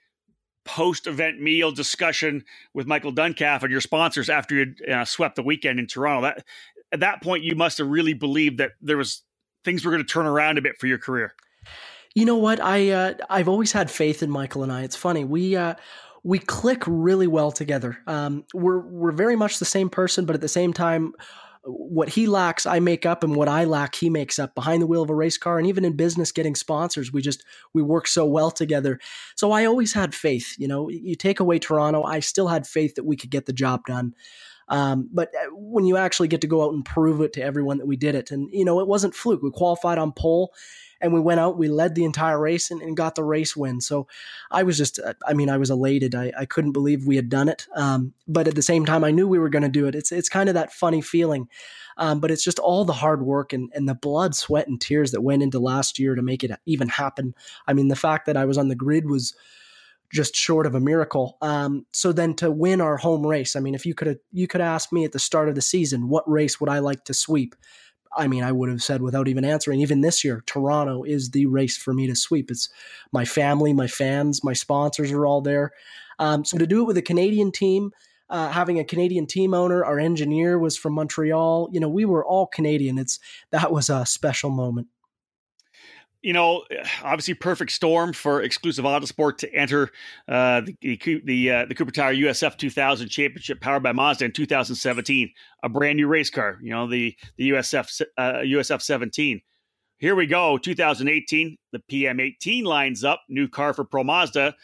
post 0.67 1.07
event 1.07 1.41
meal 1.41 1.71
discussion 1.71 2.43
with 2.73 2.85
Michael 2.85 3.13
Duncalfe 3.13 3.63
and 3.63 3.71
your 3.71 3.81
sponsors 3.81 4.29
after 4.29 4.55
you 4.55 4.75
uh, 4.91 5.05
swept 5.05 5.35
the 5.35 5.43
weekend 5.43 5.79
in 5.79 5.87
Toronto. 5.87 6.21
That 6.21 6.45
at 6.91 6.99
that 6.99 7.23
point, 7.23 7.43
you 7.43 7.55
must 7.55 7.79
have 7.79 7.87
really 7.87 8.13
believed 8.13 8.59
that 8.59 8.71
there 8.81 8.97
was 8.97 9.23
things 9.63 9.83
were 9.83 9.91
going 9.91 10.03
to 10.03 10.11
turn 10.11 10.25
around 10.25 10.57
a 10.57 10.61
bit 10.61 10.77
for 10.79 10.87
your 10.87 10.97
career. 10.97 11.33
You 12.13 12.25
know 12.25 12.37
what? 12.37 12.59
I 12.61 12.89
uh, 12.91 13.13
I've 13.29 13.47
always 13.47 13.71
had 13.71 13.89
faith 13.89 14.21
in 14.21 14.29
Michael 14.29 14.63
and 14.63 14.71
I. 14.71 14.83
It's 14.83 14.95
funny 14.95 15.23
we. 15.23 15.55
Uh, 15.55 15.75
we 16.23 16.39
click 16.39 16.83
really 16.85 17.27
well 17.27 17.53
together. 17.53 17.99
Um, 18.05 18.43
we're 18.53 18.79
we're 18.79 19.13
very 19.13 19.37
much 19.37 19.59
the 19.59 19.65
same 19.65 19.89
person, 19.89 20.25
but 20.25 20.35
at 20.35 20.41
the 20.41 20.49
same 20.49 20.73
time, 20.73 21.13
what 21.67 22.09
he 22.09 22.27
lacks, 22.27 22.65
I 22.65 22.79
make 22.79 23.05
up, 23.05 23.23
and 23.23 23.35
what 23.35 23.49
I 23.49 23.65
lack, 23.65 23.95
he 23.95 24.09
makes 24.09 24.39
up 24.39 24.55
behind 24.55 24.81
the 24.81 24.87
wheel 24.87 25.03
of 25.03 25.09
a 25.09 25.15
race 25.15 25.37
car. 25.37 25.57
And 25.57 25.67
even 25.67 25.83
in 25.83 25.97
business, 25.97 26.31
getting 26.31 26.55
sponsors, 26.55 27.11
we 27.11 27.21
just 27.21 27.43
we 27.73 27.81
work 27.81 28.07
so 28.07 28.25
well 28.25 28.51
together. 28.51 28.99
So 29.35 29.51
I 29.51 29.65
always 29.65 29.93
had 29.93 30.15
faith. 30.15 30.55
You 30.57 30.67
know, 30.67 30.89
you 30.89 31.15
take 31.15 31.39
away 31.39 31.59
Toronto, 31.59 32.03
I 32.03 32.21
still 32.21 32.47
had 32.47 32.65
faith 32.65 32.95
that 32.95 33.05
we 33.05 33.17
could 33.17 33.31
get 33.31 33.45
the 33.45 33.53
job 33.53 33.81
done. 33.85 34.15
Um, 34.69 35.09
but 35.11 35.29
uh, 35.35 35.49
when 35.53 35.85
you 35.85 35.97
actually 35.97 36.27
get 36.27 36.41
to 36.41 36.47
go 36.47 36.65
out 36.65 36.73
and 36.73 36.83
prove 36.83 37.21
it 37.21 37.33
to 37.33 37.41
everyone 37.41 37.77
that 37.77 37.87
we 37.87 37.97
did 37.97 38.15
it, 38.15 38.31
and 38.31 38.49
you 38.51 38.65
know, 38.65 38.79
it 38.79 38.87
wasn't 38.87 39.15
fluke. 39.15 39.41
We 39.41 39.51
qualified 39.51 39.97
on 39.97 40.11
pole, 40.11 40.53
and 41.01 41.13
we 41.13 41.19
went 41.19 41.39
out, 41.39 41.57
we 41.57 41.67
led 41.67 41.95
the 41.95 42.05
entire 42.05 42.39
race 42.39 42.71
and, 42.71 42.81
and 42.81 42.97
got 42.97 43.15
the 43.15 43.23
race 43.23 43.55
win. 43.55 43.81
So 43.81 44.07
I 44.51 44.63
was 44.63 44.77
just, 44.77 44.99
uh, 44.99 45.13
I 45.25 45.33
mean, 45.33 45.49
I 45.49 45.57
was 45.57 45.69
elated. 45.69 46.15
I, 46.15 46.31
I 46.37 46.45
couldn't 46.45 46.71
believe 46.71 47.05
we 47.05 47.15
had 47.15 47.29
done 47.29 47.49
it. 47.49 47.67
Um, 47.75 48.13
but 48.27 48.47
at 48.47 48.55
the 48.55 48.61
same 48.61 48.85
time, 48.85 49.03
I 49.03 49.11
knew 49.11 49.27
we 49.27 49.39
were 49.39 49.49
going 49.49 49.63
to 49.63 49.69
do 49.69 49.87
it. 49.87 49.95
It's, 49.95 50.11
it's 50.11 50.29
kind 50.29 50.49
of 50.49 50.55
that 50.55 50.73
funny 50.73 51.01
feeling. 51.01 51.49
Um, 51.97 52.19
but 52.19 52.31
it's 52.31 52.43
just 52.43 52.59
all 52.59 52.85
the 52.85 52.93
hard 52.93 53.23
work 53.23 53.53
and, 53.53 53.71
and 53.73 53.89
the 53.89 53.95
blood, 53.95 54.35
sweat, 54.35 54.67
and 54.67 54.79
tears 54.79 55.11
that 55.11 55.21
went 55.21 55.41
into 55.41 55.59
last 55.59 55.97
year 55.97 56.15
to 56.15 56.21
make 56.21 56.43
it 56.43 56.51
even 56.65 56.89
happen. 56.89 57.33
I 57.67 57.73
mean, 57.73 57.87
the 57.87 57.95
fact 57.95 58.27
that 58.27 58.37
I 58.37 58.45
was 58.45 58.57
on 58.57 58.67
the 58.67 58.75
grid 58.75 59.09
was 59.09 59.35
just 60.13 60.35
short 60.35 60.65
of 60.65 60.75
a 60.75 60.79
miracle. 60.79 61.37
Um, 61.41 61.85
so 61.91 62.11
then 62.11 62.33
to 62.35 62.51
win 62.51 62.81
our 62.81 62.97
home 62.97 63.25
race, 63.25 63.55
I 63.55 63.59
mean, 63.59 63.75
if 63.75 63.85
you 63.85 63.93
could 63.93 64.19
you 64.31 64.47
could 64.47 64.61
ask 64.61 64.93
me 64.93 65.05
at 65.05 65.11
the 65.11 65.19
start 65.19 65.49
of 65.49 65.55
the 65.55 65.61
season, 65.61 66.07
what 66.07 66.29
race 66.29 66.61
would 66.61 66.69
I 66.69 66.79
like 66.79 67.03
to 67.05 67.13
sweep? 67.13 67.55
I 68.15 68.27
mean, 68.27 68.43
I 68.43 68.51
would 68.51 68.69
have 68.69 68.83
said 68.83 69.01
without 69.01 69.27
even 69.27 69.45
answering, 69.45 69.81
even 69.81 70.01
this 70.01 70.23
year, 70.23 70.43
Toronto 70.45 71.03
is 71.03 71.31
the 71.31 71.45
race 71.45 71.77
for 71.77 71.93
me 71.93 72.07
to 72.07 72.15
sweep. 72.15 72.51
It's 72.51 72.69
my 73.11 73.25
family, 73.25 73.73
my 73.73 73.87
fans, 73.87 74.43
my 74.43 74.53
sponsors 74.53 75.11
are 75.11 75.25
all 75.25 75.41
there. 75.41 75.71
Um, 76.19 76.45
so 76.45 76.57
to 76.57 76.67
do 76.67 76.81
it 76.81 76.85
with 76.85 76.97
a 76.97 77.01
Canadian 77.01 77.51
team, 77.51 77.91
uh, 78.29 78.49
having 78.49 78.79
a 78.79 78.83
Canadian 78.83 79.25
team 79.25 79.53
owner, 79.53 79.85
our 79.85 79.99
engineer 79.99 80.59
was 80.59 80.77
from 80.77 80.93
Montreal. 80.93 81.69
You 81.71 81.79
know, 81.79 81.89
we 81.89 82.05
were 82.05 82.25
all 82.25 82.47
Canadian. 82.47 82.97
It's 82.97 83.19
that 83.51 83.71
was 83.71 83.89
a 83.89 84.05
special 84.05 84.49
moment 84.49 84.87
you 86.21 86.33
know, 86.33 86.63
obviously 87.03 87.33
perfect 87.33 87.71
storm 87.71 88.11
for 88.11 88.41
exclusive 88.41 88.85
Autosport 88.85 89.37
to 89.37 89.53
enter 89.53 89.91
uh, 90.27 90.61
the 90.61 91.21
the 91.23 91.51
uh, 91.51 91.65
the 91.65 91.75
Cooper 91.75 91.91
Tire 91.91 92.15
USF 92.15 92.57
2000 92.57 93.07
Championship 93.09 93.61
powered 93.61 93.83
by 93.83 93.91
Mazda 93.91 94.25
in 94.25 94.31
2017, 94.31 95.31
a 95.63 95.69
brand 95.69 95.97
new 95.97 96.07
race 96.07 96.29
car. 96.29 96.57
You 96.61 96.71
know, 96.71 96.87
the 96.87 97.15
the 97.37 97.51
USF 97.51 98.01
uh, 98.17 98.33
USF 98.43 98.81
17. 98.81 99.41
Here 99.99 100.15
we 100.15 100.27
go, 100.27 100.57
2018. 100.57 101.57
The 101.71 101.81
PM18 101.91 102.63
lines 102.63 103.03
up, 103.03 103.21
new 103.29 103.47
car 103.47 103.73
for 103.73 103.83
Pro 103.83 104.03
Mazda. 104.03 104.55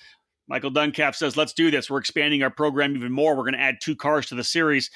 Michael 0.47 0.71
Duncalfe 0.71 1.15
says, 1.15 1.37
"Let's 1.37 1.53
do 1.53 1.71
this. 1.71 1.89
We're 1.89 1.99
expanding 1.99 2.43
our 2.43 2.51
program 2.51 2.95
even 2.95 3.11
more. 3.11 3.35
We're 3.35 3.43
going 3.43 3.53
to 3.53 3.61
add 3.61 3.77
two 3.81 3.95
cars 3.95 4.25
to 4.27 4.35
the 4.35 4.43
series." 4.43 4.89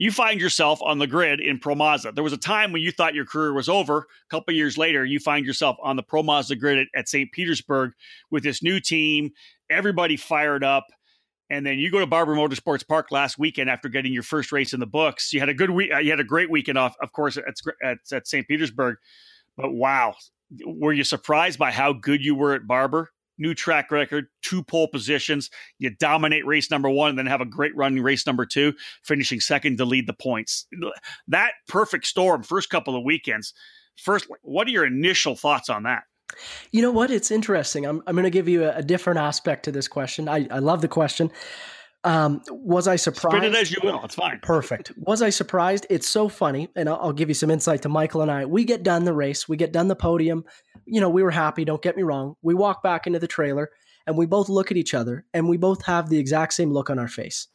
You 0.00 0.10
find 0.10 0.40
yourself 0.40 0.80
on 0.80 0.98
the 0.98 1.06
grid 1.06 1.40
in 1.40 1.58
Pro 1.58 1.74
Mazda. 1.74 2.12
There 2.12 2.24
was 2.24 2.32
a 2.32 2.38
time 2.38 2.72
when 2.72 2.80
you 2.80 2.90
thought 2.90 3.14
your 3.14 3.26
career 3.26 3.52
was 3.52 3.68
over. 3.68 3.98
A 3.98 4.04
couple 4.30 4.54
years 4.54 4.78
later, 4.78 5.04
you 5.04 5.20
find 5.20 5.44
yourself 5.44 5.76
on 5.82 5.96
the 5.96 6.02
Pro 6.02 6.22
Mazda 6.22 6.56
grid 6.56 6.78
at, 6.78 6.86
at 6.94 7.08
St. 7.08 7.30
Petersburg 7.32 7.92
with 8.30 8.42
this 8.42 8.62
new 8.62 8.80
team, 8.80 9.30
everybody 9.68 10.16
fired 10.16 10.64
up. 10.64 10.86
And 11.50 11.66
then 11.66 11.78
you 11.78 11.90
go 11.90 11.98
to 11.98 12.06
Barber 12.06 12.34
Motorsports 12.34 12.86
Park 12.88 13.08
last 13.10 13.38
weekend 13.38 13.68
after 13.68 13.90
getting 13.90 14.10
your 14.10 14.22
first 14.22 14.52
race 14.52 14.72
in 14.72 14.80
the 14.80 14.86
books. 14.86 15.34
You 15.34 15.40
had 15.40 15.50
a 15.50 15.54
good 15.54 15.68
week. 15.68 15.90
Uh, 15.92 15.98
you 15.98 16.10
had 16.10 16.20
a 16.20 16.24
great 16.24 16.50
weekend 16.50 16.78
off, 16.78 16.96
of 17.02 17.12
course, 17.12 17.36
at, 17.36 17.44
at, 17.82 17.98
at 18.10 18.26
St. 18.26 18.48
Petersburg. 18.48 18.96
but 19.54 19.70
wow, 19.70 20.14
were 20.64 20.94
you 20.94 21.04
surprised 21.04 21.58
by 21.58 21.72
how 21.72 21.92
good 21.92 22.24
you 22.24 22.34
were 22.34 22.54
at 22.54 22.66
Barber? 22.66 23.10
New 23.40 23.54
track 23.54 23.90
record, 23.90 24.26
two 24.42 24.62
pole 24.62 24.86
positions. 24.86 25.50
You 25.78 25.90
dominate 25.90 26.46
race 26.46 26.70
number 26.70 26.88
one, 26.88 27.10
and 27.10 27.18
then 27.18 27.26
have 27.26 27.40
a 27.40 27.46
great 27.46 27.74
run 27.74 27.96
in 27.96 28.02
race 28.02 28.26
number 28.26 28.46
two, 28.46 28.74
finishing 29.02 29.40
second 29.40 29.78
to 29.78 29.84
lead 29.84 30.06
the 30.06 30.12
points. 30.12 30.66
That 31.26 31.52
perfect 31.66 32.06
storm, 32.06 32.44
first 32.44 32.70
couple 32.70 32.94
of 32.94 33.02
weekends. 33.02 33.52
First, 33.96 34.28
what 34.42 34.66
are 34.68 34.70
your 34.70 34.86
initial 34.86 35.34
thoughts 35.34 35.68
on 35.68 35.82
that? 35.82 36.04
You 36.70 36.82
know 36.82 36.92
what? 36.92 37.10
It's 37.10 37.30
interesting. 37.30 37.84
I'm, 37.84 38.02
I'm 38.06 38.14
going 38.14 38.24
to 38.24 38.30
give 38.30 38.48
you 38.48 38.64
a, 38.64 38.76
a, 38.76 38.82
different 38.82 39.18
aspect 39.18 39.64
to 39.64 39.72
this 39.72 39.88
question. 39.88 40.28
I, 40.28 40.46
I 40.50 40.60
love 40.60 40.80
the 40.80 40.88
question. 40.88 41.30
Um, 42.02 42.40
was 42.48 42.88
I 42.88 42.96
surprised? 42.96 43.36
Spin 43.36 43.54
it 43.54 43.56
as 43.56 43.70
you 43.70 43.78
will. 43.82 44.02
It's 44.04 44.14
fine. 44.14 44.40
Perfect. 44.42 44.92
Was 44.96 45.20
I 45.20 45.28
surprised? 45.28 45.86
It's 45.90 46.08
so 46.08 46.28
funny, 46.28 46.68
and 46.74 46.88
I'll, 46.88 46.98
I'll, 47.00 47.12
give 47.12 47.28
you 47.28 47.34
some 47.34 47.50
insight 47.50 47.82
to 47.82 47.90
Michael 47.90 48.22
and 48.22 48.30
I. 48.30 48.46
We 48.46 48.64
get 48.64 48.82
done 48.82 49.04
the 49.04 49.12
race, 49.12 49.48
we 49.48 49.56
get 49.58 49.72
done 49.72 49.88
the 49.88 49.96
podium. 49.96 50.44
You 50.86 51.00
know, 51.00 51.10
we 51.10 51.22
were 51.22 51.30
happy. 51.30 51.64
Don't 51.64 51.82
get 51.82 51.96
me 51.96 52.02
wrong. 52.02 52.36
We 52.42 52.54
walk 52.54 52.82
back 52.82 53.06
into 53.06 53.18
the 53.18 53.26
trailer, 53.26 53.70
and 54.06 54.16
we 54.16 54.24
both 54.24 54.48
look 54.48 54.70
at 54.70 54.78
each 54.78 54.94
other, 54.94 55.26
and 55.34 55.48
we 55.48 55.58
both 55.58 55.84
have 55.84 56.08
the 56.08 56.18
exact 56.18 56.54
same 56.54 56.72
look 56.72 56.88
on 56.88 56.98
our 56.98 57.08
face. 57.08 57.48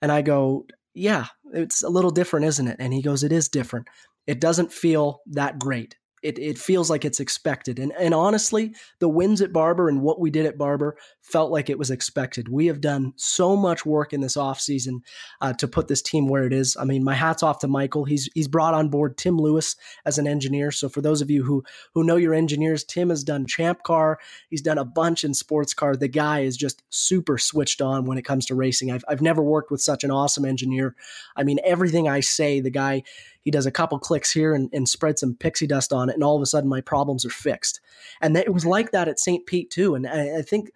And 0.00 0.10
I 0.10 0.22
go, 0.22 0.66
"Yeah, 0.94 1.26
it's 1.52 1.82
a 1.82 1.90
little 1.90 2.10
different, 2.10 2.46
isn't 2.46 2.68
it?" 2.68 2.76
And 2.78 2.94
he 2.94 3.02
goes, 3.02 3.22
"It 3.22 3.32
is 3.32 3.48
different. 3.50 3.88
It 4.26 4.40
doesn't 4.40 4.72
feel 4.72 5.20
that 5.26 5.58
great." 5.58 5.96
It, 6.24 6.38
it 6.38 6.58
feels 6.58 6.88
like 6.88 7.04
it's 7.04 7.20
expected. 7.20 7.78
And, 7.78 7.92
and 7.92 8.14
honestly, 8.14 8.74
the 8.98 9.10
wins 9.10 9.42
at 9.42 9.52
Barber 9.52 9.90
and 9.90 10.00
what 10.00 10.18
we 10.18 10.30
did 10.30 10.46
at 10.46 10.56
Barber 10.56 10.96
felt 11.20 11.52
like 11.52 11.68
it 11.68 11.78
was 11.78 11.90
expected. 11.90 12.48
We 12.48 12.66
have 12.66 12.80
done 12.80 13.12
so 13.16 13.54
much 13.54 13.84
work 13.84 14.14
in 14.14 14.22
this 14.22 14.36
offseason 14.36 15.02
uh, 15.42 15.52
to 15.52 15.68
put 15.68 15.86
this 15.88 16.00
team 16.00 16.26
where 16.26 16.46
it 16.46 16.54
is. 16.54 16.78
I 16.80 16.84
mean, 16.84 17.04
my 17.04 17.12
hat's 17.12 17.42
off 17.42 17.58
to 17.58 17.68
Michael. 17.68 18.06
He's 18.06 18.30
he's 18.34 18.48
brought 18.48 18.72
on 18.72 18.88
board 18.88 19.18
Tim 19.18 19.36
Lewis 19.36 19.76
as 20.06 20.16
an 20.16 20.26
engineer. 20.26 20.70
So 20.70 20.88
for 20.88 21.02
those 21.02 21.20
of 21.20 21.30
you 21.30 21.44
who 21.44 21.62
who 21.92 22.04
know 22.04 22.16
your 22.16 22.32
engineers, 22.32 22.84
Tim 22.84 23.10
has 23.10 23.22
done 23.22 23.46
Champ 23.46 23.82
Car. 23.82 24.18
He's 24.48 24.62
done 24.62 24.78
a 24.78 24.84
bunch 24.84 25.24
in 25.24 25.34
sports 25.34 25.74
car. 25.74 25.94
The 25.94 26.08
guy 26.08 26.40
is 26.40 26.56
just 26.56 26.82
super 26.88 27.36
switched 27.36 27.82
on 27.82 28.06
when 28.06 28.16
it 28.16 28.24
comes 28.24 28.46
to 28.46 28.54
racing. 28.54 28.90
I've 28.90 29.04
I've 29.06 29.22
never 29.22 29.42
worked 29.42 29.70
with 29.70 29.82
such 29.82 30.04
an 30.04 30.10
awesome 30.10 30.46
engineer. 30.46 30.96
I 31.36 31.44
mean, 31.44 31.58
everything 31.64 32.08
I 32.08 32.20
say, 32.20 32.60
the 32.60 32.70
guy 32.70 33.02
he 33.44 33.50
does 33.50 33.66
a 33.66 33.70
couple 33.70 33.98
clicks 33.98 34.32
here 34.32 34.54
and, 34.54 34.70
and 34.72 34.88
spread 34.88 35.18
some 35.18 35.34
pixie 35.34 35.66
dust 35.66 35.92
on 35.92 36.08
it, 36.08 36.14
and 36.14 36.24
all 36.24 36.36
of 36.36 36.42
a 36.42 36.46
sudden 36.46 36.68
my 36.68 36.80
problems 36.80 37.24
are 37.24 37.30
fixed. 37.30 37.80
And 38.20 38.36
it 38.36 38.52
was 38.52 38.66
like 38.66 38.90
that 38.92 39.08
at 39.08 39.20
St. 39.20 39.46
Pete 39.46 39.70
too. 39.70 39.94
And 39.94 40.06
I, 40.06 40.38
I 40.38 40.42
think 40.42 40.70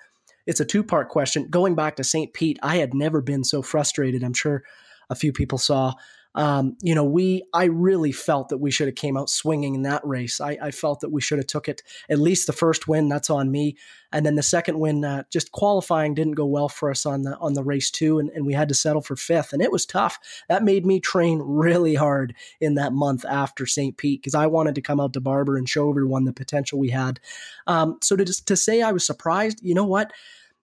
it's 0.46 0.60
a 0.60 0.64
two 0.64 0.84
part 0.84 1.08
question. 1.08 1.48
Going 1.48 1.74
back 1.74 1.96
to 1.96 2.04
St. 2.04 2.32
Pete, 2.32 2.58
I 2.62 2.76
had 2.76 2.94
never 2.94 3.20
been 3.20 3.42
so 3.42 3.62
frustrated. 3.62 4.22
I'm 4.22 4.34
sure 4.34 4.62
a 5.10 5.14
few 5.14 5.32
people 5.32 5.58
saw 5.58 5.94
um, 6.38 6.76
you 6.80 6.94
know, 6.94 7.02
we 7.02 7.42
I 7.52 7.64
really 7.64 8.12
felt 8.12 8.50
that 8.50 8.58
we 8.58 8.70
should 8.70 8.86
have 8.86 8.94
came 8.94 9.16
out 9.16 9.28
swinging 9.28 9.74
in 9.74 9.82
that 9.82 10.06
race. 10.06 10.40
I, 10.40 10.56
I, 10.62 10.70
felt 10.70 11.00
that 11.00 11.10
we 11.10 11.20
should 11.20 11.38
have 11.38 11.48
took 11.48 11.68
it 11.68 11.82
at 12.08 12.20
least 12.20 12.46
the 12.46 12.52
first 12.52 12.86
win. 12.86 13.08
That's 13.08 13.28
on 13.28 13.50
me, 13.50 13.76
and 14.12 14.24
then 14.24 14.36
the 14.36 14.42
second 14.44 14.78
win, 14.78 15.04
uh, 15.04 15.24
just 15.32 15.50
qualifying 15.50 16.14
didn't 16.14 16.36
go 16.36 16.46
well 16.46 16.68
for 16.68 16.92
us 16.92 17.04
on 17.04 17.22
the 17.22 17.36
on 17.38 17.54
the 17.54 17.64
race 17.64 17.90
too, 17.90 18.20
and, 18.20 18.30
and 18.30 18.46
we 18.46 18.52
had 18.52 18.68
to 18.68 18.74
settle 18.74 19.02
for 19.02 19.16
fifth, 19.16 19.52
and 19.52 19.60
it 19.60 19.72
was 19.72 19.84
tough. 19.84 20.20
That 20.48 20.62
made 20.62 20.86
me 20.86 21.00
train 21.00 21.40
really 21.42 21.96
hard 21.96 22.36
in 22.60 22.76
that 22.76 22.92
month 22.92 23.24
after 23.24 23.66
St. 23.66 23.96
Pete 23.96 24.22
because 24.22 24.36
I 24.36 24.46
wanted 24.46 24.76
to 24.76 24.80
come 24.80 25.00
out 25.00 25.14
to 25.14 25.20
Barber 25.20 25.56
and 25.56 25.68
show 25.68 25.90
everyone 25.90 26.24
the 26.24 26.32
potential 26.32 26.78
we 26.78 26.90
had. 26.90 27.18
Um, 27.66 27.98
so 28.00 28.14
to 28.14 28.24
to 28.24 28.56
say 28.56 28.80
I 28.80 28.92
was 28.92 29.04
surprised, 29.04 29.58
you 29.60 29.74
know 29.74 29.86
what? 29.86 30.12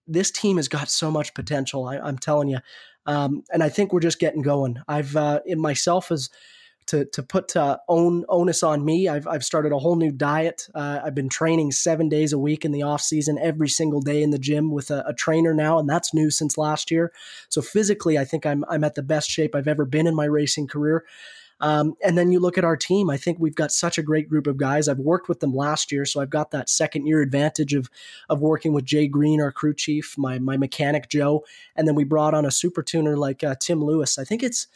This 0.07 0.31
team 0.31 0.55
has 0.55 0.69
got 0.69 0.87
so 0.87 1.11
much 1.11 1.33
potential. 1.33 1.85
I, 1.85 1.97
I'm 1.97 2.17
telling 2.17 2.47
you. 2.47 2.59
Um, 3.05 3.43
and 3.51 3.63
I 3.63 3.69
think 3.69 3.93
we're 3.93 3.99
just 3.99 4.19
getting 4.19 4.41
going. 4.41 4.77
I've 4.87 5.15
uh, 5.15 5.41
in 5.45 5.59
myself 5.59 6.11
as 6.11 6.29
to 6.87 7.05
to 7.05 7.23
put 7.23 7.55
uh, 7.55 7.77
own 7.87 8.25
onus 8.29 8.63
on 8.63 8.85
me. 8.85 9.07
I've 9.07 9.27
I've 9.27 9.43
started 9.43 9.71
a 9.71 9.79
whole 9.79 9.95
new 9.95 10.11
diet. 10.11 10.67
Uh, 10.75 10.99
I've 11.03 11.15
been 11.15 11.29
training 11.29 11.71
seven 11.71 12.09
days 12.09 12.33
a 12.33 12.39
week 12.39 12.65
in 12.65 12.71
the 12.71 12.83
off 12.83 13.01
season, 13.01 13.37
every 13.41 13.69
single 13.69 14.01
day 14.01 14.21
in 14.21 14.29
the 14.29 14.39
gym 14.39 14.71
with 14.71 14.91
a, 14.91 15.03
a, 15.07 15.13
trainer 15.13 15.53
now, 15.53 15.79
and 15.79 15.89
that's 15.89 16.13
new 16.13 16.29
since 16.29 16.57
last 16.57 16.91
year. 16.91 17.11
So 17.49 17.61
physically, 17.61 18.17
I 18.17 18.25
think 18.25 18.45
I'm 18.45 18.63
I'm 18.69 18.83
at 18.83 18.95
the 18.95 19.03
best 19.03 19.29
shape 19.29 19.55
I've 19.55 19.67
ever 19.67 19.85
been 19.85 20.07
in 20.07 20.15
my 20.15 20.25
racing 20.25 20.67
career. 20.67 21.05
Um, 21.61 21.95
and 22.03 22.17
then 22.17 22.31
you 22.31 22.39
look 22.39 22.57
at 22.57 22.65
our 22.65 22.75
team. 22.75 23.09
I 23.09 23.17
think 23.17 23.39
we've 23.39 23.55
got 23.55 23.71
such 23.71 23.97
a 23.97 24.03
great 24.03 24.27
group 24.27 24.47
of 24.47 24.57
guys. 24.57 24.87
I've 24.87 24.99
worked 24.99 25.29
with 25.29 25.39
them 25.39 25.53
last 25.53 25.91
year, 25.91 26.05
so 26.05 26.19
I've 26.19 26.29
got 26.29 26.51
that 26.51 26.69
second 26.69 27.07
year 27.07 27.21
advantage 27.21 27.73
of 27.73 27.89
of 28.29 28.41
working 28.41 28.73
with 28.73 28.85
Jay 28.85 29.07
Green, 29.07 29.41
our 29.41 29.51
crew 29.51 29.73
chief, 29.73 30.15
my 30.17 30.39
my 30.39 30.57
mechanic 30.57 31.09
Joe, 31.09 31.45
and 31.75 31.87
then 31.87 31.95
we 31.95 32.03
brought 32.03 32.33
on 32.33 32.45
a 32.45 32.51
super 32.51 32.83
tuner 32.83 33.17
like 33.17 33.43
uh, 33.43 33.55
Tim 33.59 33.83
Lewis. 33.83 34.17
I 34.17 34.25
think 34.25 34.43
it's 34.43 34.67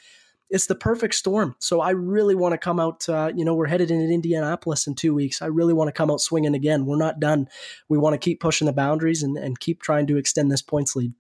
it's 0.49 0.65
the 0.65 0.75
perfect 0.75 1.13
storm. 1.13 1.55
So 1.59 1.79
I 1.79 1.91
really 1.91 2.33
want 2.33 2.53
to 2.53 2.57
come 2.57 2.79
out. 2.79 3.07
Uh, 3.07 3.31
you 3.35 3.45
know, 3.45 3.53
we're 3.53 3.67
headed 3.67 3.91
into 3.91 4.11
Indianapolis 4.11 4.87
in 4.87 4.95
two 4.95 5.13
weeks. 5.13 5.41
I 5.41 5.45
really 5.45 5.73
want 5.73 5.89
to 5.89 5.91
come 5.91 6.09
out 6.09 6.21
swinging 6.21 6.55
again. 6.55 6.85
We're 6.85 6.97
not 6.97 7.19
done. 7.19 7.47
We 7.87 7.97
want 7.97 8.15
to 8.15 8.17
keep 8.17 8.39
pushing 8.39 8.65
the 8.65 8.73
boundaries 8.73 9.21
and, 9.21 9.37
and 9.37 9.59
keep 9.59 9.81
trying 9.81 10.07
to 10.07 10.17
extend 10.17 10.51
this 10.51 10.61
points 10.61 10.95
lead 10.95 11.13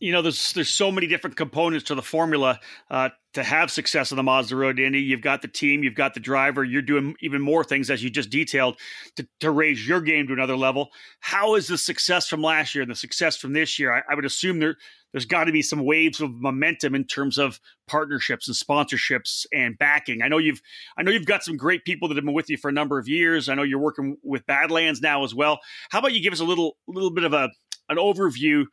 you 0.00 0.12
know, 0.12 0.22
there's 0.22 0.52
there's 0.52 0.70
so 0.70 0.92
many 0.92 1.06
different 1.06 1.36
components 1.36 1.86
to 1.86 1.94
the 1.94 2.02
formula 2.02 2.60
uh, 2.90 3.08
to 3.34 3.42
have 3.42 3.70
success 3.70 4.12
on 4.12 4.16
the 4.16 4.22
Mazda 4.22 4.54
Road 4.54 4.78
Indy. 4.78 5.00
You've 5.00 5.22
got 5.22 5.42
the 5.42 5.48
team, 5.48 5.82
you've 5.82 5.94
got 5.94 6.14
the 6.14 6.20
driver. 6.20 6.64
You're 6.64 6.82
doing 6.82 7.14
even 7.20 7.40
more 7.40 7.64
things 7.64 7.90
as 7.90 8.02
you 8.02 8.10
just 8.10 8.30
detailed 8.30 8.78
to, 9.16 9.26
to 9.40 9.50
raise 9.50 9.86
your 9.86 10.00
game 10.00 10.28
to 10.28 10.32
another 10.32 10.56
level. 10.56 10.90
How 11.20 11.56
is 11.56 11.66
the 11.66 11.78
success 11.78 12.28
from 12.28 12.42
last 12.42 12.74
year 12.74 12.82
and 12.82 12.90
the 12.90 12.96
success 12.96 13.36
from 13.36 13.52
this 13.52 13.78
year? 13.78 13.92
I, 13.92 14.02
I 14.10 14.14
would 14.14 14.24
assume 14.24 14.60
there 14.60 14.76
there's 15.12 15.24
got 15.24 15.44
to 15.44 15.52
be 15.52 15.62
some 15.62 15.84
waves 15.84 16.20
of 16.20 16.30
momentum 16.32 16.94
in 16.94 17.04
terms 17.04 17.38
of 17.38 17.58
partnerships 17.86 18.46
and 18.46 18.56
sponsorships 18.56 19.46
and 19.52 19.76
backing. 19.78 20.22
I 20.22 20.28
know 20.28 20.38
you've 20.38 20.60
I 20.96 21.02
know 21.02 21.10
you've 21.10 21.26
got 21.26 21.42
some 21.42 21.56
great 21.56 21.84
people 21.84 22.08
that 22.08 22.16
have 22.16 22.24
been 22.24 22.34
with 22.34 22.50
you 22.50 22.56
for 22.56 22.68
a 22.68 22.72
number 22.72 22.98
of 22.98 23.08
years. 23.08 23.48
I 23.48 23.54
know 23.54 23.62
you're 23.62 23.78
working 23.78 24.16
with 24.22 24.46
Badlands 24.46 25.00
now 25.00 25.24
as 25.24 25.34
well. 25.34 25.58
How 25.90 25.98
about 25.98 26.12
you 26.12 26.22
give 26.22 26.32
us 26.32 26.40
a 26.40 26.44
little 26.44 26.76
little 26.86 27.10
bit 27.10 27.24
of 27.24 27.32
a 27.32 27.50
an 27.88 27.96
overview 27.96 28.64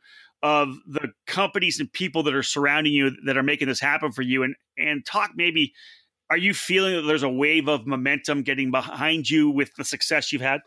of 0.46 0.78
the 0.86 1.08
companies 1.26 1.80
and 1.80 1.92
people 1.92 2.22
that 2.22 2.32
are 2.32 2.42
surrounding 2.42 2.92
you 2.92 3.10
that 3.24 3.36
are 3.36 3.42
making 3.42 3.66
this 3.66 3.80
happen 3.80 4.12
for 4.12 4.22
you 4.22 4.44
and 4.44 4.54
and 4.78 5.04
talk 5.04 5.32
maybe 5.34 5.72
are 6.30 6.36
you 6.36 6.54
feeling 6.54 6.94
that 6.94 7.02
there's 7.02 7.24
a 7.24 7.28
wave 7.28 7.66
of 7.66 7.84
momentum 7.84 8.42
getting 8.42 8.70
behind 8.70 9.28
you 9.28 9.50
with 9.50 9.74
the 9.74 9.84
success 9.84 10.32
you've 10.32 10.42
had 10.42 10.60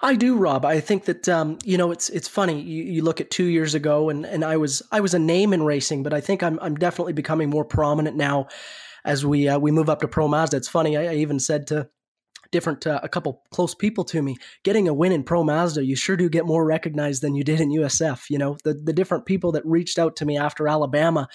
I 0.00 0.14
do, 0.14 0.36
Rob. 0.36 0.64
I 0.64 0.78
think 0.78 1.06
that 1.06 1.28
um, 1.28 1.58
you 1.64 1.76
know 1.76 1.90
it's 1.90 2.08
it's 2.10 2.28
funny. 2.28 2.60
You, 2.60 2.84
you, 2.84 3.02
look 3.02 3.20
at 3.20 3.32
two 3.32 3.46
years 3.46 3.74
ago, 3.74 4.10
and, 4.10 4.24
and 4.24 4.44
I 4.44 4.56
was 4.56 4.80
I 4.92 5.00
was 5.00 5.12
a 5.12 5.18
name 5.18 5.52
in 5.52 5.64
racing, 5.64 6.04
but 6.04 6.12
I 6.12 6.20
think 6.20 6.40
I'm 6.40 6.56
I'm 6.62 6.76
definitely 6.76 7.14
becoming 7.14 7.50
more 7.50 7.64
prominent 7.64 8.16
now 8.16 8.46
as 9.04 9.26
we 9.26 9.48
uh, 9.48 9.58
we 9.58 9.72
move 9.72 9.90
up 9.90 10.00
to 10.02 10.06
Pro 10.06 10.28
Mazda. 10.28 10.56
It's 10.56 10.68
funny. 10.68 10.96
I, 10.96 11.06
I 11.06 11.14
even 11.14 11.40
said 11.40 11.66
to 11.68 11.88
different 12.50 12.86
uh, 12.86 13.00
a 13.02 13.08
couple 13.08 13.42
close 13.50 13.74
people 13.74 14.04
to 14.04 14.22
me 14.22 14.36
getting 14.64 14.88
a 14.88 14.94
win 14.94 15.12
in 15.12 15.22
pro 15.22 15.44
mazda 15.44 15.84
you 15.84 15.96
sure 15.96 16.16
do 16.16 16.28
get 16.28 16.46
more 16.46 16.64
recognized 16.64 17.22
than 17.22 17.34
you 17.34 17.44
did 17.44 17.60
in 17.60 17.70
usf 17.70 18.30
you 18.30 18.38
know? 18.38 18.56
The, 18.64 18.74
the 18.74 18.92
different 18.92 19.26
people 19.26 19.52
that 19.52 19.66
reached 19.66 19.98
out 19.98 20.16
to 20.16 20.24
me 20.24 20.38
after 20.38 20.68
alabama 20.68 21.28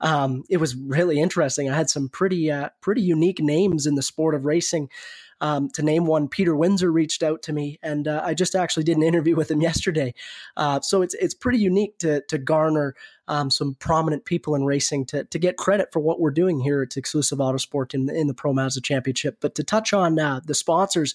um, 0.00 0.44
it 0.50 0.58
was 0.58 0.76
really 0.76 1.18
interesting. 1.18 1.70
I 1.70 1.76
had 1.76 1.90
some 1.90 2.08
pretty 2.08 2.50
uh, 2.50 2.70
pretty 2.80 3.02
unique 3.02 3.40
names 3.40 3.86
in 3.86 3.94
the 3.94 4.02
sport 4.02 4.34
of 4.34 4.44
racing 4.44 4.88
um, 5.40 5.68
to 5.70 5.82
name 5.82 6.06
one, 6.06 6.28
Peter 6.28 6.56
Windsor 6.56 6.90
reached 6.90 7.22
out 7.22 7.42
to 7.42 7.52
me, 7.52 7.78
and 7.82 8.08
uh, 8.08 8.22
I 8.24 8.34
just 8.34 8.54
actually 8.54 8.84
did 8.84 8.96
an 8.96 9.02
interview 9.02 9.36
with 9.36 9.50
him 9.50 9.60
yesterday. 9.70 10.14
Uh, 10.56 10.80
so 10.80 11.02
it's 11.02 11.14
it's 11.14 11.34
pretty 11.34 11.58
unique 11.58 11.98
to 11.98 12.22
to 12.28 12.38
garner 12.38 12.94
um, 13.28 13.50
some 13.50 13.74
prominent 13.74 14.24
people 14.24 14.54
in 14.54 14.64
racing 14.64 15.04
to, 15.06 15.24
to 15.24 15.38
get 15.38 15.56
credit 15.56 15.88
for 15.92 15.98
what 15.98 16.20
we're 16.20 16.30
doing 16.30 16.60
here 16.60 16.82
at 16.82 16.96
Exclusive 16.96 17.38
Autosport 17.38 17.92
in 17.92 18.08
in 18.08 18.28
the 18.28 18.34
Pro 18.34 18.52
Mazda 18.52 18.80
Championship. 18.80 19.38
But 19.40 19.54
to 19.56 19.64
touch 19.64 19.92
on 19.92 20.18
uh, 20.18 20.40
the 20.44 20.54
sponsors, 20.54 21.14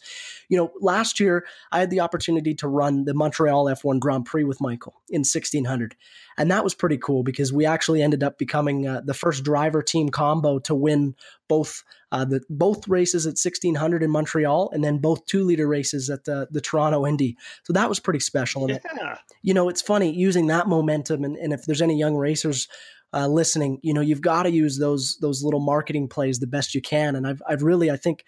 you 0.49 0.57
know, 0.57 0.71
last 0.79 1.19
year 1.19 1.45
I 1.71 1.79
had 1.79 1.89
the 1.89 2.01
opportunity 2.01 2.53
to 2.55 2.67
run 2.67 3.05
the 3.05 3.13
Montreal 3.13 3.65
F1 3.65 3.99
Grand 3.99 4.25
Prix 4.25 4.43
with 4.43 4.61
Michael 4.61 5.01
in 5.09 5.19
1600. 5.19 5.95
And 6.37 6.51
that 6.51 6.63
was 6.63 6.75
pretty 6.75 6.97
cool 6.97 7.23
because 7.23 7.51
we 7.51 7.65
actually 7.65 8.01
ended 8.01 8.23
up 8.23 8.37
becoming 8.37 8.87
uh, 8.87 9.01
the 9.03 9.13
first 9.13 9.43
driver 9.43 9.81
team 9.81 10.09
combo 10.09 10.59
to 10.59 10.75
win 10.75 11.15
both 11.47 11.83
uh, 12.11 12.25
the 12.25 12.41
both 12.49 12.87
races 12.87 13.25
at 13.25 13.31
1600 13.31 14.03
in 14.03 14.09
Montreal 14.09 14.69
and 14.73 14.83
then 14.83 14.97
both 14.97 15.25
two 15.25 15.43
liter 15.43 15.67
races 15.67 16.09
at 16.09 16.25
the, 16.25 16.47
the 16.51 16.61
Toronto 16.61 17.05
Indy. 17.05 17.37
So 17.63 17.73
that 17.73 17.89
was 17.89 17.99
pretty 17.99 18.19
special. 18.19 18.63
And 18.63 18.79
yeah. 18.95 19.13
It, 19.13 19.19
you 19.41 19.53
know, 19.53 19.69
it's 19.69 19.81
funny 19.81 20.13
using 20.13 20.47
that 20.47 20.67
momentum 20.67 21.23
and, 21.23 21.37
and 21.37 21.53
if 21.53 21.65
there's 21.65 21.81
any 21.81 21.97
young 21.97 22.15
racers 22.15 22.67
uh, 23.13 23.27
listening, 23.27 23.79
you 23.81 23.93
know, 23.93 24.01
you've 24.01 24.21
got 24.21 24.43
to 24.43 24.51
use 24.51 24.77
those 24.77 25.17
those 25.17 25.43
little 25.43 25.59
marketing 25.59 26.07
plays 26.07 26.39
the 26.39 26.47
best 26.47 26.73
you 26.73 26.81
can. 26.81 27.15
And 27.15 27.27
I've 27.27 27.41
I've 27.47 27.63
really 27.63 27.91
I 27.91 27.97
think 27.97 28.23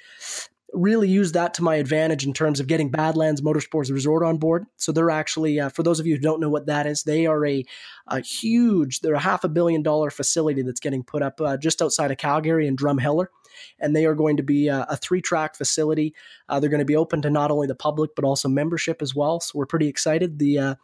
really 0.74 1.08
used 1.08 1.36
that 1.36 1.54
to 1.54 1.64
my 1.64 1.76
advantage 1.76 2.26
in 2.26 2.34
terms 2.34 2.60
of 2.60 2.68
getting 2.68 2.90
Badlands 2.90 3.42
Motorsports 3.42 3.92
Resort 3.92 4.24
on 4.24 4.38
board. 4.38 4.66
So 4.78 4.92
they're 4.92 5.12
actually, 5.12 5.60
uh, 5.60 5.70
for 5.70 5.84
those 5.84 6.00
of 6.00 6.08
you 6.08 6.16
who 6.16 6.22
don't 6.22 6.40
know 6.40 6.50
what 6.50 6.66
that 6.66 6.88
is, 6.88 7.04
they 7.04 7.26
are 7.26 7.46
a, 7.46 7.64
a 8.08 8.22
huge, 8.22 9.02
they're 9.02 9.14
a 9.14 9.20
half 9.20 9.44
a 9.44 9.50
billion 9.50 9.84
dollar 9.84 10.10
facility 10.10 10.62
that's 10.62 10.80
getting 10.80 11.04
put 11.04 11.22
up 11.22 11.40
uh, 11.40 11.58
just 11.58 11.82
outside 11.82 12.12
of 12.12 12.18
Calgary 12.18 12.68
in 12.68 12.76
Drumheller. 12.76 13.28
And 13.80 13.96
they 13.96 14.06
are 14.06 14.16
going 14.16 14.38
to 14.38 14.44
be 14.44 14.68
a, 14.68 14.86
a 14.90 14.98
three 14.98 15.22
track 15.22 15.56
facility. 15.56 16.14
Uh, 16.50 16.60
they're 16.60 16.70
going 16.70 16.80
to 16.80 16.86
be 16.86 16.96
open 16.96 17.22
to 17.24 17.30
not 17.30 17.52
only 17.52 17.68
the 17.68 17.76
public, 17.76 18.12
but 18.16 18.26
also 18.26 18.48
membership 18.50 19.02
as 19.02 19.16
well. 19.16 19.40
So 19.40 19.54
we're 19.56 19.66
pretty 19.66 19.88
excited. 19.88 20.40
The, 20.40 20.60
uh, 20.60 20.76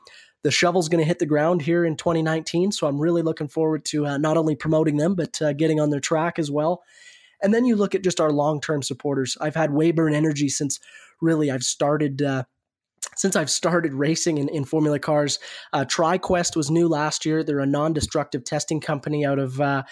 the 0.44 0.52
shovel's 0.52 0.90
going 0.90 1.00
to 1.00 1.08
hit 1.08 1.20
the 1.20 1.26
ground 1.26 1.62
here 1.62 1.86
in 1.86 1.98
2019. 1.98 2.72
So 2.72 2.88
I'm 2.88 3.00
really 3.00 3.22
looking 3.22 3.48
forward 3.48 3.84
to 3.86 4.06
uh, 4.06 4.18
not 4.18 4.38
only 4.38 4.56
promoting 4.56 4.98
them, 4.98 5.16
but 5.16 5.42
uh, 5.42 5.54
getting 5.54 5.80
on 5.80 5.90
their 5.90 6.00
track 6.00 6.40
as 6.40 6.50
well. 6.50 6.82
And 7.42 7.54
then 7.54 7.66
you 7.66 7.76
look 7.76 7.96
at 7.96 8.04
just 8.04 8.20
our 8.20 8.32
long 8.32 8.62
term 8.62 8.82
supporters. 8.82 9.38
I've 9.40 9.56
had 9.56 9.72
Weyburn 9.72 10.14
Energy 10.14 10.50
since 10.50 10.80
really 11.22 11.52
I've 11.52 11.64
started. 11.64 12.22
Uh, 12.22 12.44
since 13.16 13.36
I've 13.36 13.50
started 13.50 13.94
racing 13.94 14.38
in, 14.38 14.50
in 14.50 14.66
Formula 14.66 15.00
cars, 15.00 15.40
uh, 15.74 15.86
TriQuest 15.86 16.56
was 16.56 16.70
new 16.70 16.88
last 16.88 17.26
year. 17.26 17.44
They're 17.44 17.60
a 17.60 17.66
non-destructive 17.66 18.44
testing 18.44 18.82
company 18.82 19.26
out 19.26 19.40
of 19.40 19.60
uh, 19.60 19.84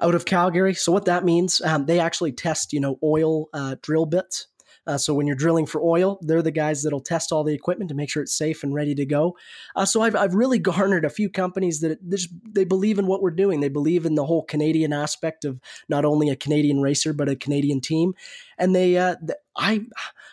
out 0.00 0.14
of 0.14 0.24
Calgary. 0.24 0.74
So 0.74 0.92
what 0.92 1.04
that 1.06 1.24
means, 1.24 1.60
um, 1.60 1.86
they 1.86 2.00
actually 2.00 2.32
test, 2.32 2.72
you 2.72 2.80
know, 2.80 2.98
oil 3.02 3.48
uh, 3.52 3.76
drill 3.82 4.06
bits 4.06 4.46
uh, 4.86 4.98
so 4.98 5.14
when 5.14 5.26
you're 5.26 5.36
drilling 5.36 5.66
for 5.66 5.80
oil, 5.82 6.18
they're 6.22 6.42
the 6.42 6.50
guys 6.50 6.82
that'll 6.82 7.00
test 7.00 7.32
all 7.32 7.44
the 7.44 7.54
equipment 7.54 7.88
to 7.88 7.94
make 7.94 8.10
sure 8.10 8.22
it's 8.22 8.36
safe 8.36 8.62
and 8.62 8.74
ready 8.74 8.94
to 8.94 9.04
go. 9.04 9.36
Uh, 9.76 9.84
so 9.84 10.02
I've, 10.02 10.16
I've 10.16 10.34
really 10.34 10.58
garnered 10.70 11.04
a 11.04 11.10
few 11.10 11.28
companies 11.28 11.80
that 11.80 11.98
just, 12.08 12.30
they 12.48 12.64
believe 12.64 12.98
in 12.98 13.06
what 13.06 13.22
we're 13.22 13.30
doing. 13.30 13.60
They 13.60 13.68
believe 13.68 14.06
in 14.06 14.14
the 14.14 14.26
whole 14.26 14.42
Canadian 14.42 14.92
aspect 14.92 15.44
of 15.44 15.60
not 15.88 16.04
only 16.04 16.28
a 16.28 16.36
Canadian 16.36 16.80
racer 16.80 17.12
but 17.12 17.28
a 17.28 17.36
Canadian 17.36 17.80
team, 17.80 18.14
and 18.58 18.74
they 18.74 18.98
uh, 18.98 19.16
I 19.56 19.82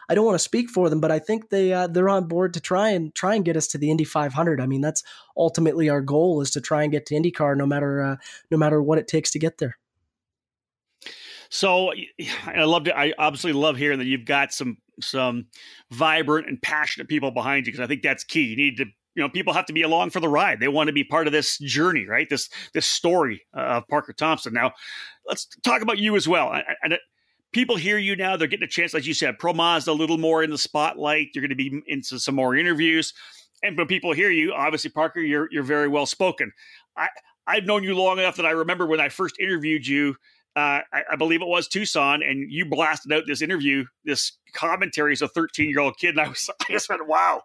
I 0.09 0.15
don't 0.15 0.25
want 0.25 0.35
to 0.35 0.43
speak 0.43 0.69
for 0.69 0.89
them, 0.89 1.01
but 1.01 1.11
I 1.11 1.19
think 1.19 1.49
they 1.49 1.73
uh, 1.73 1.87
they're 1.87 2.09
on 2.09 2.27
board 2.27 2.53
to 2.53 2.59
try 2.59 2.89
and 2.89 3.13
try 3.13 3.35
and 3.35 3.45
get 3.45 3.57
us 3.57 3.67
to 3.67 3.77
the 3.77 3.91
Indy 3.91 4.03
500. 4.03 4.61
I 4.61 4.65
mean, 4.65 4.81
that's 4.81 5.03
ultimately 5.35 5.89
our 5.89 6.01
goal 6.01 6.41
is 6.41 6.51
to 6.51 6.61
try 6.61 6.83
and 6.83 6.91
get 6.91 7.05
to 7.07 7.15
IndyCar, 7.15 7.57
no 7.57 7.65
matter 7.65 8.01
uh, 8.01 8.15
no 8.51 8.57
matter 8.57 8.81
what 8.81 8.97
it 8.97 9.07
takes 9.07 9.31
to 9.31 9.39
get 9.39 9.57
there. 9.57 9.77
So 11.49 11.91
I 12.45 12.63
love 12.63 12.85
to. 12.85 12.97
I 12.97 13.13
obviously 13.17 13.53
love 13.53 13.77
hearing 13.77 13.99
that 13.99 14.05
you've 14.05 14.25
got 14.25 14.53
some 14.53 14.77
some 14.99 15.45
vibrant 15.91 16.47
and 16.47 16.61
passionate 16.61 17.07
people 17.07 17.31
behind 17.31 17.65
you 17.65 17.73
because 17.73 17.83
I 17.83 17.87
think 17.87 18.01
that's 18.01 18.23
key. 18.23 18.43
You 18.43 18.57
need 18.57 18.77
to 18.77 18.85
you 19.15 19.23
know 19.23 19.29
people 19.29 19.53
have 19.53 19.65
to 19.67 19.73
be 19.73 19.81
along 19.81 20.11
for 20.11 20.19
the 20.19 20.29
ride. 20.29 20.59
They 20.59 20.67
want 20.67 20.87
to 20.87 20.93
be 20.93 21.03
part 21.03 21.27
of 21.27 21.33
this 21.33 21.57
journey 21.59 22.05
right? 22.05 22.29
This 22.29 22.49
this 22.73 22.85
story 22.85 23.41
uh, 23.55 23.61
of 23.61 23.87
parker 23.87 24.13
thompson. 24.13 24.53
Now 24.53 24.73
let's 25.25 25.47
talk 25.63 25.81
about 25.81 25.97
you 25.97 26.15
as 26.15 26.27
well. 26.27 26.59
And 26.83 26.97
people 27.53 27.75
hear 27.75 27.97
you 27.97 28.15
now 28.15 28.37
they're 28.37 28.47
getting 28.47 28.63
a 28.65 28.67
chance 28.67 28.93
like 28.93 29.05
you 29.05 29.13
said 29.13 29.39
pro 29.39 29.53
mazda 29.53 29.91
a 29.91 29.93
little 29.93 30.17
more 30.17 30.43
in 30.43 30.49
the 30.49 30.57
spotlight. 30.57 31.29
You're 31.33 31.41
going 31.41 31.49
to 31.49 31.55
be 31.55 31.81
into 31.87 32.19
some 32.19 32.35
more 32.35 32.55
interviews. 32.55 33.13
And 33.63 33.77
when 33.77 33.87
people 33.87 34.13
hear 34.13 34.29
you 34.29 34.53
obviously 34.53 34.91
parker 34.91 35.19
you're 35.19 35.47
you're 35.51 35.63
very 35.63 35.87
well 35.87 36.05
spoken. 36.05 36.51
I 36.95 37.09
i've 37.49 37.65
known 37.65 37.83
you 37.83 37.95
long 37.95 38.19
enough 38.19 38.35
that 38.35 38.45
i 38.45 38.51
remember 38.51 38.85
when 38.85 38.99
i 38.99 39.07
first 39.07 39.39
interviewed 39.39 39.87
you 39.87 40.17
uh, 40.57 40.81
I, 40.91 41.03
I, 41.11 41.15
believe 41.17 41.43
it 41.43 41.47
was 41.47 41.67
Tucson, 41.67 42.23
and 42.23 42.51
you 42.51 42.65
blasted 42.65 43.13
out 43.13 43.25
this 43.27 43.43
interview, 43.43 43.85
this 44.05 44.39
commentary 44.53 45.11
as 45.11 45.21
a 45.21 45.27
13 45.27 45.69
year 45.69 45.79
old 45.79 45.97
kid. 45.99 46.17
And 46.17 46.21
I 46.21 46.29
was, 46.29 46.49
I 46.61 46.71
just 46.71 46.89
went, 46.89 47.07
wow, 47.07 47.43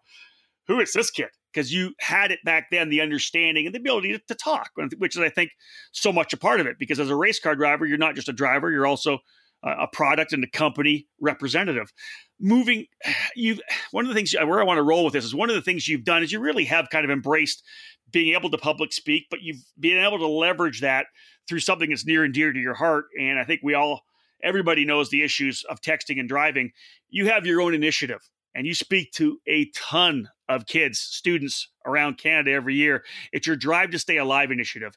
who 0.67 0.81
is 0.81 0.95
this 0.95 1.11
kid? 1.11 1.29
Because 1.53 1.75
you 1.75 1.93
had 2.01 2.31
it 2.31 2.39
back 2.43 2.69
then, 2.71 2.89
the 2.89 3.03
understanding 3.03 3.67
and 3.67 3.75
the 3.75 3.81
ability 3.81 4.13
to, 4.13 4.19
to, 4.29 4.35
talk, 4.35 4.71
which 4.97 5.15
is, 5.15 5.21
I 5.21 5.29
think, 5.29 5.51
so 5.91 6.11
much 6.11 6.33
a 6.33 6.39
part 6.39 6.59
of 6.59 6.67
it. 6.67 6.79
Because 6.79 6.99
as 6.99 7.11
a 7.11 7.15
race 7.15 7.39
car 7.39 7.55
driver, 7.55 7.85
you're 7.85 7.99
not 7.99 8.15
just 8.15 8.31
a 8.31 8.33
driver, 8.33 8.71
you're 8.71 8.87
also 8.87 9.19
a, 9.63 9.83
a 9.83 9.89
product 9.93 10.33
and 10.33 10.43
a 10.43 10.51
company 10.51 11.07
representative. 11.21 11.93
Moving, 12.41 12.87
you've 13.37 13.61
one 13.91 14.07
of 14.07 14.09
the 14.09 14.15
things 14.15 14.35
where 14.35 14.59
I 14.59 14.65
want 14.65 14.79
to 14.79 14.83
roll 14.83 15.05
with 15.05 15.13
this 15.13 15.27
is 15.27 15.35
one 15.35 15.51
of 15.51 15.55
the 15.55 15.61
things 15.61 15.87
you've 15.87 16.05
done 16.05 16.23
is 16.23 16.33
you 16.33 16.41
really 16.41 16.65
have 16.65 16.89
kind 16.89 17.05
of 17.05 17.11
embraced 17.11 17.63
being 18.11 18.35
able 18.35 18.49
to 18.51 18.59
public 18.59 18.95
speak, 18.95 19.27
but 19.31 19.43
you've 19.43 19.63
been 19.79 20.03
able 20.03 20.19
to 20.19 20.27
leverage 20.27 20.81
that 20.81 21.07
through 21.49 21.61
something 21.61 21.91
that's 21.91 22.07
near 22.07 22.25
and 22.25 22.35
dear 22.35 22.53
to 22.53 22.61
your 22.61 22.75
heart. 22.75 23.07
And 23.19 23.39
I 23.39 23.45
think 23.45 23.61
we 23.63 23.75
all, 23.75 24.03
everybody 24.43 24.85
knows 24.85 25.11
the 25.11 25.23
issues 25.23 25.65
of 25.65 25.81
texting 25.81 26.19
and 26.19 26.29
driving. 26.29 26.73
You 27.11 27.29
have 27.29 27.47
your 27.47 27.61
own 27.61 27.75
initiative 27.75 28.29
and 28.55 28.67
you 28.67 28.75
speak 28.75 29.13
to 29.13 29.39
a 29.47 29.71
ton 29.75 30.29
of 30.49 30.67
kids, 30.67 30.99
students 30.99 31.69
around 31.87 32.19
Canada 32.19 32.53
every 32.53 32.75
year. 32.75 33.05
It's 33.33 33.47
your 33.47 33.57
Drive 33.57 33.91
to 33.91 33.99
Stay 33.99 34.19
Alive 34.19 34.51
initiative. 34.51 34.97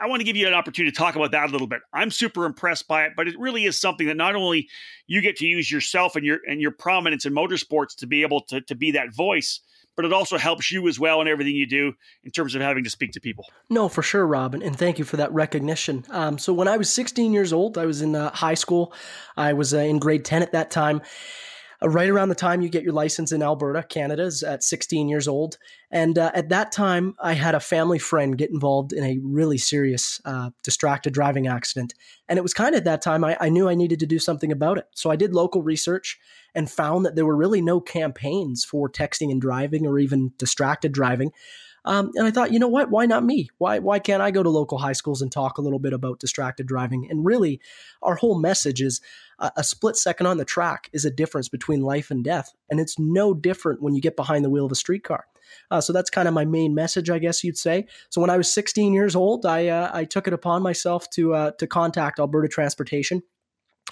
I 0.00 0.06
want 0.08 0.20
to 0.20 0.24
give 0.24 0.36
you 0.36 0.48
an 0.48 0.54
opportunity 0.54 0.90
to 0.90 0.98
talk 0.98 1.14
about 1.14 1.30
that 1.30 1.50
a 1.50 1.52
little 1.52 1.68
bit. 1.68 1.80
I'm 1.92 2.10
super 2.10 2.44
impressed 2.46 2.88
by 2.88 3.04
it, 3.04 3.12
but 3.16 3.28
it 3.28 3.38
really 3.38 3.64
is 3.64 3.78
something 3.78 4.08
that 4.08 4.16
not 4.16 4.34
only 4.34 4.68
you 5.06 5.20
get 5.20 5.36
to 5.36 5.46
use 5.46 5.70
yourself 5.70 6.16
and 6.16 6.26
your 6.26 6.38
and 6.48 6.60
your 6.60 6.72
prominence 6.72 7.26
in 7.26 7.32
motorsports 7.32 7.94
to 7.98 8.06
be 8.06 8.22
able 8.22 8.40
to, 8.46 8.60
to 8.62 8.74
be 8.74 8.90
that 8.92 9.14
voice, 9.14 9.60
but 9.98 10.04
it 10.04 10.12
also 10.12 10.38
helps 10.38 10.70
you 10.70 10.86
as 10.86 11.00
well 11.00 11.20
in 11.20 11.26
everything 11.26 11.56
you 11.56 11.66
do 11.66 11.92
in 12.22 12.30
terms 12.30 12.54
of 12.54 12.62
having 12.62 12.84
to 12.84 12.88
speak 12.88 13.10
to 13.10 13.20
people. 13.20 13.44
No, 13.68 13.88
for 13.88 14.00
sure, 14.00 14.24
Robin, 14.24 14.62
and 14.62 14.78
thank 14.78 14.96
you 14.96 15.04
for 15.04 15.16
that 15.16 15.32
recognition. 15.32 16.04
Um, 16.10 16.38
so 16.38 16.52
when 16.52 16.68
I 16.68 16.76
was 16.76 16.88
16 16.88 17.32
years 17.32 17.52
old, 17.52 17.76
I 17.76 17.84
was 17.84 18.00
in 18.00 18.14
uh, 18.14 18.30
high 18.30 18.54
school. 18.54 18.94
I 19.36 19.54
was 19.54 19.74
uh, 19.74 19.78
in 19.78 19.98
grade 19.98 20.24
10 20.24 20.40
at 20.40 20.52
that 20.52 20.70
time. 20.70 21.02
Uh, 21.82 21.88
right 21.88 22.08
around 22.08 22.28
the 22.28 22.34
time 22.34 22.60
you 22.60 22.68
get 22.68 22.82
your 22.82 22.92
license 22.92 23.32
in 23.32 23.42
Alberta, 23.42 23.82
Canada, 23.82 24.24
is 24.24 24.42
at 24.42 24.64
16 24.64 25.08
years 25.08 25.28
old. 25.28 25.58
And 25.90 26.18
uh, 26.18 26.30
at 26.34 26.48
that 26.48 26.72
time, 26.72 27.14
I 27.20 27.34
had 27.34 27.54
a 27.54 27.60
family 27.60 27.98
friend 27.98 28.36
get 28.36 28.50
involved 28.50 28.92
in 28.92 29.04
a 29.04 29.18
really 29.22 29.58
serious 29.58 30.20
uh, 30.24 30.50
distracted 30.62 31.14
driving 31.14 31.46
accident. 31.46 31.94
And 32.28 32.38
it 32.38 32.42
was 32.42 32.54
kind 32.54 32.74
of 32.74 32.78
at 32.78 32.84
that 32.84 33.02
time 33.02 33.24
I, 33.24 33.36
I 33.40 33.48
knew 33.48 33.68
I 33.68 33.74
needed 33.74 34.00
to 34.00 34.06
do 34.06 34.18
something 34.18 34.50
about 34.50 34.78
it. 34.78 34.86
So 34.94 35.10
I 35.10 35.16
did 35.16 35.34
local 35.34 35.62
research 35.62 36.18
and 36.54 36.70
found 36.70 37.04
that 37.04 37.14
there 37.14 37.26
were 37.26 37.36
really 37.36 37.60
no 37.60 37.80
campaigns 37.80 38.64
for 38.64 38.88
texting 38.88 39.30
and 39.30 39.40
driving 39.40 39.86
or 39.86 39.98
even 39.98 40.32
distracted 40.36 40.92
driving. 40.92 41.32
Um, 41.88 42.10
and 42.16 42.26
I 42.26 42.30
thought, 42.30 42.52
you 42.52 42.58
know 42.58 42.68
what? 42.68 42.90
Why 42.90 43.06
not 43.06 43.24
me? 43.24 43.48
Why 43.56 43.78
why 43.78 43.98
can't 43.98 44.20
I 44.20 44.30
go 44.30 44.42
to 44.42 44.50
local 44.50 44.76
high 44.76 44.92
schools 44.92 45.22
and 45.22 45.32
talk 45.32 45.56
a 45.56 45.62
little 45.62 45.78
bit 45.78 45.94
about 45.94 46.20
distracted 46.20 46.66
driving? 46.66 47.08
And 47.10 47.24
really, 47.24 47.60
our 48.02 48.14
whole 48.14 48.38
message 48.38 48.82
is 48.82 49.00
a 49.38 49.64
split 49.64 49.96
second 49.96 50.26
on 50.26 50.36
the 50.36 50.44
track 50.44 50.90
is 50.92 51.04
a 51.04 51.10
difference 51.10 51.48
between 51.48 51.80
life 51.80 52.10
and 52.10 52.22
death, 52.22 52.52
and 52.68 52.78
it's 52.78 52.98
no 52.98 53.32
different 53.32 53.80
when 53.80 53.94
you 53.94 54.02
get 54.02 54.16
behind 54.16 54.44
the 54.44 54.50
wheel 54.50 54.66
of 54.66 54.72
a 54.72 54.74
streetcar. 54.74 55.24
Uh, 55.70 55.80
so 55.80 55.94
that's 55.94 56.10
kind 56.10 56.28
of 56.28 56.34
my 56.34 56.44
main 56.44 56.74
message, 56.74 57.08
I 57.08 57.18
guess 57.18 57.42
you'd 57.42 57.56
say. 57.56 57.86
So 58.10 58.20
when 58.20 58.28
I 58.28 58.36
was 58.36 58.52
16 58.52 58.92
years 58.92 59.16
old, 59.16 59.46
I 59.46 59.68
uh, 59.68 59.90
I 59.94 60.04
took 60.04 60.26
it 60.26 60.34
upon 60.34 60.62
myself 60.62 61.08
to 61.10 61.32
uh, 61.32 61.50
to 61.52 61.66
contact 61.66 62.20
Alberta 62.20 62.48
Transportation 62.48 63.22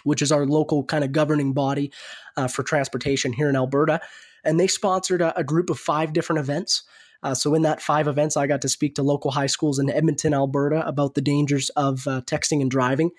which 0.04 0.22
is 0.22 0.30
our 0.30 0.46
local 0.46 0.84
kind 0.84 1.02
of 1.02 1.10
governing 1.10 1.52
body 1.52 1.90
uh, 2.36 2.46
for 2.46 2.62
transportation 2.62 3.32
here 3.32 3.48
in 3.48 3.56
Alberta. 3.56 4.00
And 4.44 4.60
they 4.60 4.68
sponsored 4.68 5.20
a, 5.20 5.36
a 5.36 5.42
group 5.42 5.68
of 5.68 5.80
five 5.80 6.12
different 6.12 6.38
events. 6.38 6.84
Uh, 7.22 7.34
so 7.34 7.54
in 7.54 7.62
that 7.62 7.82
five 7.82 8.08
events, 8.08 8.36
I 8.36 8.46
got 8.46 8.62
to 8.62 8.68
speak 8.68 8.94
to 8.96 9.02
local 9.02 9.30
high 9.30 9.46
schools 9.46 9.78
in 9.78 9.90
Edmonton, 9.90 10.34
Alberta, 10.34 10.86
about 10.86 11.14
the 11.14 11.20
dangers 11.20 11.70
of 11.70 12.06
uh, 12.06 12.20
texting 12.22 12.60
and 12.60 12.70
driving. 12.70 13.10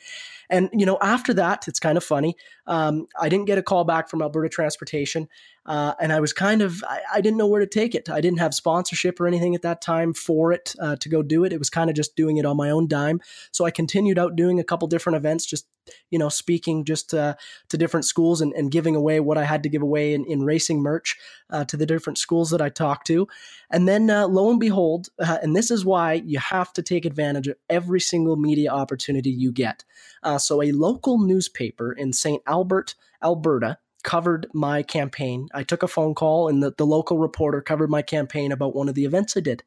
And 0.49 0.69
you 0.73 0.85
know, 0.85 0.97
after 1.01 1.33
that, 1.33 1.67
it's 1.67 1.79
kind 1.79 1.97
of 1.97 2.03
funny. 2.03 2.35
Um, 2.65 3.07
I 3.19 3.29
didn't 3.29 3.45
get 3.45 3.57
a 3.57 3.63
call 3.63 3.83
back 3.83 4.09
from 4.09 4.21
Alberta 4.21 4.49
Transportation, 4.49 5.27
uh, 5.65 5.93
and 5.99 6.13
I 6.13 6.19
was 6.19 6.31
kind 6.31 6.61
of 6.61 6.83
I, 6.87 7.01
I, 7.15 7.21
didn't 7.21 7.37
know 7.37 7.47
where 7.47 7.59
to 7.59 7.67
take 7.67 7.93
it. 7.95 8.09
I 8.09 8.21
didn't 8.21 8.39
have 8.39 8.53
sponsorship 8.53 9.19
or 9.19 9.27
anything 9.27 9.55
at 9.55 9.61
that 9.63 9.81
time 9.81 10.13
for 10.13 10.53
it 10.53 10.73
uh, 10.79 10.95
to 10.97 11.09
go 11.09 11.21
do 11.21 11.43
it. 11.43 11.51
It 11.51 11.59
was 11.59 11.69
kind 11.69 11.89
of 11.89 11.95
just 11.95 12.15
doing 12.15 12.37
it 12.37 12.45
on 12.45 12.55
my 12.55 12.69
own 12.69 12.87
dime. 12.87 13.19
So 13.51 13.65
I 13.65 13.71
continued 13.71 14.17
out 14.17 14.37
doing 14.37 14.59
a 14.59 14.63
couple 14.63 14.87
different 14.87 15.17
events, 15.17 15.45
just 15.45 15.67
you 16.09 16.19
know, 16.19 16.29
speaking 16.29 16.85
just 16.85 17.13
uh, 17.13 17.35
to 17.69 17.77
different 17.77 18.05
schools 18.05 18.41
and, 18.41 18.53
and, 18.53 18.71
giving 18.71 18.95
away 18.95 19.19
what 19.19 19.37
I 19.37 19.43
had 19.45 19.63
to 19.63 19.69
give 19.69 19.81
away 19.81 20.13
in, 20.13 20.25
in 20.25 20.43
racing 20.43 20.81
merch 20.81 21.15
uh, 21.49 21.65
to 21.65 21.77
the 21.77 21.85
different 21.85 22.17
schools 22.17 22.49
that 22.51 22.61
I 22.61 22.69
talked 22.69 23.07
to. 23.07 23.27
And 23.71 23.87
then 23.87 24.09
uh, 24.09 24.27
lo 24.27 24.49
and 24.49 24.59
behold, 24.59 25.09
uh, 25.19 25.37
and 25.41 25.55
this 25.55 25.71
is 25.71 25.85
why 25.85 26.13
you 26.13 26.39
have 26.39 26.73
to 26.73 26.81
take 26.81 27.05
advantage 27.05 27.47
of 27.47 27.57
every 27.69 27.99
single 27.99 28.35
media 28.35 28.71
opportunity 28.71 29.29
you 29.29 29.51
get. 29.51 29.83
Uh, 30.23 30.37
so 30.37 30.61
a 30.61 30.71
local 30.71 31.17
newspaper 31.19 31.91
in 31.91 32.13
St. 32.13 32.41
Albert, 32.45 32.95
Alberta, 33.23 33.77
covered 34.03 34.47
my 34.53 34.83
campaign. 34.83 35.49
I 35.53 35.63
took 35.63 35.83
a 35.83 35.87
phone 35.87 36.15
call, 36.15 36.47
and 36.47 36.63
the, 36.63 36.73
the 36.77 36.85
local 36.85 37.17
reporter 37.17 37.61
covered 37.61 37.89
my 37.89 38.01
campaign 38.01 38.51
about 38.51 38.75
one 38.75 38.87
of 38.89 38.95
the 38.95 39.05
events 39.05 39.35
I 39.35 39.41
did. 39.41 39.63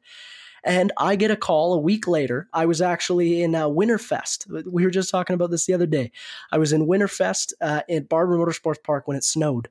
And 0.63 0.91
I 0.97 1.15
get 1.15 1.31
a 1.31 1.35
call 1.35 1.73
a 1.73 1.79
week 1.79 2.07
later. 2.07 2.47
I 2.53 2.65
was 2.65 2.81
actually 2.81 3.41
in 3.41 3.55
uh, 3.55 3.67
Winterfest. 3.67 4.65
We 4.71 4.85
were 4.85 4.91
just 4.91 5.09
talking 5.09 5.33
about 5.33 5.51
this 5.51 5.65
the 5.65 5.73
other 5.73 5.87
day. 5.87 6.11
I 6.51 6.57
was 6.57 6.71
in 6.71 6.87
Winterfest 6.87 7.53
uh, 7.61 7.81
at 7.89 8.09
Barber 8.09 8.37
Motorsports 8.37 8.83
Park 8.83 9.07
when 9.07 9.17
it 9.17 9.23
snowed. 9.23 9.69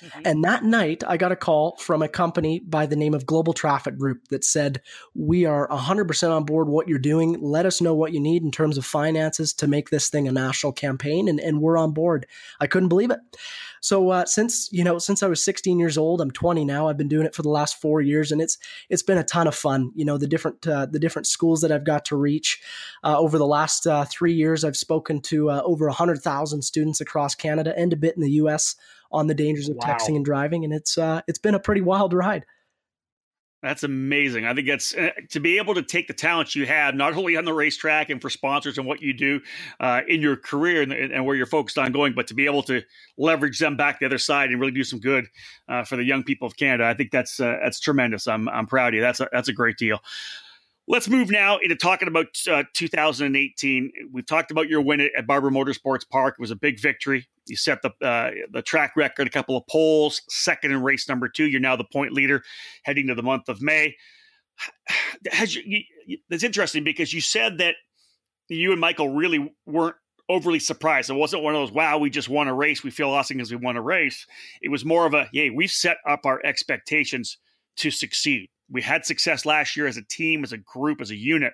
Mm-hmm. 0.00 0.22
And 0.24 0.44
that 0.44 0.64
night, 0.64 1.04
I 1.06 1.16
got 1.16 1.32
a 1.32 1.36
call 1.36 1.76
from 1.76 2.02
a 2.02 2.08
company 2.08 2.60
by 2.60 2.86
the 2.86 2.96
name 2.96 3.14
of 3.14 3.26
Global 3.26 3.52
Traffic 3.52 3.96
Group 3.96 4.28
that 4.28 4.44
said, 4.44 4.80
We 5.14 5.44
are 5.44 5.68
100% 5.68 6.30
on 6.30 6.44
board 6.44 6.68
what 6.68 6.88
you're 6.88 6.98
doing. 6.98 7.40
Let 7.40 7.66
us 7.66 7.80
know 7.80 7.94
what 7.94 8.12
you 8.12 8.20
need 8.20 8.42
in 8.42 8.50
terms 8.50 8.78
of 8.78 8.84
finances 8.84 9.52
to 9.54 9.68
make 9.68 9.90
this 9.90 10.08
thing 10.08 10.26
a 10.26 10.32
national 10.32 10.72
campaign. 10.72 11.28
And, 11.28 11.38
and 11.38 11.60
we're 11.60 11.78
on 11.78 11.92
board. 11.92 12.26
I 12.60 12.66
couldn't 12.66 12.88
believe 12.88 13.10
it. 13.10 13.20
So 13.82 14.10
uh, 14.10 14.24
since 14.24 14.68
you 14.72 14.84
know, 14.84 14.98
since 14.98 15.22
I 15.22 15.26
was 15.26 15.44
16 15.44 15.78
years 15.78 15.98
old, 15.98 16.20
I'm 16.20 16.30
20 16.30 16.64
now. 16.64 16.88
I've 16.88 16.96
been 16.96 17.08
doing 17.08 17.26
it 17.26 17.34
for 17.34 17.42
the 17.42 17.50
last 17.50 17.80
four 17.80 18.00
years, 18.00 18.32
and 18.32 18.40
it's 18.40 18.56
it's 18.88 19.02
been 19.02 19.18
a 19.18 19.24
ton 19.24 19.46
of 19.46 19.54
fun. 19.54 19.90
You 19.94 20.04
know, 20.04 20.16
the 20.16 20.28
different 20.28 20.66
uh, 20.66 20.86
the 20.86 21.00
different 21.00 21.26
schools 21.26 21.60
that 21.60 21.72
I've 21.72 21.84
got 21.84 22.04
to 22.06 22.16
reach 22.16 22.62
uh, 23.02 23.18
over 23.18 23.38
the 23.38 23.46
last 23.46 23.86
uh, 23.86 24.04
three 24.04 24.32
years. 24.32 24.64
I've 24.64 24.76
spoken 24.76 25.20
to 25.22 25.50
uh, 25.50 25.62
over 25.64 25.86
100,000 25.86 26.62
students 26.62 27.00
across 27.00 27.34
Canada 27.34 27.74
and 27.76 27.92
a 27.92 27.96
bit 27.96 28.14
in 28.14 28.22
the 28.22 28.30
U.S 28.32 28.76
on 29.12 29.26
the 29.26 29.34
dangers 29.34 29.68
of 29.68 29.76
wow. 29.76 29.86
texting 29.86 30.16
and 30.16 30.24
driving, 30.24 30.64
and 30.64 30.72
it's 30.72 30.96
uh, 30.96 31.20
it's 31.28 31.38
been 31.38 31.54
a 31.54 31.60
pretty 31.60 31.82
wild 31.82 32.14
ride. 32.14 32.46
That's 33.62 33.84
amazing. 33.84 34.44
I 34.44 34.54
think 34.54 34.66
that's 34.66 34.92
uh, 34.92 35.10
to 35.30 35.38
be 35.38 35.58
able 35.58 35.74
to 35.74 35.82
take 35.82 36.08
the 36.08 36.14
talents 36.14 36.56
you 36.56 36.66
have, 36.66 36.96
not 36.96 37.14
only 37.16 37.36
on 37.36 37.44
the 37.44 37.52
racetrack 37.52 38.10
and 38.10 38.20
for 38.20 38.28
sponsors 38.28 38.76
and 38.76 38.86
what 38.86 39.00
you 39.00 39.12
do 39.12 39.40
uh, 39.78 40.00
in 40.08 40.20
your 40.20 40.36
career 40.36 40.82
and, 40.82 40.92
and, 40.92 41.24
where 41.24 41.36
you're 41.36 41.46
focused 41.46 41.78
on 41.78 41.92
going, 41.92 42.12
but 42.12 42.26
to 42.26 42.34
be 42.34 42.44
able 42.46 42.64
to 42.64 42.82
leverage 43.16 43.60
them 43.60 43.76
back 43.76 44.00
the 44.00 44.06
other 44.06 44.18
side 44.18 44.50
and 44.50 44.60
really 44.60 44.72
do 44.72 44.82
some 44.82 44.98
good 44.98 45.28
uh, 45.68 45.84
for 45.84 45.96
the 45.96 46.02
young 46.02 46.24
people 46.24 46.46
of 46.46 46.56
Canada. 46.56 46.84
I 46.84 46.94
think 46.94 47.12
that's 47.12 47.38
uh, 47.38 47.56
that's 47.62 47.78
tremendous. 47.78 48.26
I'm 48.26 48.48
I'm 48.48 48.66
proud 48.66 48.88
of 48.88 48.94
you. 48.94 49.00
That's 49.00 49.20
a, 49.20 49.28
that's 49.30 49.48
a 49.48 49.52
great 49.52 49.76
deal. 49.76 50.00
Let's 50.88 51.08
move 51.08 51.30
now 51.30 51.58
into 51.58 51.76
talking 51.76 52.08
about 52.08 52.26
uh, 52.50 52.64
2018. 52.74 53.92
We've 54.10 54.26
talked 54.26 54.50
about 54.50 54.68
your 54.68 54.80
win 54.80 55.00
at, 55.00 55.26
Barber 55.26 55.50
Motorsports 55.50 56.08
Park. 56.08 56.34
It 56.38 56.40
was 56.40 56.50
a 56.50 56.56
big 56.56 56.80
victory. 56.80 57.28
You 57.46 57.56
set 57.56 57.82
the 57.82 57.90
uh, 58.04 58.30
the 58.50 58.62
track 58.62 58.94
record, 58.96 59.26
a 59.26 59.30
couple 59.30 59.56
of 59.56 59.64
poles, 59.68 60.22
second 60.28 60.72
in 60.72 60.82
race 60.82 61.08
number 61.08 61.28
two. 61.28 61.46
You're 61.46 61.60
now 61.60 61.76
the 61.76 61.84
point 61.84 62.12
leader 62.12 62.42
heading 62.82 63.06
to 63.08 63.14
the 63.14 63.22
month 63.22 63.48
of 63.48 63.62
May. 63.62 63.96
Has 65.30 65.54
you, 65.54 65.82
you, 66.06 66.18
it's 66.30 66.44
interesting 66.44 66.82
because 66.82 67.12
you 67.12 67.20
said 67.20 67.58
that 67.58 67.76
you 68.48 68.72
and 68.72 68.80
Michael 68.80 69.10
really 69.10 69.54
weren't 69.66 69.96
overly 70.28 70.58
surprised. 70.58 71.10
It 71.10 71.14
wasn't 71.14 71.42
one 71.42 71.54
of 71.54 71.60
those, 71.60 71.72
wow, 71.72 71.98
we 71.98 72.10
just 72.10 72.28
won 72.28 72.48
a 72.48 72.54
race. 72.54 72.82
We 72.82 72.90
feel 72.90 73.10
awesome 73.10 73.36
because 73.36 73.50
we 73.50 73.56
won 73.56 73.76
a 73.76 73.82
race. 73.82 74.26
It 74.60 74.70
was 74.70 74.84
more 74.84 75.06
of 75.06 75.14
a, 75.14 75.28
yay, 75.32 75.50
we've 75.50 75.70
set 75.70 75.98
up 76.08 76.24
our 76.24 76.40
expectations 76.44 77.38
to 77.76 77.90
succeed. 77.90 78.48
We 78.70 78.82
had 78.82 79.04
success 79.04 79.44
last 79.44 79.76
year 79.76 79.86
as 79.86 79.96
a 79.96 80.02
team, 80.02 80.44
as 80.44 80.52
a 80.52 80.58
group, 80.58 81.00
as 81.00 81.10
a 81.10 81.16
unit 81.16 81.52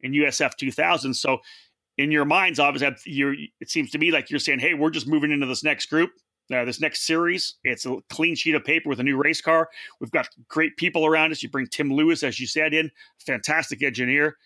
in 0.00 0.12
USF 0.12 0.56
2000. 0.56 1.14
So, 1.14 1.38
in 1.96 2.12
your 2.12 2.24
minds, 2.24 2.60
obviously, 2.60 2.96
you're, 3.12 3.34
it 3.60 3.70
seems 3.70 3.90
to 3.90 3.98
me 3.98 4.12
like 4.12 4.30
you're 4.30 4.38
saying, 4.38 4.60
hey, 4.60 4.74
we're 4.74 4.90
just 4.90 5.08
moving 5.08 5.32
into 5.32 5.46
this 5.46 5.64
next 5.64 5.86
group. 5.86 6.10
Uh, 6.52 6.64
this 6.64 6.80
next 6.80 7.06
series, 7.06 7.56
it's 7.62 7.84
a 7.84 7.96
clean 8.08 8.34
sheet 8.34 8.54
of 8.54 8.64
paper 8.64 8.88
with 8.88 9.00
a 9.00 9.02
new 9.02 9.18
race 9.18 9.40
car. 9.40 9.68
We've 10.00 10.10
got 10.10 10.28
great 10.48 10.76
people 10.78 11.04
around 11.04 11.30
us. 11.30 11.42
You 11.42 11.50
bring 11.50 11.66
Tim 11.66 11.92
Lewis, 11.92 12.22
as 12.22 12.40
you 12.40 12.46
said, 12.46 12.72
in 12.72 12.90
fantastic 13.18 13.82
engineer. 13.82 14.38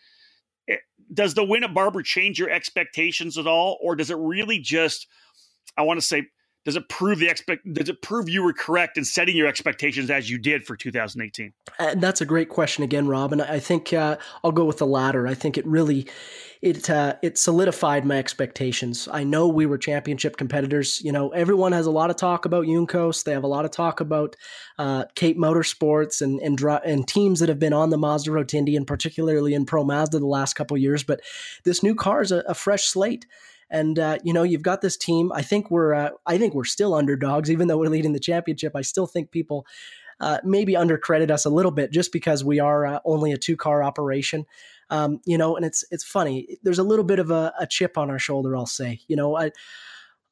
It, 0.67 0.81
does 1.15 1.35
the 1.35 1.45
win 1.45 1.63
at 1.63 1.75
Barber 1.75 2.03
change 2.03 2.41
your 2.41 2.51
expectations 2.51 3.39
at 3.39 3.47
all, 3.47 3.79
or 3.81 3.95
does 3.95 4.11
it 4.11 4.17
really 4.17 4.59
just, 4.59 5.07
I 5.77 5.83
want 5.83 6.01
to 6.01 6.07
say, 6.07 6.27
does 6.65 6.77
it 6.77 6.89
prove 6.89 7.19
the 7.19 7.29
expect 7.29 7.73
does 7.73 7.89
it 7.89 8.03
prove 8.03 8.29
you 8.29 8.43
were 8.43 8.53
correct 8.53 8.99
in 8.99 9.05
setting 9.05 9.37
your 9.37 9.47
expectations 9.47 10.11
as 10.11 10.31
you 10.31 10.39
did 10.39 10.65
for 10.65 10.77
2018 10.77 11.53
and 11.79 12.01
that's 12.01 12.21
a 12.21 12.27
great 12.27 12.49
question 12.49 12.85
again 12.85 13.07
rob 13.07 13.33
and 13.33 13.43
i 13.43 13.59
think 13.59 13.93
uh, 13.93 14.17
i'll 14.45 14.53
go 14.53 14.65
with 14.65 14.79
the 14.79 14.87
latter. 14.87 15.27
I 15.27 15.35
think 15.35 15.59
it 15.59 15.67
really 15.67 16.07
it 16.61 16.89
uh, 16.89 17.17
it 17.23 17.39
solidified 17.39 18.05
my 18.05 18.19
expectations. 18.19 19.09
I 19.11 19.25
know 19.25 19.49
we 19.49 19.67
were 19.67 19.79
championship 19.79 20.37
competitors. 20.37 21.01
You 21.03 21.11
know 21.11 21.31
everyone 21.31 21.73
has 21.73 21.87
a 21.87 21.91
lot 21.91 22.11
of 22.11 22.17
talk 22.17 22.45
about 22.45 22.67
Juncos. 22.67 23.25
they 23.25 23.33
have 23.33 23.43
a 23.43 23.49
lot 23.49 23.65
of 23.65 23.71
talk 23.71 24.01
about 24.01 24.37
uh, 24.79 25.07
cape 25.15 25.39
motorsports 25.39 26.23
and 26.23 26.41
and, 26.41 26.61
and 26.85 27.09
teams 27.09 27.41
that 27.41 27.49
have 27.49 27.59
been 27.59 27.73
on 27.73 27.91
the 27.91 27.99
mazda 27.99 28.31
Road 28.31 28.49
to 28.51 28.59
Indy 28.59 28.77
and 28.77 28.87
particularly 28.87 29.55
in 29.55 29.67
pro 29.67 29.83
mazda 29.85 30.19
the 30.19 30.27
last 30.27 30.55
couple 30.55 30.77
years 30.77 31.03
but 31.03 31.21
this 31.65 31.83
new 31.83 31.95
car 31.95 32.23
is 32.23 32.31
a, 32.31 32.39
a 32.47 32.55
fresh 32.55 32.85
slate 32.85 33.27
and 33.73 33.99
uh, 33.99 34.19
you 34.23 34.33
know, 34.33 34.43
you've 34.43 34.63
got 34.63 34.83
this 34.83 34.97
team. 34.97 35.33
I 35.33 35.43
think 35.43 35.71
we're 35.71 35.95
uh, 35.95 36.11
I 36.27 36.39
think 36.39 36.55
we're 36.55 36.65
still 36.65 36.95
underdogs, 36.95 37.51
even 37.51 37.67
though 37.67 37.79
we're 37.79 37.89
leading 37.89 38.13
the 38.13 38.21
championship. 38.21 38.77
I 38.77 38.83
still 38.83 39.07
think 39.07 39.31
people 39.33 39.67
uh, 40.21 40.39
maybe 40.45 40.75
undercredit 40.75 41.31
us 41.31 41.47
a 41.47 41.51
little 41.51 41.73
bit 41.73 41.91
just 41.91 42.13
because 42.13 42.45
we 42.45 42.61
are 42.61 42.87
uh, 42.87 42.99
only 43.05 43.33
a 43.33 43.39
two 43.39 43.57
car 43.57 43.83
operation. 43.83 44.45
Um, 44.91 45.21
you 45.25 45.39
know, 45.39 45.57
and 45.57 45.65
it's 45.65 45.85
it's 45.91 46.05
funny. 46.05 46.59
There's 46.63 46.79
a 46.79 46.85
little 46.85 47.05
bit 47.05 47.19
of 47.19 47.31
a, 47.31 47.55
a 47.59 47.67
chip 47.67 47.97
on 47.97 48.11
our 48.11 48.19
shoulder. 48.19 48.55
I'll 48.55 48.67
say. 48.67 49.01
You 49.09 49.17
know, 49.17 49.37
I 49.37 49.53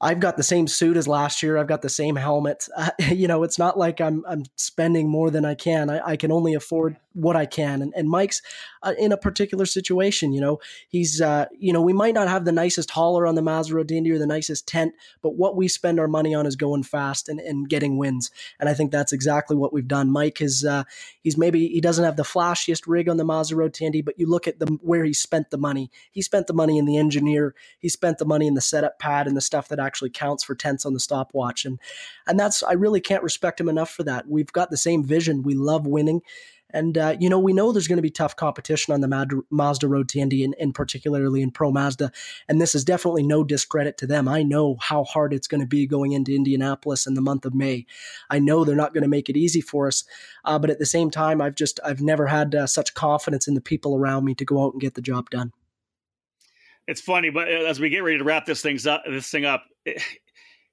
I've 0.03 0.21
got 0.21 0.37
the 0.37 0.43
same 0.43 0.67
suit 0.67 0.99
as 0.99 1.09
last 1.09 1.43
year. 1.43 1.57
I've 1.57 1.67
got 1.67 1.81
the 1.81 1.89
same 1.89 2.17
helmet. 2.17 2.69
Uh, 2.77 2.91
you 3.09 3.27
know, 3.27 3.43
it's 3.43 3.59
not 3.59 3.79
like 3.79 4.03
I'm 4.03 4.23
I'm 4.29 4.45
spending 4.57 5.09
more 5.09 5.31
than 5.31 5.47
I 5.47 5.55
can. 5.55 5.89
I, 5.89 6.11
I 6.11 6.17
can 6.17 6.31
only 6.31 6.53
afford 6.53 6.99
what 7.13 7.37
I 7.37 7.47
can. 7.47 7.83
And, 7.83 7.93
and 7.97 8.09
Mike's 8.09 8.43
uh, 8.83 8.95
in 8.99 9.13
a 9.13 9.17
particular 9.17 9.67
situation. 9.67 10.33
You 10.33 10.41
know, 10.41 10.61
he's 10.89 11.21
uh, 11.21 11.47
you 11.59 11.73
know 11.73 11.83
we 11.83 11.93
might 11.93 12.15
not 12.15 12.29
have 12.29 12.45
the 12.45 12.53
nicest 12.53 12.91
hauler 12.91 13.27
on 13.27 13.35
the 13.35 13.43
Mazda 13.43 13.75
Road 13.75 13.89
to 13.89 13.97
Indy 13.97 14.11
or 14.13 14.19
the 14.19 14.27
nicest 14.27 14.67
tent, 14.67 14.95
but 15.23 15.35
what 15.35 15.57
we 15.57 15.69
spend 15.69 16.01
our 16.01 16.09
money 16.09 16.35
on 16.35 16.47
is 16.47 16.57
going 16.57 16.83
fast 16.83 17.29
and, 17.29 17.41
and 17.41 17.69
getting 17.69 17.97
wins. 17.97 18.31
And 18.59 18.69
I 18.69 18.75
think 18.75 18.91
that's 18.91 19.13
exactly 19.13 19.57
what 19.57 19.73
we've 19.73 19.89
done. 19.89 20.11
Mike 20.11 20.41
is 20.41 20.65
uh, 20.65 20.85
he's 21.23 21.37
maybe 21.37 21.69
he 21.69 21.81
doesn't 21.81 22.05
have 22.05 22.17
the 22.17 22.23
flashiest 22.23 22.85
rig 22.87 23.09
on 23.09 23.17
the 23.17 23.25
Mazda 23.25 23.57
Road 23.57 23.75
to 23.75 23.85
Indy, 23.85 24.03
but 24.03 24.19
you 24.19 24.27
look 24.27 24.47
at 24.47 24.59
the 24.59 24.67
where 24.83 25.05
he 25.05 25.13
spent 25.13 25.51
the 25.51 25.59
money. 25.59 25.91
He 26.11 26.23
spent 26.23 26.47
the 26.47 26.55
money 26.55 26.79
in 26.79 26.85
the 26.85 26.97
engineer. 26.97 27.55
He 27.79 27.89
spent 27.89 28.19
the 28.19 28.25
money 28.25 28.47
in 28.47 28.55
the 28.55 28.61
setup 28.61 28.99
pad 28.99 29.27
and 29.27 29.37
the 29.37 29.41
stuff 29.41 29.69
that 29.69 29.81
actually 29.81 30.11
counts 30.11 30.45
for 30.45 30.55
tenths 30.55 30.87
on 30.87 30.95
the 30.95 31.01
stopwatch. 31.01 31.65
And 31.65 31.79
and 32.27 32.39
that's 32.39 32.63
I 32.63 32.73
really 32.73 33.01
can't 33.01 33.23
respect 33.23 33.61
him 33.61 33.69
enough 33.69 33.91
for 33.91 34.03
that. 34.05 34.29
We've 34.29 34.53
got 34.53 34.71
the 34.71 34.77
same 34.77 35.05
vision. 35.05 35.43
We 35.43 35.55
love 35.55 35.87
winning. 35.87 36.23
And, 36.73 36.97
uh, 36.97 37.17
you 37.19 37.29
know, 37.29 37.39
we 37.39 37.53
know 37.53 37.73
there's 37.73 37.89
going 37.89 37.99
to 37.99 38.03
be 38.03 38.11
tough 38.11 38.37
competition 38.37 38.95
on 38.95 39.01
the 39.01 39.43
Mazda 39.51 39.89
Road 39.89 40.09
to 40.11 40.21
Indy, 40.21 40.45
and, 40.45 40.55
and 40.61 40.75
particularly 40.75 41.43
in 41.43 41.51
Pro 41.51 41.71
Mazda. 41.71 42.11
And 42.49 42.61
this 42.61 42.75
is 42.75 42.85
definitely 42.85 43.23
no 43.23 43.45
discredit 43.45 43.99
to 43.99 44.07
them. 44.07 44.29
I 44.29 44.43
know 44.43 44.77
how 44.81 45.05
hard 45.05 45.33
it's 45.33 45.49
going 45.49 45.61
to 45.61 45.67
be 45.67 45.87
going 45.87 46.13
into 46.13 46.35
Indianapolis 46.35 47.07
in 47.07 47.15
the 47.15 47.21
month 47.21 47.45
of 47.45 47.55
May. 47.55 47.87
I 48.31 48.39
know 48.39 48.65
they're 48.65 48.77
not 48.77 48.95
going 48.95 49.03
to 49.03 49.09
make 49.09 49.29
it 49.29 49.37
easy 49.37 49.61
for 49.61 49.87
us. 49.87 50.05
Uh, 50.45 50.59
but 50.59 50.71
at 50.71 50.79
the 50.79 50.87
same 50.87 51.11
time, 51.11 51.41
I've 51.41 51.55
just, 51.55 51.81
I've 51.85 52.01
never 52.01 52.27
had 52.27 52.55
uh, 52.55 52.67
such 52.67 52.95
confidence 52.95 53.47
in 53.47 53.55
the 53.55 53.61
people 53.61 53.97
around 53.97 54.25
me 54.25 54.35
to 54.37 54.45
go 54.45 54.65
out 54.65 54.73
and 54.73 54.81
get 54.81 54.95
the 54.95 55.03
job 55.03 55.31
done. 55.31 55.53
It's 56.87 57.01
funny, 57.01 57.31
but 57.31 57.47
uh, 57.47 57.67
as 57.67 57.79
we 57.79 57.89
get 57.89 58.03
ready 58.03 58.19
to 58.19 58.25
wrap 58.25 58.47
this 58.47 58.63
things 58.63 58.87
up, 58.87 59.05
this 59.07 59.31
thing 59.31 59.45
up, 59.45 59.65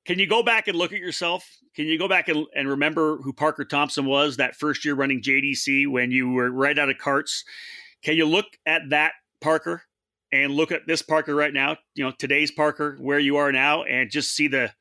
can 0.07 0.19
you 0.19 0.25
go 0.25 0.41
back 0.41 0.69
and 0.69 0.77
look 0.77 0.93
at 0.93 0.99
yourself? 0.99 1.45
Can 1.75 1.85
you 1.85 1.99
go 1.99 2.07
back 2.07 2.29
and, 2.29 2.45
and 2.55 2.69
remember 2.69 3.17
who 3.17 3.33
Parker 3.33 3.65
Thompson 3.65 4.05
was 4.05 4.37
that 4.37 4.55
first 4.55 4.85
year 4.85 4.95
running 4.95 5.21
JDC 5.21 5.87
when 5.89 6.11
you 6.11 6.31
were 6.31 6.49
right 6.49 6.79
out 6.79 6.89
of 6.89 6.95
karts? 6.95 7.43
Can 8.03 8.15
you 8.15 8.25
look 8.25 8.45
at 8.65 8.83
that 8.89 9.11
Parker 9.41 9.83
and 10.31 10.53
look 10.53 10.71
at 10.71 10.87
this 10.87 11.01
Parker 11.01 11.35
right 11.35 11.53
now, 11.53 11.75
you 11.93 12.05
know, 12.05 12.13
today's 12.17 12.51
Parker, 12.51 12.97
where 12.99 13.19
you 13.19 13.35
are 13.35 13.51
now, 13.51 13.83
and 13.83 14.09
just 14.09 14.33
see 14.33 14.47
the 14.47 14.71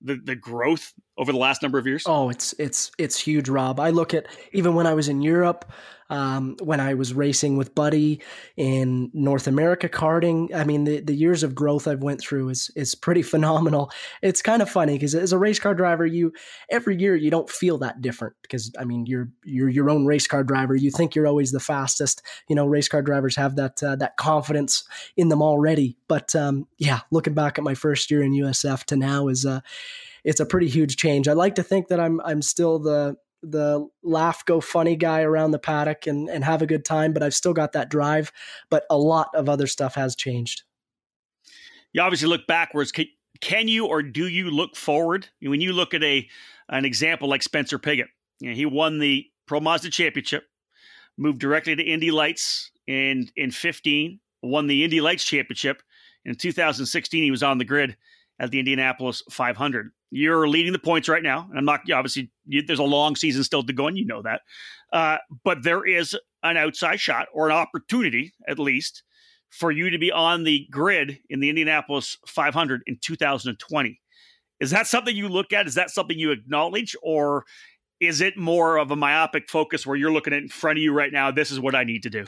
the 0.00 0.14
the 0.14 0.36
growth 0.36 0.92
over 1.18 1.32
the 1.32 1.38
last 1.38 1.62
number 1.62 1.78
of 1.78 1.86
years? 1.86 2.04
Oh, 2.06 2.30
it's 2.30 2.54
it's 2.58 2.90
it's 2.96 3.18
huge, 3.18 3.48
Rob. 3.48 3.80
I 3.80 3.90
look 3.90 4.14
at 4.14 4.26
even 4.52 4.74
when 4.74 4.86
I 4.86 4.94
was 4.94 5.08
in 5.08 5.20
Europe, 5.20 5.70
um, 6.10 6.56
when 6.62 6.80
I 6.80 6.94
was 6.94 7.12
racing 7.12 7.56
with 7.56 7.74
Buddy 7.74 8.22
in 8.56 9.10
North 9.12 9.46
America 9.46 9.88
karting. 9.88 10.54
I 10.54 10.64
mean, 10.64 10.84
the, 10.84 11.00
the 11.00 11.14
years 11.14 11.42
of 11.42 11.54
growth 11.54 11.86
I've 11.86 12.02
went 12.02 12.20
through 12.20 12.48
is 12.48 12.70
is 12.74 12.94
pretty 12.94 13.22
phenomenal. 13.34 13.90
It's 14.22 14.42
kind 14.42 14.62
of 14.62 14.70
funny 14.70 14.94
because 14.94 15.14
as 15.14 15.32
a 15.32 15.38
race 15.38 15.58
car 15.58 15.74
driver, 15.74 16.06
you 16.06 16.32
every 16.70 16.96
year 16.96 17.14
you 17.14 17.30
don't 17.30 17.50
feel 17.50 17.78
that 17.78 18.00
different 18.00 18.34
because 18.42 18.72
I 18.78 18.84
mean 18.84 19.06
you're 19.06 19.28
you're 19.44 19.68
your 19.68 19.90
own 19.90 20.06
race 20.06 20.26
car 20.26 20.44
driver. 20.44 20.74
You 20.74 20.90
think 20.90 21.14
you're 21.14 21.26
always 21.26 21.52
the 21.52 21.60
fastest. 21.60 22.22
You 22.48 22.56
know, 22.56 22.66
race 22.66 22.88
car 22.88 23.02
drivers 23.02 23.36
have 23.36 23.56
that 23.56 23.82
uh, 23.82 23.96
that 23.96 24.16
confidence 24.16 24.84
in 25.16 25.28
them 25.28 25.42
already. 25.42 25.98
But 26.08 26.34
um, 26.34 26.66
yeah, 26.78 27.00
looking 27.10 27.34
back 27.34 27.58
at 27.58 27.64
my 27.64 27.74
first 27.74 28.10
year 28.10 28.22
in 28.22 28.32
USF 28.32 28.84
to 28.84 28.96
now 28.96 29.28
is 29.28 29.44
uh, 29.44 29.60
it's 30.24 30.40
a 30.40 30.46
pretty 30.46 30.68
huge 30.68 30.96
change. 30.96 31.28
I 31.28 31.32
like 31.32 31.54
to 31.56 31.62
think 31.62 31.88
that 31.88 32.00
I'm 32.00 32.20
I'm 32.24 32.42
still 32.42 32.78
the 32.78 33.16
the 33.42 33.86
laugh 34.02 34.44
go 34.44 34.60
funny 34.60 34.96
guy 34.96 35.22
around 35.22 35.52
the 35.52 35.58
paddock 35.58 36.06
and, 36.06 36.28
and 36.28 36.44
have 36.44 36.62
a 36.62 36.66
good 36.66 36.84
time, 36.84 37.12
but 37.12 37.22
I've 37.22 37.34
still 37.34 37.52
got 37.52 37.72
that 37.72 37.88
drive. 37.88 38.32
But 38.70 38.84
a 38.90 38.98
lot 38.98 39.28
of 39.34 39.48
other 39.48 39.66
stuff 39.66 39.94
has 39.94 40.16
changed. 40.16 40.62
You 41.92 42.02
obviously 42.02 42.28
look 42.28 42.46
backwards. 42.46 42.92
Can, 42.92 43.06
can 43.40 43.68
you 43.68 43.86
or 43.86 44.02
do 44.02 44.26
you 44.26 44.50
look 44.50 44.76
forward? 44.76 45.28
When 45.40 45.60
you 45.60 45.72
look 45.72 45.94
at 45.94 46.02
a 46.02 46.28
an 46.68 46.84
example 46.84 47.28
like 47.28 47.42
Spencer 47.42 47.78
Pigot, 47.78 48.08
you 48.40 48.50
know, 48.50 48.56
he 48.56 48.66
won 48.66 48.98
the 48.98 49.26
Pro 49.46 49.60
Mazda 49.60 49.90
Championship, 49.90 50.44
moved 51.16 51.38
directly 51.38 51.74
to 51.74 51.82
Indy 51.82 52.10
Lights 52.10 52.70
in 52.86 53.30
in 53.36 53.50
15, 53.50 54.20
won 54.42 54.66
the 54.66 54.84
Indy 54.84 55.00
Lights 55.00 55.24
Championship. 55.24 55.82
In 56.24 56.34
2016, 56.34 57.22
he 57.22 57.30
was 57.30 57.42
on 57.42 57.58
the 57.58 57.64
grid 57.64 57.96
at 58.38 58.50
the 58.50 58.58
Indianapolis 58.58 59.22
500. 59.30 59.90
You're 60.10 60.48
leading 60.48 60.72
the 60.72 60.78
points 60.78 61.08
right 61.08 61.22
now. 61.22 61.46
And 61.50 61.58
I'm 61.58 61.64
not 61.64 61.80
obviously 61.92 62.30
you, 62.46 62.62
there's 62.62 62.78
a 62.78 62.84
long 62.84 63.16
season 63.16 63.44
still 63.44 63.62
to 63.62 63.72
go, 63.72 63.86
and 63.86 63.98
you 63.98 64.06
know 64.06 64.22
that. 64.22 64.42
Uh, 64.92 65.18
but 65.44 65.62
there 65.62 65.84
is 65.84 66.16
an 66.42 66.56
outside 66.56 67.00
shot 67.00 67.28
or 67.32 67.48
an 67.48 67.56
opportunity, 67.56 68.32
at 68.46 68.58
least, 68.58 69.02
for 69.50 69.70
you 69.70 69.90
to 69.90 69.98
be 69.98 70.10
on 70.10 70.44
the 70.44 70.66
grid 70.70 71.18
in 71.28 71.40
the 71.40 71.48
Indianapolis 71.48 72.16
500 72.26 72.82
in 72.86 72.98
2020. 73.02 74.00
Is 74.60 74.70
that 74.70 74.86
something 74.86 75.14
you 75.14 75.28
look 75.28 75.52
at? 75.52 75.66
Is 75.66 75.74
that 75.74 75.90
something 75.90 76.18
you 76.18 76.30
acknowledge, 76.30 76.96
or 77.02 77.44
is 78.00 78.20
it 78.20 78.36
more 78.36 78.76
of 78.76 78.90
a 78.90 78.96
myopic 78.96 79.48
focus 79.50 79.86
where 79.86 79.96
you're 79.96 80.12
looking 80.12 80.32
at 80.32 80.42
in 80.42 80.48
front 80.48 80.78
of 80.78 80.82
you 80.82 80.92
right 80.92 81.12
now? 81.12 81.30
This 81.30 81.50
is 81.50 81.58
what 81.58 81.74
I 81.74 81.84
need 81.84 82.02
to 82.04 82.10
do. 82.10 82.26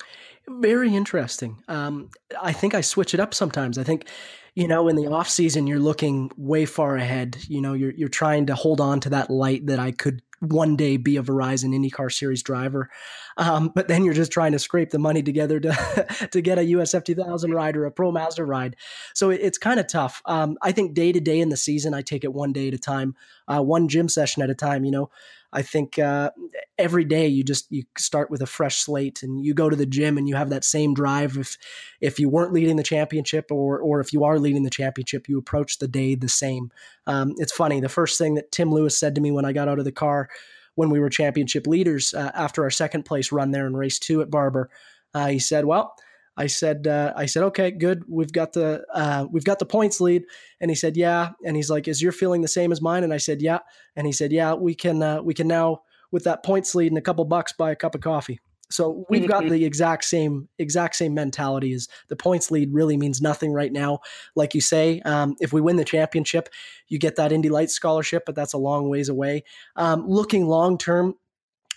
Very 0.48 0.94
interesting. 0.94 1.62
Um, 1.68 2.10
I 2.40 2.52
think 2.52 2.74
I 2.74 2.80
switch 2.80 3.14
it 3.14 3.20
up 3.20 3.34
sometimes. 3.34 3.78
I 3.78 3.84
think 3.84 4.06
you 4.54 4.66
know, 4.66 4.88
in 4.88 4.96
the 4.96 5.06
off 5.06 5.28
season, 5.28 5.66
you're 5.68 5.78
looking 5.78 6.30
way 6.36 6.66
far 6.66 6.96
ahead. 6.96 7.36
You 7.48 7.60
know, 7.60 7.74
you're 7.74 7.92
you're 7.92 8.08
trying 8.08 8.46
to 8.46 8.54
hold 8.54 8.80
on 8.80 9.00
to 9.00 9.10
that 9.10 9.30
light 9.30 9.66
that 9.66 9.78
I 9.78 9.92
could 9.92 10.22
one 10.40 10.74
day 10.74 10.96
be 10.96 11.16
a 11.16 11.22
Verizon 11.22 11.74
IndyCar 11.74 12.12
Series 12.12 12.42
driver. 12.42 12.88
Um, 13.36 13.70
but 13.74 13.88
then 13.88 14.04
you're 14.04 14.14
just 14.14 14.32
trying 14.32 14.52
to 14.52 14.58
scrape 14.58 14.90
the 14.90 14.98
money 14.98 15.22
together 15.22 15.60
to 15.60 16.28
to 16.32 16.40
get 16.40 16.58
a 16.58 16.62
USF 16.62 17.04
2000 17.04 17.52
ride 17.52 17.76
or 17.76 17.84
a 17.84 17.90
Pro 17.90 18.10
Mazda 18.10 18.44
ride. 18.44 18.76
So 19.14 19.30
it, 19.30 19.40
it's 19.42 19.58
kind 19.58 19.78
of 19.78 19.86
tough. 19.86 20.22
Um, 20.24 20.56
I 20.62 20.72
think 20.72 20.94
day 20.94 21.12
to 21.12 21.20
day 21.20 21.40
in 21.40 21.50
the 21.50 21.56
season, 21.56 21.94
I 21.94 22.02
take 22.02 22.24
it 22.24 22.32
one 22.32 22.52
day 22.52 22.68
at 22.68 22.74
a 22.74 22.78
time, 22.78 23.14
uh, 23.48 23.62
one 23.62 23.88
gym 23.88 24.08
session 24.08 24.42
at 24.42 24.50
a 24.50 24.54
time. 24.54 24.84
You 24.84 24.90
know, 24.90 25.10
I 25.52 25.62
think 25.62 25.98
uh, 25.98 26.30
every 26.78 27.04
day 27.04 27.26
you 27.26 27.42
just 27.42 27.70
you 27.70 27.84
start 27.98 28.30
with 28.30 28.40
a 28.40 28.46
fresh 28.46 28.78
slate 28.78 29.22
and 29.22 29.44
you 29.44 29.52
go 29.52 29.68
to 29.68 29.76
the 29.76 29.86
gym 29.86 30.16
and 30.16 30.28
you 30.28 30.36
have 30.36 30.50
that 30.50 30.64
same 30.64 30.94
drive. 30.94 31.36
If 31.36 31.56
if 32.00 32.20
you 32.20 32.28
weren't 32.28 32.52
leading 32.52 32.76
the 32.76 32.82
championship 32.82 33.50
or 33.50 33.78
or 33.78 34.00
if 34.00 34.12
you 34.12 34.24
are 34.24 34.38
leading 34.38 34.62
the 34.62 34.70
championship, 34.70 35.28
you 35.28 35.38
approach 35.38 35.78
the 35.78 35.88
day 35.88 36.14
the 36.14 36.28
same. 36.28 36.70
Um, 37.06 37.34
it's 37.38 37.52
funny. 37.52 37.80
The 37.80 37.88
first 37.88 38.18
thing 38.18 38.34
that 38.34 38.52
Tim 38.52 38.70
Lewis 38.70 38.98
said 38.98 39.14
to 39.16 39.20
me 39.20 39.32
when 39.32 39.44
I 39.44 39.52
got 39.52 39.68
out 39.68 39.78
of 39.78 39.84
the 39.84 39.92
car 39.92 40.28
when 40.76 40.90
we 40.90 41.00
were 41.00 41.10
championship 41.10 41.66
leaders 41.66 42.14
uh, 42.14 42.30
after 42.34 42.62
our 42.62 42.70
second 42.70 43.04
place 43.04 43.32
run 43.32 43.50
there 43.50 43.66
in 43.66 43.76
race 43.76 43.98
two 43.98 44.22
at 44.22 44.30
Barber. 44.30 44.70
Uh, 45.14 45.28
he 45.28 45.38
said, 45.38 45.64
"Well." 45.64 45.94
I 46.36 46.46
said, 46.46 46.86
uh, 46.86 47.12
I 47.16 47.26
said, 47.26 47.42
okay, 47.44 47.70
good. 47.70 48.04
We've 48.08 48.32
got 48.32 48.52
the 48.52 48.84
uh, 48.94 49.26
we've 49.30 49.44
got 49.44 49.58
the 49.58 49.66
points 49.66 50.00
lead, 50.00 50.24
and 50.60 50.70
he 50.70 50.74
said, 50.74 50.96
yeah. 50.96 51.30
And 51.44 51.56
he's 51.56 51.70
like, 51.70 51.88
is 51.88 52.00
your 52.00 52.12
feeling 52.12 52.40
the 52.40 52.48
same 52.48 52.72
as 52.72 52.80
mine? 52.80 53.04
And 53.04 53.12
I 53.12 53.18
said, 53.18 53.42
yeah. 53.42 53.58
And 53.96 54.06
he 54.06 54.12
said, 54.12 54.32
yeah. 54.32 54.54
We 54.54 54.74
can 54.74 55.02
uh, 55.02 55.22
we 55.22 55.34
can 55.34 55.48
now 55.48 55.82
with 56.12 56.24
that 56.24 56.44
points 56.44 56.74
lead 56.74 56.90
and 56.90 56.98
a 56.98 57.02
couple 57.02 57.24
bucks 57.24 57.52
buy 57.52 57.70
a 57.70 57.76
cup 57.76 57.94
of 57.94 58.00
coffee. 58.00 58.40
So 58.70 59.04
we've 59.10 59.26
got 59.26 59.48
the 59.48 59.64
exact 59.64 60.04
same 60.04 60.48
exact 60.58 60.94
same 60.94 61.12
mentality. 61.12 61.72
Is 61.72 61.88
the 62.08 62.14
points 62.14 62.52
lead 62.52 62.72
really 62.72 62.96
means 62.96 63.20
nothing 63.20 63.52
right 63.52 63.72
now? 63.72 63.98
Like 64.36 64.54
you 64.54 64.60
say, 64.60 65.00
um, 65.00 65.34
if 65.40 65.52
we 65.52 65.60
win 65.60 65.76
the 65.76 65.84
championship, 65.84 66.48
you 66.86 66.98
get 66.98 67.16
that 67.16 67.32
Indy 67.32 67.48
Lights 67.48 67.74
scholarship, 67.74 68.22
but 68.24 68.36
that's 68.36 68.52
a 68.52 68.58
long 68.58 68.88
ways 68.88 69.08
away. 69.08 69.42
Um, 69.74 70.06
looking 70.06 70.46
long 70.46 70.78
term, 70.78 71.14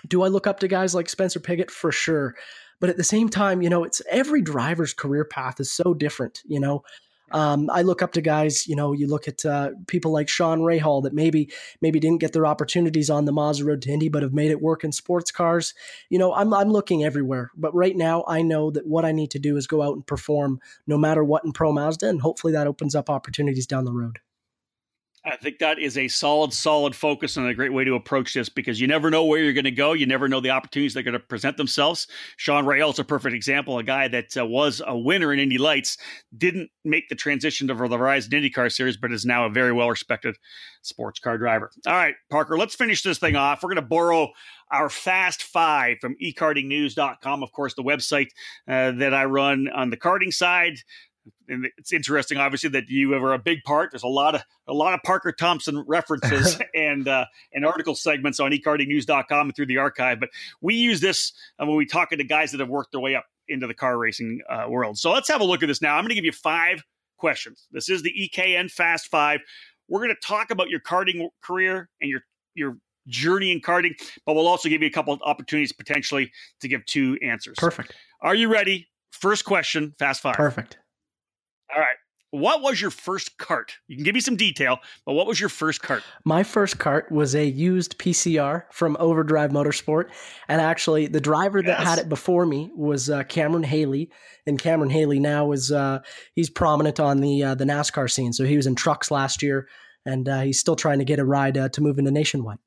do 0.08 0.22
I 0.22 0.28
look 0.28 0.45
up 0.45 0.60
to 0.60 0.68
guys 0.68 0.93
like 0.93 1.10
Spencer 1.10 1.39
Pigot 1.39 1.72
for 1.72 1.91
sure? 1.91 2.36
But 2.84 2.89
at 2.89 2.97
the 2.97 3.03
same 3.05 3.29
time, 3.29 3.61
you 3.61 3.69
know, 3.69 3.86
it's 3.86 4.01
every 4.09 4.41
driver's 4.41 4.93
career 4.93 5.23
path 5.23 5.61
is 5.61 5.71
so 5.71 5.93
different. 5.93 6.41
You 6.45 6.59
know, 6.59 6.84
um, 7.31 7.69
I 7.71 7.81
look 7.81 8.01
up 8.01 8.11
to 8.11 8.21
guys, 8.21 8.67
you 8.67 8.75
know, 8.75 8.91
you 8.91 9.07
look 9.07 9.25
at 9.25 9.45
uh, 9.45 9.69
people 9.88 10.11
like 10.11 10.27
Sean 10.27 10.59
Rayhall 10.59 11.01
that 11.03 11.13
maybe 11.13 11.49
maybe 11.79 12.01
didn't 12.01 12.19
get 12.19 12.34
their 12.34 12.45
opportunities 12.45 13.09
on 13.09 13.23
the 13.23 13.31
Mazda 13.31 13.63
Road 13.63 13.84
to 13.84 13.89
Indy, 13.89 14.09
but 14.09 14.21
have 14.21 14.34
made 14.34 14.51
it 14.51 14.61
work 14.61 14.84
in 14.84 14.91
sports 14.91 15.31
cars. 15.31 15.73
You 16.09 16.19
know, 16.19 16.34
I'm 16.34 16.53
I'm 16.53 16.73
looking 16.73 17.05
everywhere, 17.05 17.51
but 17.55 17.73
right 17.73 17.95
now 17.95 18.25
I 18.27 18.41
know 18.41 18.69
that 18.71 18.86
what 18.86 19.05
I 19.05 19.13
need 19.13 19.31
to 19.31 19.39
do 19.39 19.55
is 19.55 19.65
go 19.65 19.81
out 19.81 19.95
and 19.95 20.05
perform 20.05 20.59
no 20.86 20.97
matter 20.97 21.23
what 21.23 21.45
in 21.45 21.53
Pro 21.53 21.71
Mazda, 21.71 22.09
and 22.09 22.19
hopefully 22.19 22.51
that 22.51 22.67
opens 22.67 22.95
up 22.95 23.09
opportunities 23.09 23.65
down 23.65 23.86
the 23.86 23.93
road. 23.93 24.19
I 25.26 25.38
think 25.38 25.59
that 25.59 25.80
is 25.80 25.97
a 25.97 26.09
solid, 26.09 26.51
solid 26.53 26.93
focus 26.93 27.38
and 27.38 27.47
a 27.47 27.53
great 27.53 27.71
way 27.71 27.86
to 27.86 27.95
approach 27.95 28.34
this 28.34 28.49
because 28.49 28.82
you 28.82 28.88
never 28.88 29.09
know 29.09 29.24
where 29.24 29.41
you're 29.41 29.53
going 29.53 29.63
to 29.63 29.71
go. 29.71 29.93
You 29.93 30.05
never 30.05 30.28
know 30.28 30.41
the 30.41 30.49
opportunities 30.49 30.93
that 30.93 30.99
are 30.99 31.03
going 31.03 31.13
to 31.13 31.19
present 31.19 31.55
themselves. 31.55 32.07
Sean 32.36 32.65
Rayhall 32.65 32.91
is 32.91 32.99
a 32.99 33.05
perfect 33.05 33.34
example, 33.34 33.78
a 33.78 33.84
guy 33.84 34.09
that 34.09 34.36
uh, 34.36 34.45
was 34.45 34.82
a 34.86 34.97
winner 34.97 35.32
in 35.32 35.39
Indy 35.39 35.57
Lights, 35.57 35.97
didn't 36.38 36.69
make 36.84 37.07
the 37.07 37.15
transition 37.15 37.69
to 37.69 37.74
the 37.74 37.97
Verizon 37.97 38.32
IndyCar 38.32 38.69
Series, 38.69 38.97
but 38.97 39.13
is 39.13 39.24
now 39.24 39.45
a 39.45 39.49
very 39.49 39.71
well 39.71 39.89
respected 39.89 40.36
sports 40.82 41.19
car 41.19 41.38
driver. 41.38 41.71
All 41.88 41.93
right, 41.93 42.15
Parker, 42.30 42.57
let's 42.57 42.76
finish 42.76 43.01
this 43.01 43.17
thing 43.17 43.38
off. 43.38 43.63
We're 43.63 43.69
going 43.69 43.76
to 43.78 43.82
borrow 43.82 44.30
our 44.71 44.89
Fast 44.89 45.43
Five 45.43 45.99
from 46.01 46.17
ekartingnews.com, 46.21 47.43
of 47.43 47.51
course, 47.53 47.76
the 47.76 47.84
website 47.84 48.28
uh, 48.67 48.91
that 48.91 49.13
I 49.13 49.24
run 49.24 49.69
on 49.74 49.89
the 49.89 49.97
karting 49.97 50.34
side 50.34 50.80
and 51.47 51.67
it's 51.78 51.93
interesting, 51.93 52.38
obviously, 52.38 52.69
that 52.71 52.89
you 52.89 53.09
were 53.09 53.34
a 53.34 53.39
big 53.39 53.63
part. 53.63 53.91
There's 53.91 54.03
a 54.03 54.07
lot 54.07 54.36
of 54.36 54.41
a 54.67 54.74
lot 54.74 54.93
of 54.93 55.01
Parker 55.03 55.32
Thompson 55.32 55.84
references 55.88 56.59
and 56.76 57.07
uh, 57.07 57.26
and 57.53 57.65
article 57.65 57.95
segments 57.95 58.39
on 58.39 58.51
ekartingnews.com 58.51 59.47
and 59.47 59.55
through 59.55 59.67
the 59.67 59.78
archive. 59.78 60.19
But 60.19 60.30
we 60.61 60.76
use 60.76 61.01
this 61.01 61.34
uh, 61.59 61.65
when 61.65 61.76
we 61.76 61.86
talk 61.86 62.09
to 62.09 62.24
guys 62.24 62.51
that 62.51 62.59
have 62.59 62.69
worked 62.69 62.91
their 62.91 63.01
way 63.01 63.15
up 63.15 63.26
into 63.47 63.67
the 63.67 63.74
car 63.74 63.97
racing 63.97 64.41
uh, 64.49 64.65
world. 64.69 64.97
So 64.97 65.11
let's 65.11 65.28
have 65.28 65.41
a 65.41 65.43
look 65.43 65.63
at 65.63 65.67
this 65.67 65.82
now. 65.82 65.95
I'm 65.95 66.03
going 66.03 66.09
to 66.09 66.15
give 66.15 66.26
you 66.26 66.32
five 66.32 66.84
questions. 67.17 67.67
This 67.71 67.89
is 67.89 68.03
the 68.03 68.13
EKN 68.34 68.71
Fast 68.71 69.07
Five. 69.07 69.41
We're 69.89 70.01
going 70.01 70.15
to 70.15 70.28
talk 70.28 70.51
about 70.51 70.69
your 70.69 70.80
karting 70.80 71.28
career 71.41 71.89
and 72.01 72.09
your 72.09 72.21
your 72.55 72.78
journey 73.07 73.51
in 73.51 73.59
karting, 73.61 73.91
but 74.26 74.34
we'll 74.34 74.47
also 74.47 74.69
give 74.69 74.82
you 74.82 74.88
a 74.88 74.91
couple 74.91 75.13
of 75.13 75.21
opportunities 75.24 75.74
potentially 75.74 76.32
to 76.61 76.67
give 76.67 76.86
two 76.86 77.17
answers. 77.21 77.55
Perfect. 77.57 77.93
Are 78.21 78.36
you 78.36 78.51
ready? 78.51 78.88
First 79.11 79.45
question, 79.45 79.93
fast 79.99 80.21
five. 80.21 80.36
Perfect. 80.36 80.78
All 81.74 81.80
right. 81.80 81.95
What 82.34 82.64
was 82.64 82.82
your 82.82 82.89
first 82.89 83.38
kart? 83.38 83.70
You 83.88 83.95
can 83.95 84.03
give 84.03 84.16
me 84.16 84.20
some 84.20 84.36
detail, 84.36 84.80
but 85.05 85.14
what 85.14 85.28
was 85.28 85.39
your 85.39 85.49
first 85.49 85.84
kart? 85.84 86.01
My 86.26 86.41
first 86.41 86.80
kart 86.80 87.11
was 87.11 87.36
a 87.36 87.45
used 87.45 87.99
PCR 87.99 88.64
from 88.72 88.97
Overdrive 88.99 89.51
Motorsport. 89.51 90.05
And 90.47 90.59
actually, 90.59 91.05
the 91.05 91.22
driver 91.22 91.61
that 91.61 91.80
had 91.80 91.99
it 91.99 92.09
before 92.09 92.47
me 92.47 92.72
was 92.76 93.07
uh, 93.07 93.22
Cameron 93.26 93.61
Hayley. 93.61 94.09
And 94.47 94.57
Cameron 94.57 94.89
Hayley 94.89 95.20
now 95.20 95.51
is 95.51 95.72
uh, 95.72 95.99
he's 96.34 96.49
prominent 96.49 96.99
on 96.99 97.22
the 97.22 97.43
uh, 97.43 97.53
the 97.53 97.66
NASCAR 97.66 98.09
scene. 98.09 98.34
So 98.34 98.45
he 98.45 98.57
was 98.57 98.66
in 98.66 98.74
trucks 98.74 99.11
last 99.11 99.43
year, 99.43 99.68
and 100.03 100.28
uh, 100.28 100.41
he's 100.41 100.57
still 100.57 100.76
trying 100.76 100.97
to 100.97 101.05
get 101.05 101.20
a 101.20 101.26
ride 101.26 101.55
uh, 101.55 101.70
to 101.70 101.82
move 101.82 101.99
into 101.99 102.09
Nationwide. 102.09 102.57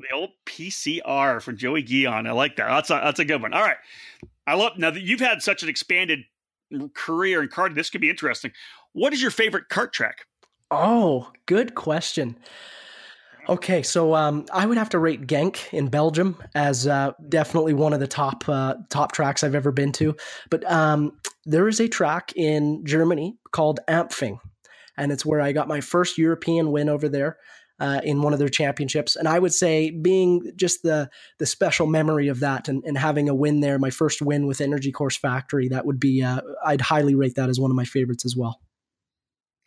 The 0.00 0.10
old 0.12 0.30
PCR 0.44 1.40
for 1.40 1.52
Joey 1.52 1.82
Guillon. 1.82 2.26
I 2.26 2.32
like 2.32 2.56
that. 2.56 2.66
That's 2.66 2.90
a, 2.90 3.00
that's 3.04 3.20
a 3.20 3.24
good 3.24 3.40
one. 3.40 3.54
All 3.54 3.62
right. 3.62 3.76
I 4.44 4.54
love 4.54 4.76
now 4.76 4.90
that 4.90 5.02
you've 5.02 5.20
had 5.20 5.40
such 5.40 5.62
an 5.62 5.68
expanded 5.68 6.24
career 6.94 7.42
in 7.42 7.48
karting, 7.48 7.74
this 7.74 7.90
could 7.90 8.00
be 8.00 8.10
interesting. 8.10 8.52
What 8.92 9.12
is 9.12 9.22
your 9.22 9.30
favorite 9.30 9.64
kart 9.70 9.92
track? 9.92 10.26
Oh, 10.70 11.30
good 11.46 11.74
question. 11.74 12.36
Okay, 13.48 13.82
so 13.82 14.14
um, 14.14 14.46
I 14.52 14.66
would 14.66 14.78
have 14.78 14.90
to 14.90 15.00
rate 15.00 15.26
Genk 15.26 15.72
in 15.72 15.88
Belgium 15.88 16.36
as 16.54 16.86
uh, 16.86 17.12
definitely 17.28 17.74
one 17.74 17.92
of 17.92 17.98
the 17.98 18.06
top 18.06 18.48
uh, 18.48 18.76
top 18.88 19.12
tracks 19.12 19.42
I've 19.42 19.56
ever 19.56 19.72
been 19.72 19.90
to. 19.92 20.14
But 20.48 20.70
um, 20.70 21.18
there 21.44 21.66
is 21.66 21.80
a 21.80 21.88
track 21.88 22.32
in 22.36 22.86
Germany 22.86 23.36
called 23.50 23.80
Ampfing, 23.88 24.38
and 24.96 25.10
it's 25.10 25.26
where 25.26 25.40
I 25.40 25.50
got 25.50 25.66
my 25.66 25.80
first 25.80 26.18
European 26.18 26.70
win 26.70 26.88
over 26.88 27.08
there 27.08 27.38
uh, 27.82 28.00
in 28.04 28.22
one 28.22 28.32
of 28.32 28.38
their 28.38 28.48
championships. 28.48 29.16
And 29.16 29.26
I 29.26 29.40
would 29.40 29.52
say, 29.52 29.90
being 29.90 30.52
just 30.54 30.84
the 30.84 31.10
the 31.38 31.46
special 31.46 31.86
memory 31.86 32.28
of 32.28 32.38
that 32.40 32.68
and, 32.68 32.82
and 32.84 32.96
having 32.96 33.28
a 33.28 33.34
win 33.34 33.58
there, 33.58 33.78
my 33.78 33.90
first 33.90 34.22
win 34.22 34.46
with 34.46 34.60
Energy 34.60 34.92
Corse 34.92 35.16
Factory, 35.16 35.68
that 35.68 35.84
would 35.84 35.98
be 35.98 36.22
uh, 36.22 36.40
I'd 36.64 36.80
highly 36.80 37.16
rate 37.16 37.34
that 37.34 37.48
as 37.48 37.58
one 37.58 37.72
of 37.72 37.76
my 37.76 37.84
favorites 37.84 38.24
as 38.24 38.36
well. 38.36 38.60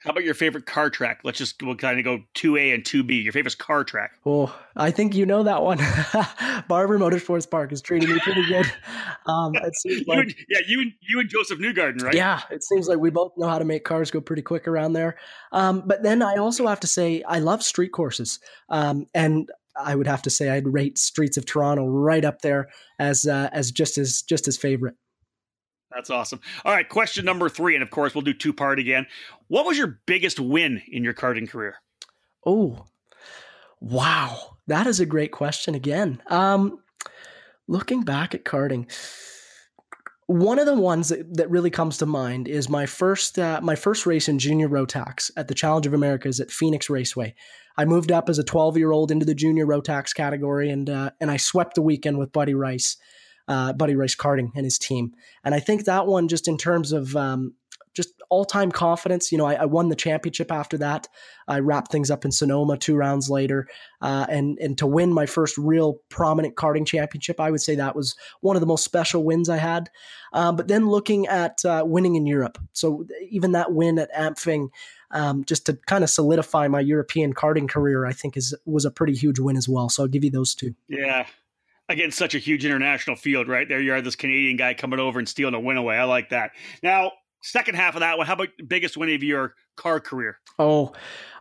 How 0.05 0.11
about 0.11 0.23
your 0.23 0.35
favorite 0.35 0.67
car 0.67 0.91
track? 0.91 1.21
Let's 1.23 1.39
just 1.39 1.63
we'll 1.63 1.75
kind 1.75 1.97
of 1.97 2.05
go 2.05 2.23
two 2.35 2.57
A 2.57 2.71
and 2.73 2.85
two 2.85 3.01
B. 3.01 3.21
Your 3.21 3.33
favorite 3.33 3.57
car 3.57 3.83
track? 3.83 4.11
Oh, 4.23 4.55
I 4.75 4.91
think 4.91 5.15
you 5.15 5.25
know 5.25 5.41
that 5.41 5.63
one. 5.63 5.77
Barber 6.67 6.99
Motorsports 6.99 7.49
Park 7.49 7.71
is 7.71 7.81
treating 7.81 8.09
me 8.09 8.19
pretty 8.19 8.45
good. 8.45 8.71
Um, 9.27 9.55
it 9.55 9.75
seems 9.75 10.05
like, 10.07 10.17
you 10.17 10.21
and, 10.21 10.35
yeah, 10.49 10.59
you 10.67 10.81
and 10.81 10.91
you 11.01 11.19
and 11.19 11.27
Josef 11.27 11.57
Newgarden, 11.57 12.03
right? 12.03 12.13
Yeah, 12.13 12.41
it 12.51 12.63
seems 12.63 12.87
like 12.87 12.99
we 12.99 13.09
both 13.09 13.31
know 13.37 13.47
how 13.47 13.57
to 13.57 13.65
make 13.65 13.83
cars 13.83 14.11
go 14.11 14.21
pretty 14.21 14.43
quick 14.43 14.67
around 14.67 14.93
there. 14.93 15.15
Um, 15.51 15.81
but 15.83 16.03
then 16.03 16.21
I 16.21 16.35
also 16.35 16.67
have 16.67 16.79
to 16.81 16.87
say 16.87 17.23
I 17.23 17.39
love 17.39 17.63
street 17.63 17.91
courses, 17.91 18.39
um, 18.69 19.07
and 19.15 19.49
I 19.75 19.95
would 19.95 20.05
have 20.05 20.21
to 20.23 20.29
say 20.29 20.49
I'd 20.49 20.67
rate 20.67 20.99
Streets 20.99 21.37
of 21.37 21.47
Toronto 21.47 21.87
right 21.87 22.23
up 22.23 22.41
there 22.41 22.69
as 22.99 23.25
uh, 23.25 23.49
as 23.51 23.71
just 23.71 23.97
as 23.97 24.21
just 24.21 24.47
as 24.47 24.57
favorite. 24.57 24.93
That's 25.91 26.09
awesome. 26.09 26.41
All 26.63 26.73
right, 26.73 26.87
question 26.87 27.25
number 27.25 27.47
three, 27.49 27.75
and 27.75 27.83
of 27.83 27.91
course 27.91 28.15
we'll 28.15 28.23
do 28.23 28.33
two 28.33 28.53
part 28.53 28.79
again. 28.79 29.05
What 29.47 29.65
was 29.65 29.77
your 29.77 29.99
biggest 30.05 30.39
win 30.39 30.81
in 30.87 31.03
your 31.03 31.13
karting 31.13 31.49
career? 31.49 31.75
Oh, 32.45 32.85
wow, 33.79 34.57
that 34.67 34.87
is 34.87 34.99
a 34.99 35.05
great 35.05 35.31
question. 35.31 35.75
Again, 35.75 36.21
um, 36.27 36.79
looking 37.67 38.01
back 38.01 38.33
at 38.33 38.45
karting, 38.45 38.91
one 40.27 40.57
of 40.57 40.65
the 40.65 40.75
ones 40.75 41.09
that, 41.09 41.37
that 41.37 41.49
really 41.49 41.69
comes 41.69 41.97
to 41.99 42.05
mind 42.05 42.47
is 42.47 42.67
my 42.67 42.85
first 42.85 43.37
uh, 43.37 43.59
my 43.61 43.75
first 43.75 44.05
race 44.05 44.27
in 44.27 44.39
junior 44.39 44.67
Rotax 44.67 45.29
at 45.37 45.47
the 45.47 45.53
Challenge 45.53 45.85
of 45.85 45.93
Americas 45.93 46.39
at 46.39 46.51
Phoenix 46.51 46.89
Raceway. 46.89 47.35
I 47.77 47.85
moved 47.85 48.11
up 48.11 48.29
as 48.29 48.39
a 48.39 48.43
12 48.43 48.77
year 48.77 48.91
old 48.91 49.11
into 49.11 49.25
the 49.25 49.35
junior 49.35 49.67
Rotax 49.67 50.15
category, 50.15 50.69
and 50.69 50.89
uh, 50.89 51.11
and 51.21 51.29
I 51.29 51.37
swept 51.37 51.75
the 51.75 51.83
weekend 51.83 52.17
with 52.17 52.31
Buddy 52.31 52.55
Rice 52.55 52.97
uh, 53.47 53.73
Buddy 53.73 53.95
Rice 53.95 54.15
Karting 54.15 54.51
and 54.55 54.63
his 54.65 54.77
team. 54.77 55.13
And 55.43 55.53
I 55.53 55.59
think 55.59 55.85
that 55.85 56.07
one, 56.07 56.27
just 56.27 56.47
in 56.47 56.57
terms 56.57 56.91
of 56.91 57.15
um, 57.15 57.53
just 57.95 58.21
all 58.29 58.45
time 58.45 58.71
confidence, 58.71 59.31
you 59.31 59.37
know, 59.37 59.45
I, 59.45 59.53
I, 59.53 59.65
won 59.65 59.89
the 59.89 59.95
championship 59.95 60.51
after 60.51 60.77
that. 60.79 61.07
I 61.47 61.59
wrapped 61.59 61.91
things 61.91 62.11
up 62.11 62.25
in 62.25 62.31
Sonoma 62.31 62.77
two 62.77 62.95
rounds 62.95 63.29
later, 63.29 63.67
uh, 64.01 64.25
and 64.29 64.57
and 64.59 64.77
to 64.79 64.85
win 64.85 65.13
my 65.13 65.25
first 65.25 65.57
real 65.57 66.01
prominent 66.09 66.55
karting 66.55 66.85
championship, 66.85 67.39
I 67.39 67.49
would 67.49 67.61
say 67.61 67.75
that 67.75 67.95
was 67.95 68.15
one 68.41 68.55
of 68.55 68.59
the 68.59 68.67
most 68.67 68.83
special 68.83 69.23
wins 69.23 69.49
I 69.49 69.57
had. 69.57 69.89
Um, 70.33 70.57
but 70.57 70.67
then 70.67 70.89
looking 70.89 71.27
at 71.27 71.63
uh, 71.63 71.83
winning 71.85 72.15
in 72.15 72.25
Europe, 72.25 72.57
so 72.73 73.05
even 73.29 73.53
that 73.53 73.73
win 73.73 73.97
at 73.97 74.13
Ampfing. 74.13 74.69
Um, 75.11 75.45
just 75.45 75.67
to 75.67 75.73
kind 75.85 76.03
of 76.03 76.09
solidify 76.09 76.67
my 76.67 76.81
European 76.81 77.33
karting 77.33 77.69
career, 77.69 78.05
I 78.05 78.11
think 78.11 78.35
is 78.35 78.53
was 78.65 78.83
a 78.83 78.91
pretty 78.91 79.13
huge 79.13 79.39
win 79.39 79.55
as 79.55 79.69
well. 79.69 79.87
So 79.87 80.03
I'll 80.03 80.09
give 80.09 80.25
you 80.25 80.31
those 80.31 80.53
two. 80.55 80.75
Yeah, 80.89 81.27
again, 81.89 82.11
such 82.11 82.35
a 82.35 82.39
huge 82.39 82.65
international 82.65 83.15
field, 83.15 83.47
right? 83.47 83.67
There 83.67 83.81
you 83.81 83.93
are, 83.93 84.01
this 84.01 84.15
Canadian 84.15 84.57
guy 84.57 84.73
coming 84.73 84.99
over 84.99 85.19
and 85.19 85.27
stealing 85.27 85.53
a 85.53 85.59
win 85.59 85.77
away. 85.77 85.97
I 85.97 86.03
like 86.03 86.29
that. 86.29 86.51
Now, 86.81 87.11
second 87.41 87.75
half 87.75 87.95
of 87.95 87.99
that 88.01 88.17
one, 88.17 88.27
how 88.27 88.33
about 88.33 88.49
biggest 88.67 88.97
win 88.97 89.13
of 89.13 89.23
your 89.23 89.53
car 89.75 89.99
career? 89.99 90.39
Oh, 90.57 90.93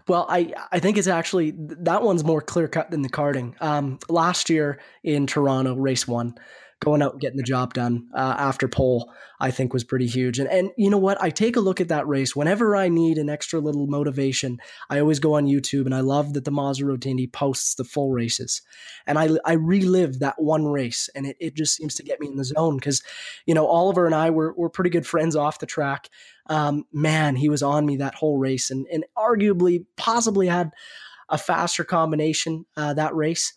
well, 0.06 0.26
I, 0.28 0.52
I 0.70 0.80
think 0.80 0.98
it's 0.98 1.08
actually 1.08 1.54
that 1.56 2.02
one's 2.02 2.24
more 2.24 2.42
clear 2.42 2.68
cut 2.68 2.90
than 2.90 3.02
the 3.02 3.08
karting. 3.08 3.54
Um, 3.62 3.98
last 4.08 4.50
year 4.50 4.80
in 5.02 5.26
Toronto, 5.26 5.74
race 5.74 6.06
one, 6.06 6.34
going 6.84 7.02
out 7.02 7.12
and 7.12 7.20
getting 7.20 7.36
the 7.36 7.42
job 7.42 7.74
done 7.74 8.08
uh, 8.14 8.36
after 8.38 8.68
pole, 8.68 9.12
I 9.40 9.50
think 9.50 9.72
was 9.72 9.84
pretty 9.84 10.06
huge. 10.06 10.38
And 10.38 10.48
and 10.48 10.70
you 10.76 10.90
know 10.90 10.98
what? 10.98 11.20
I 11.22 11.30
take 11.30 11.56
a 11.56 11.60
look 11.60 11.80
at 11.80 11.88
that 11.88 12.06
race 12.06 12.36
whenever 12.36 12.76
I 12.76 12.88
need 12.88 13.18
an 13.18 13.28
extra 13.28 13.60
little 13.60 13.86
motivation. 13.86 14.58
I 14.90 15.00
always 15.00 15.18
go 15.18 15.34
on 15.34 15.46
YouTube, 15.46 15.86
and 15.86 15.94
I 15.94 16.00
love 16.00 16.34
that 16.34 16.44
the 16.44 16.50
Mazda 16.50 16.96
Indy 17.04 17.26
posts 17.26 17.74
the 17.74 17.84
full 17.84 18.12
races, 18.12 18.62
and 19.06 19.18
I 19.18 19.30
I 19.44 19.54
relive 19.54 20.20
that 20.20 20.40
one 20.40 20.66
race, 20.66 21.08
and 21.14 21.26
it, 21.26 21.36
it 21.40 21.54
just 21.54 21.76
seems 21.76 21.94
to 21.96 22.02
get 22.02 22.20
me 22.20 22.28
in 22.28 22.36
the 22.36 22.44
zone 22.44 22.76
because, 22.76 23.02
you 23.46 23.54
know, 23.54 23.66
Oliver 23.66 24.06
and 24.06 24.14
I 24.14 24.30
were 24.30 24.52
were 24.54 24.70
pretty 24.70 24.90
good 24.90 25.06
friends 25.06 25.34
off 25.34 25.58
the 25.58 25.66
track. 25.66 26.08
Um, 26.48 26.84
man, 26.92 27.36
he 27.36 27.48
was 27.48 27.62
on 27.62 27.86
me 27.86 27.96
that 27.96 28.14
whole 28.14 28.38
race, 28.38 28.70
and 28.70 28.86
and 28.92 29.04
arguably 29.16 29.86
possibly 29.96 30.46
had 30.46 30.70
a 31.30 31.38
faster 31.38 31.84
combination 31.84 32.66
uh, 32.76 32.92
that 32.94 33.14
race 33.14 33.54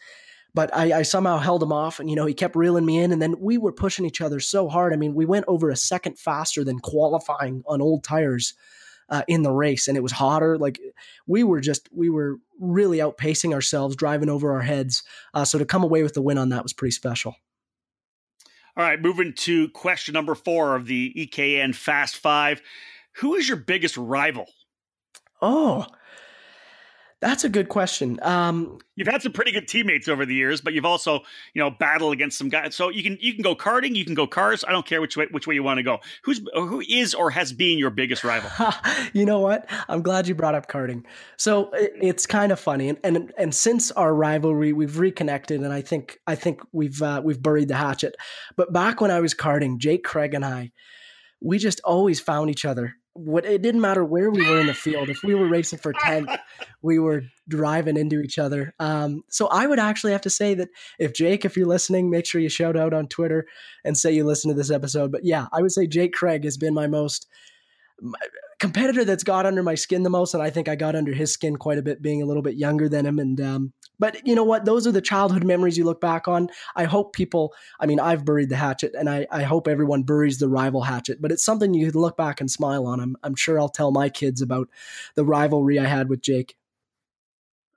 but 0.58 0.76
I, 0.76 0.92
I, 0.92 1.02
somehow 1.04 1.38
held 1.38 1.62
him 1.62 1.72
off 1.72 2.00
and 2.00 2.10
you 2.10 2.16
know 2.16 2.26
he 2.26 2.34
kept 2.34 2.56
reeling 2.56 2.84
me 2.84 2.98
in 2.98 3.12
and 3.12 3.22
then 3.22 3.36
we 3.40 3.60
were 3.60 3.72
pushing 3.72 4.08
each 4.08 4.22
other 4.22 4.40
so 4.40 4.68
hard. 4.68 4.92
I 4.92 4.96
mean 4.96 5.14
we 5.14 5.24
went 5.24 5.46
over 5.48 5.70
a 5.70 5.76
second 5.76 6.18
faster 6.18 6.64
than 6.64 6.80
qualifying 6.80 7.62
on 7.68 7.80
old 7.80 8.04
tires 8.04 8.56
uh, 9.08 9.22
in 9.28 9.44
the 9.44 9.52
race 9.52 9.88
and 9.88 9.96
it 9.96 10.02
was 10.02 10.14
hotter. 10.14 10.58
Like 10.58 10.80
we 11.28 11.44
were 11.44 11.62
just 11.62 11.88
we 11.92 12.10
were 12.10 12.38
really 12.60 12.98
outpacing 12.98 13.54
ourselves 13.54 13.96
driving 13.96 14.30
over 14.30 14.52
our 14.52 14.64
heads. 14.64 15.04
Uh, 15.32 15.46
so 15.46 15.60
to 15.60 15.66
come 15.66 15.84
away 15.84 16.02
with 16.02 16.16
the 16.16 16.24
win 16.24 16.40
on 16.40 16.50
that 16.50 16.64
was 16.64 16.74
pretty 16.74 16.94
special. 16.94 17.36
All 18.76 18.84
right 18.84 19.00
moving 19.00 19.34
to 19.34 19.70
question 19.70 20.14
number 20.14 20.34
four 20.34 20.76
of 20.76 20.88
the 20.88 21.14
ekn 21.16 21.76
fast 21.76 22.18
five. 22.18 22.64
Who 23.18 23.36
is 23.36 23.48
your 23.48 23.58
biggest 23.58 23.96
rival? 23.96 24.48
Oh 25.40 25.86
that's 27.20 27.44
a 27.44 27.50
good 27.50 27.68
question. 27.68 28.20
Um, 28.22 28.78
you've 28.96 29.08
had 29.08 29.24
some 29.24 29.32
pretty 29.32 29.52
good 29.52 29.68
teammates 29.68 30.08
over 30.08 30.24
the 30.24 30.36
years, 30.36 30.62
but 30.62 30.74
you've 30.74 30.86
also, 30.86 31.22
you 31.56 31.62
know, 31.62 31.72
battled 31.72 32.14
against 32.14 32.38
some 32.38 32.48
guys. 32.48 32.76
So 32.76 32.90
you 32.90 33.02
can 33.02 33.18
you 33.20 33.34
can 33.34 33.42
go 33.42 33.56
karting, 33.56 33.96
you 33.96 34.06
can 34.06 34.14
go 34.14 34.28
cars. 34.28 34.64
I 34.68 34.72
don't 34.72 34.86
care 34.86 35.02
which 35.02 35.18
way 35.18 35.26
which 35.32 35.48
way 35.48 35.56
you 35.56 35.64
want 35.64 35.80
to 35.80 35.84
go. 35.84 35.98
Who's 36.24 36.42
who 36.54 36.84
is 36.88 37.16
or 37.16 37.32
has 37.32 37.54
been 37.54 37.80
your 37.80 37.90
biggest 37.90 38.24
rival? 38.24 38.52
you 39.14 39.26
know 39.26 39.40
what? 39.40 39.68
I'm 39.90 40.04
glad 40.04 40.28
you 40.28 40.36
brought 40.36 40.54
up 40.54 40.68
karting. 40.68 41.06
So 41.38 41.72
it, 41.72 41.94
it's 42.00 42.28
kind 42.28 42.52
of 42.52 42.60
funny, 42.60 42.90
and, 42.90 43.00
and 43.04 43.34
and 43.36 43.56
since 43.56 43.90
our 43.92 44.14
rivalry, 44.14 44.72
we've 44.72 45.00
reconnected, 45.00 45.62
and 45.62 45.74
I 45.74 45.82
think 45.82 46.20
I 46.28 46.36
think 46.36 46.62
we've 46.72 47.02
uh, 47.02 47.22
we've 47.24 47.42
buried 47.42 47.70
the 47.70 47.76
hatchet. 47.76 48.16
But 48.56 48.72
back 48.72 49.02
when 49.02 49.10
I 49.10 49.22
was 49.22 49.34
karting, 49.34 49.80
Jake 49.80 50.04
Craig 50.04 50.36
and 50.36 50.46
I, 50.46 50.72
we 51.42 51.58
just 51.58 51.82
always 51.84 52.20
found 52.20 52.52
each 52.52 52.64
other 52.64 52.96
what 53.18 53.46
it 53.46 53.62
didn't 53.62 53.82
matter 53.82 54.04
where 54.04 54.30
we 54.30 54.48
were 54.50 54.60
in 54.60 54.68
the 54.68 54.74
field. 54.74 55.10
If 55.10 55.24
we 55.24 55.36
were 55.36 55.48
racing 55.48 55.80
for 55.80 55.94
10th, 55.94 56.38
we 56.82 57.00
were 57.00 57.24
driving 57.48 57.98
into 57.98 58.22
each 58.22 58.38
other. 58.38 58.74
Um, 58.80 59.24
so 59.30 59.48
I 59.48 59.68
would 59.68 59.80
actually 59.80 60.12
have 60.12 60.22
to 60.22 60.30
say 60.30 60.54
that 60.56 60.70
if 61.00 61.14
Jake, 61.14 61.46
if 61.46 61.58
you're 61.58 61.68
listening, 61.68 62.10
make 62.10 62.26
sure 62.26 62.42
you 62.42 62.50
shout 62.50 62.78
out 62.78 62.94
on 62.94 63.08
Twitter 63.08 63.48
and 63.84 63.98
say 63.98 64.12
you 64.12 64.26
listen 64.26 64.50
to 64.50 64.56
this 64.56 64.72
episode. 64.72 65.12
But 65.12 65.26
yeah, 65.26 65.48
I 65.52 65.62
would 65.62 65.72
say 65.72 65.88
Jake 65.88 66.14
Craig 66.14 66.44
has 66.44 66.58
been 66.58 66.74
my 66.74 66.88
most 66.88 67.28
competitor 68.60 69.06
that's 69.06 69.24
got 69.24 69.46
under 69.46 69.64
my 69.64 69.76
skin 69.76 70.04
the 70.04 70.10
most, 70.10 70.34
and 70.34 70.44
I 70.44 70.50
think 70.50 70.68
I 70.68 70.76
got 70.76 70.96
under 70.96 71.14
his 71.14 71.34
skin 71.34 71.56
quite 71.56 71.78
a 71.78 71.84
bit, 71.84 72.02
being 72.02 72.22
a 72.22 72.26
little 72.26 72.44
bit 72.44 72.56
younger 72.56 72.90
than 72.90 73.06
him. 73.06 73.20
And 73.20 73.42
um, 73.42 73.74
but 74.00 74.26
you 74.26 74.36
know 74.36 74.44
what? 74.44 74.66
Those 74.66 74.86
are 74.88 74.92
the 74.92 75.02
childhood 75.02 75.44
memories 75.44 75.78
you 75.78 75.86
look 75.86 76.02
back 76.02 76.28
on. 76.28 76.50
I 76.76 76.86
hope 76.86 77.14
people. 77.14 77.54
I 77.80 77.86
mean, 77.86 78.00
I've 78.00 78.26
buried 78.26 78.50
the 78.50 78.56
hatchet, 78.56 78.94
and 78.98 79.10
I, 79.10 79.28
I 79.32 79.44
hope 79.44 79.68
everyone 79.68 80.04
buries 80.04 80.40
the 80.40 80.50
rival 80.50 80.82
hatchet. 80.82 81.22
But 81.22 81.32
it's 81.32 81.44
something 81.44 81.74
you 81.74 81.92
can 81.92 82.00
look 82.00 82.18
back 82.18 82.40
and 82.42 82.50
smile 82.50 82.86
on. 82.86 83.00
I'm 83.00 83.16
I'm 83.24 83.36
sure 83.36 83.60
I'll 83.60 83.70
tell 83.70 83.92
my 83.92 84.10
kids 84.10 84.42
about 84.42 84.70
the 85.16 85.26
rivalry 85.26 85.80
I 85.80 85.86
had 85.86 86.10
with 86.10 86.22
Jake. 86.22 86.56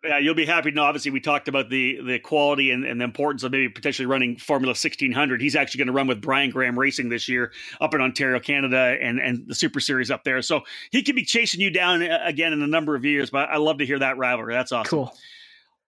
Yeah, 0.02 0.16
you'll 0.16 0.34
be 0.34 0.46
happy 0.46 0.70
to 0.70 0.74
know. 0.74 0.84
Obviously, 0.84 1.10
we 1.10 1.20
talked 1.20 1.46
about 1.46 1.68
the 1.68 2.00
the 2.02 2.18
quality 2.18 2.70
and, 2.70 2.86
and 2.86 2.98
the 2.98 3.04
importance 3.04 3.42
of 3.42 3.52
maybe 3.52 3.68
potentially 3.68 4.06
running 4.06 4.38
Formula 4.38 4.70
1600. 4.70 5.42
He's 5.42 5.54
actually 5.54 5.78
going 5.78 5.88
to 5.88 5.92
run 5.92 6.06
with 6.06 6.22
Brian 6.22 6.50
Graham 6.50 6.78
Racing 6.78 7.10
this 7.10 7.28
year 7.28 7.52
up 7.82 7.92
in 7.92 8.00
Ontario, 8.00 8.40
Canada, 8.40 8.96
and 9.00 9.18
and 9.18 9.46
the 9.46 9.54
Super 9.54 9.78
Series 9.78 10.10
up 10.10 10.24
there. 10.24 10.40
So 10.40 10.62
he 10.90 11.02
could 11.02 11.16
be 11.16 11.24
chasing 11.24 11.60
you 11.60 11.70
down 11.70 12.02
uh, 12.02 12.18
again 12.24 12.54
in 12.54 12.62
a 12.62 12.66
number 12.66 12.94
of 12.94 13.04
years. 13.04 13.28
But 13.28 13.50
I 13.50 13.58
love 13.58 13.78
to 13.78 13.86
hear 13.86 13.98
that 13.98 14.16
rivalry. 14.16 14.54
That's 14.54 14.72
awesome. 14.72 14.88
Cool. 14.88 15.14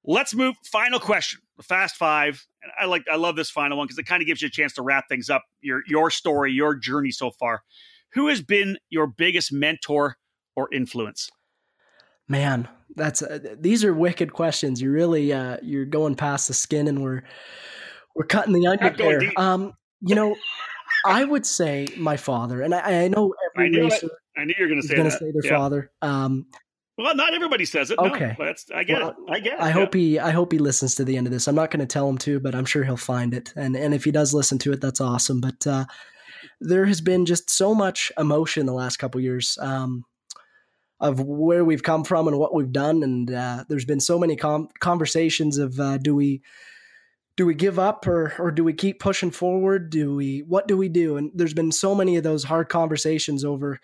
Let's 0.05 0.35
move. 0.35 0.57
Final 0.65 0.99
question. 0.99 1.41
The 1.57 1.63
Fast 1.63 1.97
Five. 1.97 2.45
I 2.81 2.87
like. 2.87 3.05
I 3.11 3.17
love 3.17 3.37
this 3.37 3.51
final 3.51 3.79
one 3.79 3.87
because 3.87 3.99
it 3.99 4.07
kind 4.07 4.23
of 4.23 4.27
gives 4.27 4.43
you 4.43 4.49
a 4.49 4.51
chance 4.51 4.73
to 4.75 4.83
wrap 4.83 5.09
things 5.09 5.31
up. 5.31 5.45
Your 5.61 5.83
your 5.87 6.11
story, 6.11 6.53
your 6.53 6.75
journey 6.75 7.11
so 7.11 7.31
far. 7.31 7.63
Who 8.15 8.29
has 8.29 8.43
been 8.43 8.79
your 8.91 9.07
biggest 9.07 9.53
mentor 9.53 10.17
or 10.57 10.69
influence? 10.73 11.31
Man, 12.29 12.69
that's 12.97 13.23
uh, 13.23 13.39
these 13.59 13.85
are 13.85 13.95
wicked 13.95 14.33
questions. 14.33 14.81
You 14.81 14.91
really 14.91 15.33
uh, 15.33 15.59
you're 15.63 15.85
going 15.85 16.15
past 16.17 16.49
the 16.49 16.55
skin, 16.55 16.89
and 16.89 17.03
we're 17.03 17.23
we're 18.15 18.27
cutting 18.27 18.53
the 18.53 18.67
onion 18.67 18.95
there. 18.97 19.33
Um, 19.37 19.73
you 20.01 20.15
know, 20.15 20.35
I 21.07 21.25
would 21.25 21.47
say 21.47 21.87
my 21.97 22.17
father, 22.17 22.61
and 22.61 22.75
I, 22.75 23.05
I 23.05 23.09
know 23.09 23.35
every 23.55 23.67
I 23.67 23.69
knew 23.71 23.85
racer 23.85 24.09
I 24.37 24.45
knew 24.45 24.55
you 24.59 24.65
were 24.65 24.69
going 24.69 24.83
to 24.83 24.89
say 24.89 24.97
going 24.97 25.11
to 25.11 25.17
say 25.17 25.31
their 25.31 25.45
yeah. 25.45 25.59
father. 25.59 25.91
Um, 26.01 26.47
well, 26.99 27.15
not 27.15 27.35
everybody 27.35 27.65
says 27.65 27.91
it. 27.91 27.99
Okay, 27.99 28.37
no, 28.39 28.45
that's 28.45 28.67
I 28.75 28.85
get 28.85 29.01
well, 29.01 29.11
it. 29.11 29.17
I 29.29 29.41
get 29.41 29.55
it. 29.55 29.61
I 29.61 29.69
yeah. 29.69 29.73
hope 29.73 29.95
he 29.95 30.19
I 30.19 30.31
hope 30.31 30.53
he 30.53 30.59
listens 30.59 30.95
to 30.97 31.05
the 31.05 31.17
end 31.17 31.27
of 31.27 31.33
this. 31.33 31.49
I'm 31.49 31.55
not 31.55 31.71
going 31.71 31.81
to 31.81 31.87
tell 31.87 32.09
him 32.09 32.19
to, 32.19 32.41
but 32.41 32.55
I'm 32.55 32.65
sure 32.65 32.85
he'll 32.85 32.97
find 32.97 33.35
it. 33.35 33.53
And 33.57 33.77
and 33.77 33.95
if 33.95 34.05
he 34.05 34.11
does 34.11 34.35
listen 34.35 34.59
to 34.59 34.73
it, 34.73 34.81
that's 34.81 35.01
awesome. 35.01 35.41
But 35.41 35.67
uh, 35.67 35.85
there 36.61 36.87
has 36.87 37.01
been 37.01 37.27
just 37.27 37.51
so 37.51 37.75
much 37.75 38.13
emotion 38.19 38.67
the 38.67 38.73
last 38.73 38.99
couple 38.99 39.21
years. 39.21 39.59
Um, 39.61 40.05
of 41.03 41.19
where 41.19 41.65
we've 41.65 41.83
come 41.83 42.05
from 42.05 42.29
and 42.29 42.39
what 42.39 42.55
we've 42.55 42.71
done. 42.71 43.03
And 43.03 43.29
uh, 43.35 43.65
there's 43.69 43.85
been 43.85 43.99
so 43.99 44.21
many 44.21 44.37
com- 44.37 44.69
conversations 44.79 45.59
of 45.59 45.79
uh, 45.81 45.99
do 45.99 46.15
we 46.15 46.43
do 47.37 47.45
we 47.45 47.55
give 47.55 47.79
up 47.79 48.07
or 48.07 48.33
or 48.39 48.53
do 48.53 48.63
we 48.63 48.73
keep 48.73 49.01
pushing 49.01 49.33
forward? 49.33 49.91
Do 49.91 50.15
we 50.15 50.45
what 50.47 50.69
do 50.69 50.77
we 50.77 50.89
do? 50.89 51.17
And 51.17 51.33
there's 51.35 51.55
been 51.55 51.73
so 51.73 51.95
many 51.95 52.17
of 52.17 52.23
those 52.23 52.45
hard 52.45 52.69
conversations 52.69 53.45
over. 53.45 53.81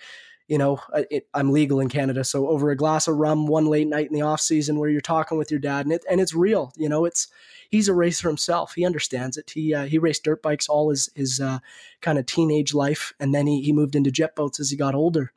You 0.49 0.59
know, 0.59 0.81
it, 0.95 1.29
I'm 1.35 1.53
legal 1.53 1.79
in 1.79 1.89
Canada, 1.89 2.25
so 2.25 2.49
over 2.49 2.71
a 2.71 2.77
glass 2.77 3.07
of 3.07 3.17
rum, 3.17 3.47
one 3.47 3.67
late 3.67 3.87
night 3.87 4.09
in 4.09 4.15
the 4.15 4.23
off 4.23 4.41
season, 4.41 4.79
where 4.79 4.91
you're 4.91 5.01
talking 5.01 5.39
with 5.39 5.51
your 5.51 5.61
dad, 5.61 5.87
and 5.87 5.93
it 5.93 6.05
and 6.11 6.21
it's 6.21 6.35
real. 6.35 6.73
You 6.77 6.89
know, 6.89 7.05
it's 7.05 7.29
he's 7.69 7.89
a 7.89 7.95
racer 7.95 8.29
himself. 8.29 8.73
He 8.75 8.87
understands 8.87 9.37
it. 9.37 9.51
He 9.51 9.75
uh, 9.75 9.85
he 9.85 9.99
raced 9.99 10.25
dirt 10.25 10.43
bikes 10.43 10.69
all 10.69 10.91
his 10.91 11.11
his 11.15 11.39
uh, 11.39 11.59
kind 12.01 12.19
of 12.19 12.27
teenage 12.27 12.73
life, 12.73 13.13
and 13.21 13.35
then 13.35 13.47
he 13.47 13.61
he 13.61 13.73
moved 13.73 13.95
into 13.95 14.11
jet 14.11 14.35
boats 14.35 14.59
as 14.59 14.71
he 14.71 14.77
got 14.77 14.95
older. 14.95 15.33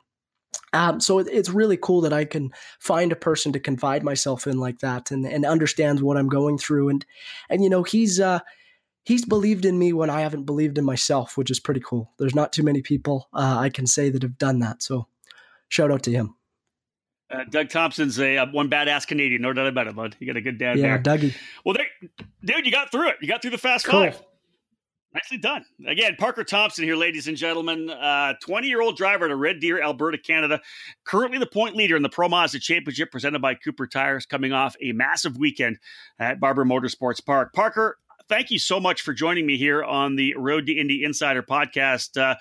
Um, 0.73 1.01
so 1.01 1.19
it, 1.19 1.27
it's 1.29 1.49
really 1.49 1.77
cool 1.77 2.01
that 2.01 2.13
I 2.13 2.23
can 2.25 2.51
find 2.79 3.11
a 3.11 3.15
person 3.17 3.51
to 3.51 3.59
confide 3.59 4.03
myself 4.03 4.47
in 4.47 4.57
like 4.57 4.79
that 4.79 5.11
and, 5.11 5.25
and 5.25 5.45
understands 5.45 6.01
what 6.01 6.17
I'm 6.17 6.29
going 6.29 6.57
through. 6.57 6.89
And, 6.89 7.05
and, 7.49 7.61
you 7.61 7.69
know, 7.69 7.83
he's, 7.83 8.21
uh, 8.21 8.39
he's 9.03 9.25
believed 9.25 9.65
in 9.65 9.77
me 9.77 9.93
when 9.93 10.09
I 10.09 10.21
haven't 10.21 10.45
believed 10.45 10.77
in 10.77 10.85
myself, 10.85 11.37
which 11.37 11.51
is 11.51 11.59
pretty 11.59 11.81
cool. 11.81 12.11
There's 12.19 12.35
not 12.35 12.53
too 12.53 12.63
many 12.63 12.81
people 12.81 13.29
uh, 13.33 13.57
I 13.59 13.69
can 13.69 13.87
say 13.87 14.09
that 14.09 14.23
have 14.23 14.37
done 14.37 14.59
that. 14.59 14.83
So 14.83 15.07
shout 15.69 15.91
out 15.91 16.03
to 16.03 16.11
him. 16.11 16.35
Uh, 17.29 17.45
Doug 17.49 17.69
Thompson's 17.69 18.19
a 18.19 18.37
uh, 18.37 18.45
one 18.51 18.69
badass 18.69 19.07
Canadian, 19.07 19.41
no 19.41 19.53
doubt 19.53 19.67
about 19.67 19.87
it, 19.87 19.95
bud. 19.95 20.17
You 20.19 20.27
got 20.27 20.35
a 20.35 20.41
good 20.41 20.57
dad 20.57 20.77
yeah, 20.77 20.97
there. 20.97 21.17
Dougie. 21.17 21.33
Well, 21.63 21.75
there, 21.75 21.85
dude, 22.43 22.65
you 22.65 22.71
got 22.71 22.91
through 22.91 23.09
it. 23.09 23.15
You 23.21 23.27
got 23.27 23.41
through 23.41 23.51
the 23.51 23.57
fast 23.57 23.85
cool. 23.85 24.01
five. 24.01 24.21
Nicely 25.13 25.37
done. 25.37 25.65
Again, 25.87 26.15
Parker 26.17 26.45
Thompson 26.45 26.85
here, 26.85 26.95
ladies 26.95 27.27
and 27.27 27.35
gentlemen. 27.35 27.87
20 27.87 27.97
uh, 27.97 28.33
year 28.61 28.81
old 28.81 28.95
driver 28.95 29.27
to 29.27 29.35
Red 29.35 29.59
Deer, 29.59 29.81
Alberta, 29.81 30.17
Canada. 30.17 30.61
Currently 31.03 31.37
the 31.37 31.47
point 31.47 31.75
leader 31.75 31.97
in 31.97 32.01
the 32.01 32.09
Pro 32.09 32.29
Mazda 32.29 32.59
Championship 32.59 33.11
presented 33.11 33.41
by 33.41 33.55
Cooper 33.55 33.87
Tires, 33.87 34.25
coming 34.25 34.53
off 34.53 34.75
a 34.81 34.93
massive 34.93 35.37
weekend 35.37 35.79
at 36.17 36.39
Barber 36.39 36.63
Motorsports 36.63 37.25
Park. 37.25 37.51
Parker, 37.53 37.97
thank 38.31 38.49
you 38.49 38.57
so 38.57 38.79
much 38.79 39.01
for 39.01 39.13
joining 39.13 39.45
me 39.45 39.57
here 39.57 39.83
on 39.83 40.15
the 40.15 40.33
Road 40.37 40.65
to 40.67 40.73
Indy 40.73 41.03
Insider 41.03 41.43
podcast. 41.43 42.19
Uh, 42.19 42.35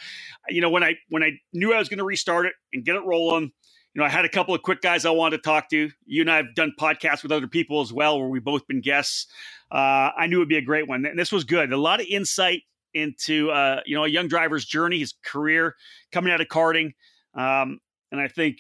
you 0.48 0.60
know, 0.60 0.70
when 0.70 0.84
I 0.84 0.94
when 1.08 1.24
I 1.24 1.32
knew 1.52 1.74
I 1.74 1.78
was 1.78 1.88
going 1.88 1.98
to 1.98 2.04
restart 2.04 2.46
it 2.46 2.52
and 2.72 2.84
get 2.84 2.94
it 2.94 3.04
rolling, 3.04 3.50
you 3.94 3.98
know, 3.98 4.04
I 4.04 4.08
had 4.08 4.24
a 4.24 4.28
couple 4.28 4.54
of 4.54 4.62
quick 4.62 4.80
guys 4.82 5.04
I 5.04 5.10
wanted 5.10 5.38
to 5.38 5.42
talk 5.42 5.68
to. 5.70 5.90
You 6.06 6.20
and 6.20 6.30
I 6.30 6.36
have 6.36 6.54
done 6.54 6.72
podcasts 6.78 7.24
with 7.24 7.32
other 7.32 7.48
people 7.48 7.80
as 7.80 7.92
well, 7.92 8.20
where 8.20 8.28
we've 8.28 8.44
both 8.44 8.66
been 8.68 8.80
guests 8.80 9.26
uh, 9.70 10.10
I 10.16 10.26
knew 10.26 10.36
it 10.36 10.40
would 10.40 10.48
be 10.48 10.56
a 10.56 10.62
great 10.62 10.88
one. 10.88 11.04
And 11.06 11.18
this 11.18 11.30
was 11.30 11.44
good. 11.44 11.72
A 11.72 11.76
lot 11.76 12.00
of 12.00 12.06
insight 12.06 12.62
into 12.94 13.50
uh, 13.50 13.80
you 13.86 13.96
know 13.96 14.04
a 14.04 14.08
young 14.08 14.28
driver's 14.28 14.64
journey, 14.64 14.98
his 14.98 15.14
career, 15.24 15.74
coming 16.12 16.32
out 16.32 16.40
of 16.40 16.48
karting. 16.48 16.92
Um, 17.34 17.80
and 18.12 18.20
I 18.20 18.28
think 18.28 18.58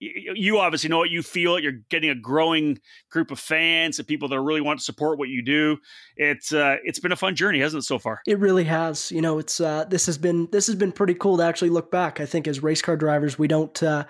you 0.00 0.58
obviously 0.58 0.88
know 0.88 0.98
what 0.98 1.10
you 1.10 1.22
feel. 1.22 1.58
You're 1.58 1.80
getting 1.90 2.08
a 2.08 2.14
growing 2.14 2.78
group 3.10 3.30
of 3.30 3.38
fans 3.38 3.98
and 3.98 4.08
people 4.08 4.28
that 4.28 4.40
really 4.40 4.62
want 4.62 4.78
to 4.78 4.84
support 4.84 5.18
what 5.18 5.28
you 5.28 5.42
do. 5.42 5.78
It's 6.16 6.52
uh, 6.52 6.76
it's 6.84 6.98
been 6.98 7.12
a 7.12 7.16
fun 7.16 7.36
journey, 7.36 7.60
hasn't 7.60 7.82
it, 7.82 7.86
so 7.86 7.98
far? 7.98 8.22
It 8.26 8.38
really 8.38 8.64
has. 8.64 9.12
You 9.12 9.20
know, 9.20 9.38
it's 9.38 9.60
uh, 9.60 9.84
this 9.84 10.06
has 10.06 10.16
been 10.16 10.48
this 10.52 10.66
has 10.68 10.76
been 10.76 10.92
pretty 10.92 11.14
cool 11.14 11.36
to 11.36 11.44
actually 11.44 11.68
look 11.68 11.90
back. 11.90 12.18
I 12.18 12.26
think 12.26 12.48
as 12.48 12.62
race 12.62 12.80
car 12.80 12.96
drivers, 12.96 13.38
we 13.38 13.46
don't 13.46 13.80
uh, 13.82 14.04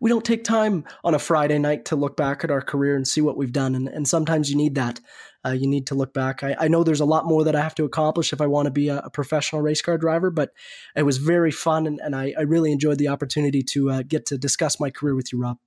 we 0.00 0.08
don't 0.08 0.24
take 0.24 0.44
time 0.44 0.84
on 1.04 1.14
a 1.14 1.18
Friday 1.18 1.58
night 1.58 1.84
to 1.86 1.96
look 1.96 2.16
back 2.16 2.42
at 2.42 2.50
our 2.50 2.62
career 2.62 2.96
and 2.96 3.06
see 3.06 3.20
what 3.20 3.36
we've 3.36 3.52
done, 3.52 3.74
and, 3.74 3.86
and 3.88 4.08
sometimes 4.08 4.50
you 4.50 4.56
need 4.56 4.74
that. 4.76 5.00
Uh, 5.44 5.50
you 5.50 5.66
need 5.66 5.86
to 5.88 5.94
look 5.94 6.14
back. 6.14 6.42
I, 6.42 6.56
I, 6.58 6.68
know 6.68 6.82
there's 6.82 7.00
a 7.00 7.04
lot 7.04 7.26
more 7.26 7.44
that 7.44 7.54
I 7.54 7.60
have 7.60 7.74
to 7.74 7.84
accomplish 7.84 8.32
if 8.32 8.40
I 8.40 8.46
want 8.46 8.66
to 8.66 8.70
be 8.70 8.88
a, 8.88 8.98
a 8.98 9.10
professional 9.10 9.60
race 9.60 9.82
car 9.82 9.98
driver, 9.98 10.30
but 10.30 10.52
it 10.96 11.02
was 11.02 11.18
very 11.18 11.50
fun, 11.50 11.86
and, 11.86 12.00
and 12.00 12.16
I, 12.16 12.32
I, 12.38 12.42
really 12.42 12.72
enjoyed 12.72 12.98
the 12.98 13.08
opportunity 13.08 13.62
to 13.62 13.90
uh, 13.90 14.02
get 14.02 14.26
to 14.26 14.38
discuss 14.38 14.80
my 14.80 14.90
career 14.90 15.14
with 15.14 15.32
you, 15.32 15.40
Rob. 15.40 15.58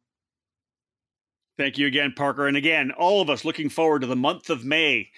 Thank 1.58 1.78
you 1.78 1.88
again, 1.88 2.14
Parker. 2.16 2.48
And 2.48 2.56
again, 2.56 2.92
all 2.92 3.20
of 3.20 3.30
us 3.32 3.44
looking 3.44 3.70
forward 3.70 4.02
to 4.02 4.08
the 4.08 4.16
month 4.16 4.52
of 4.52 4.64
May 4.64 5.10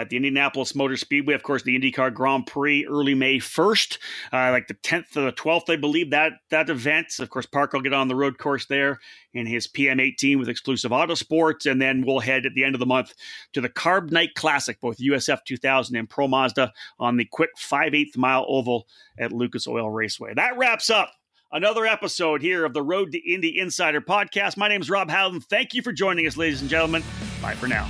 at 0.00 0.10
the 0.10 0.16
Indianapolis 0.16 0.74
Motor 0.74 0.96
Speedway. 0.96 1.34
Of 1.34 1.42
course, 1.42 1.62
the 1.62 1.78
IndyCar 1.78 2.12
Grand 2.14 2.46
Prix 2.46 2.86
early 2.86 3.14
May 3.14 3.38
1st, 3.38 3.98
uh, 4.32 4.50
like 4.50 4.66
the 4.68 4.74
10th 4.74 5.16
or 5.16 5.22
the 5.22 5.32
12th, 5.32 5.70
I 5.70 5.76
believe, 5.76 6.10
that 6.10 6.32
that 6.50 6.70
event. 6.70 7.18
Of 7.18 7.30
course, 7.30 7.46
Parker 7.46 7.76
will 7.76 7.82
get 7.82 7.92
on 7.92 8.08
the 8.08 8.14
road 8.14 8.38
course 8.38 8.66
there 8.66 9.00
in 9.34 9.46
his 9.46 9.66
PM18 9.66 10.38
with 10.38 10.48
exclusive 10.48 10.90
Autosports. 10.90 11.70
And 11.70 11.80
then 11.80 12.04
we'll 12.04 12.20
head 12.20 12.46
at 12.46 12.54
the 12.54 12.64
end 12.64 12.74
of 12.74 12.80
the 12.80 12.86
month 12.86 13.14
to 13.52 13.60
the 13.60 13.68
Carb 13.68 14.10
Night 14.10 14.34
Classic, 14.34 14.80
both 14.80 14.98
USF 14.98 15.44
2000 15.44 15.96
and 15.96 16.08
Pro 16.08 16.28
Mazda 16.28 16.72
on 16.98 17.16
the 17.16 17.24
quick 17.24 17.50
5 17.56 17.94
8 17.94 18.16
mile 18.16 18.44
oval 18.48 18.86
at 19.18 19.32
Lucas 19.32 19.66
Oil 19.66 19.90
Raceway. 19.90 20.34
That 20.34 20.56
wraps 20.56 20.90
up 20.90 21.12
another 21.52 21.86
episode 21.86 22.42
here 22.42 22.64
of 22.64 22.74
the 22.74 22.82
Road 22.82 23.12
to 23.12 23.18
Indy 23.18 23.58
Insider 23.58 24.00
podcast. 24.00 24.56
My 24.56 24.68
name 24.68 24.80
is 24.80 24.90
Rob 24.90 25.10
Howden. 25.10 25.40
Thank 25.42 25.74
you 25.74 25.82
for 25.82 25.92
joining 25.92 26.26
us, 26.26 26.36
ladies 26.36 26.60
and 26.60 26.70
gentlemen. 26.70 27.02
Bye 27.40 27.54
for 27.54 27.68
now. 27.68 27.88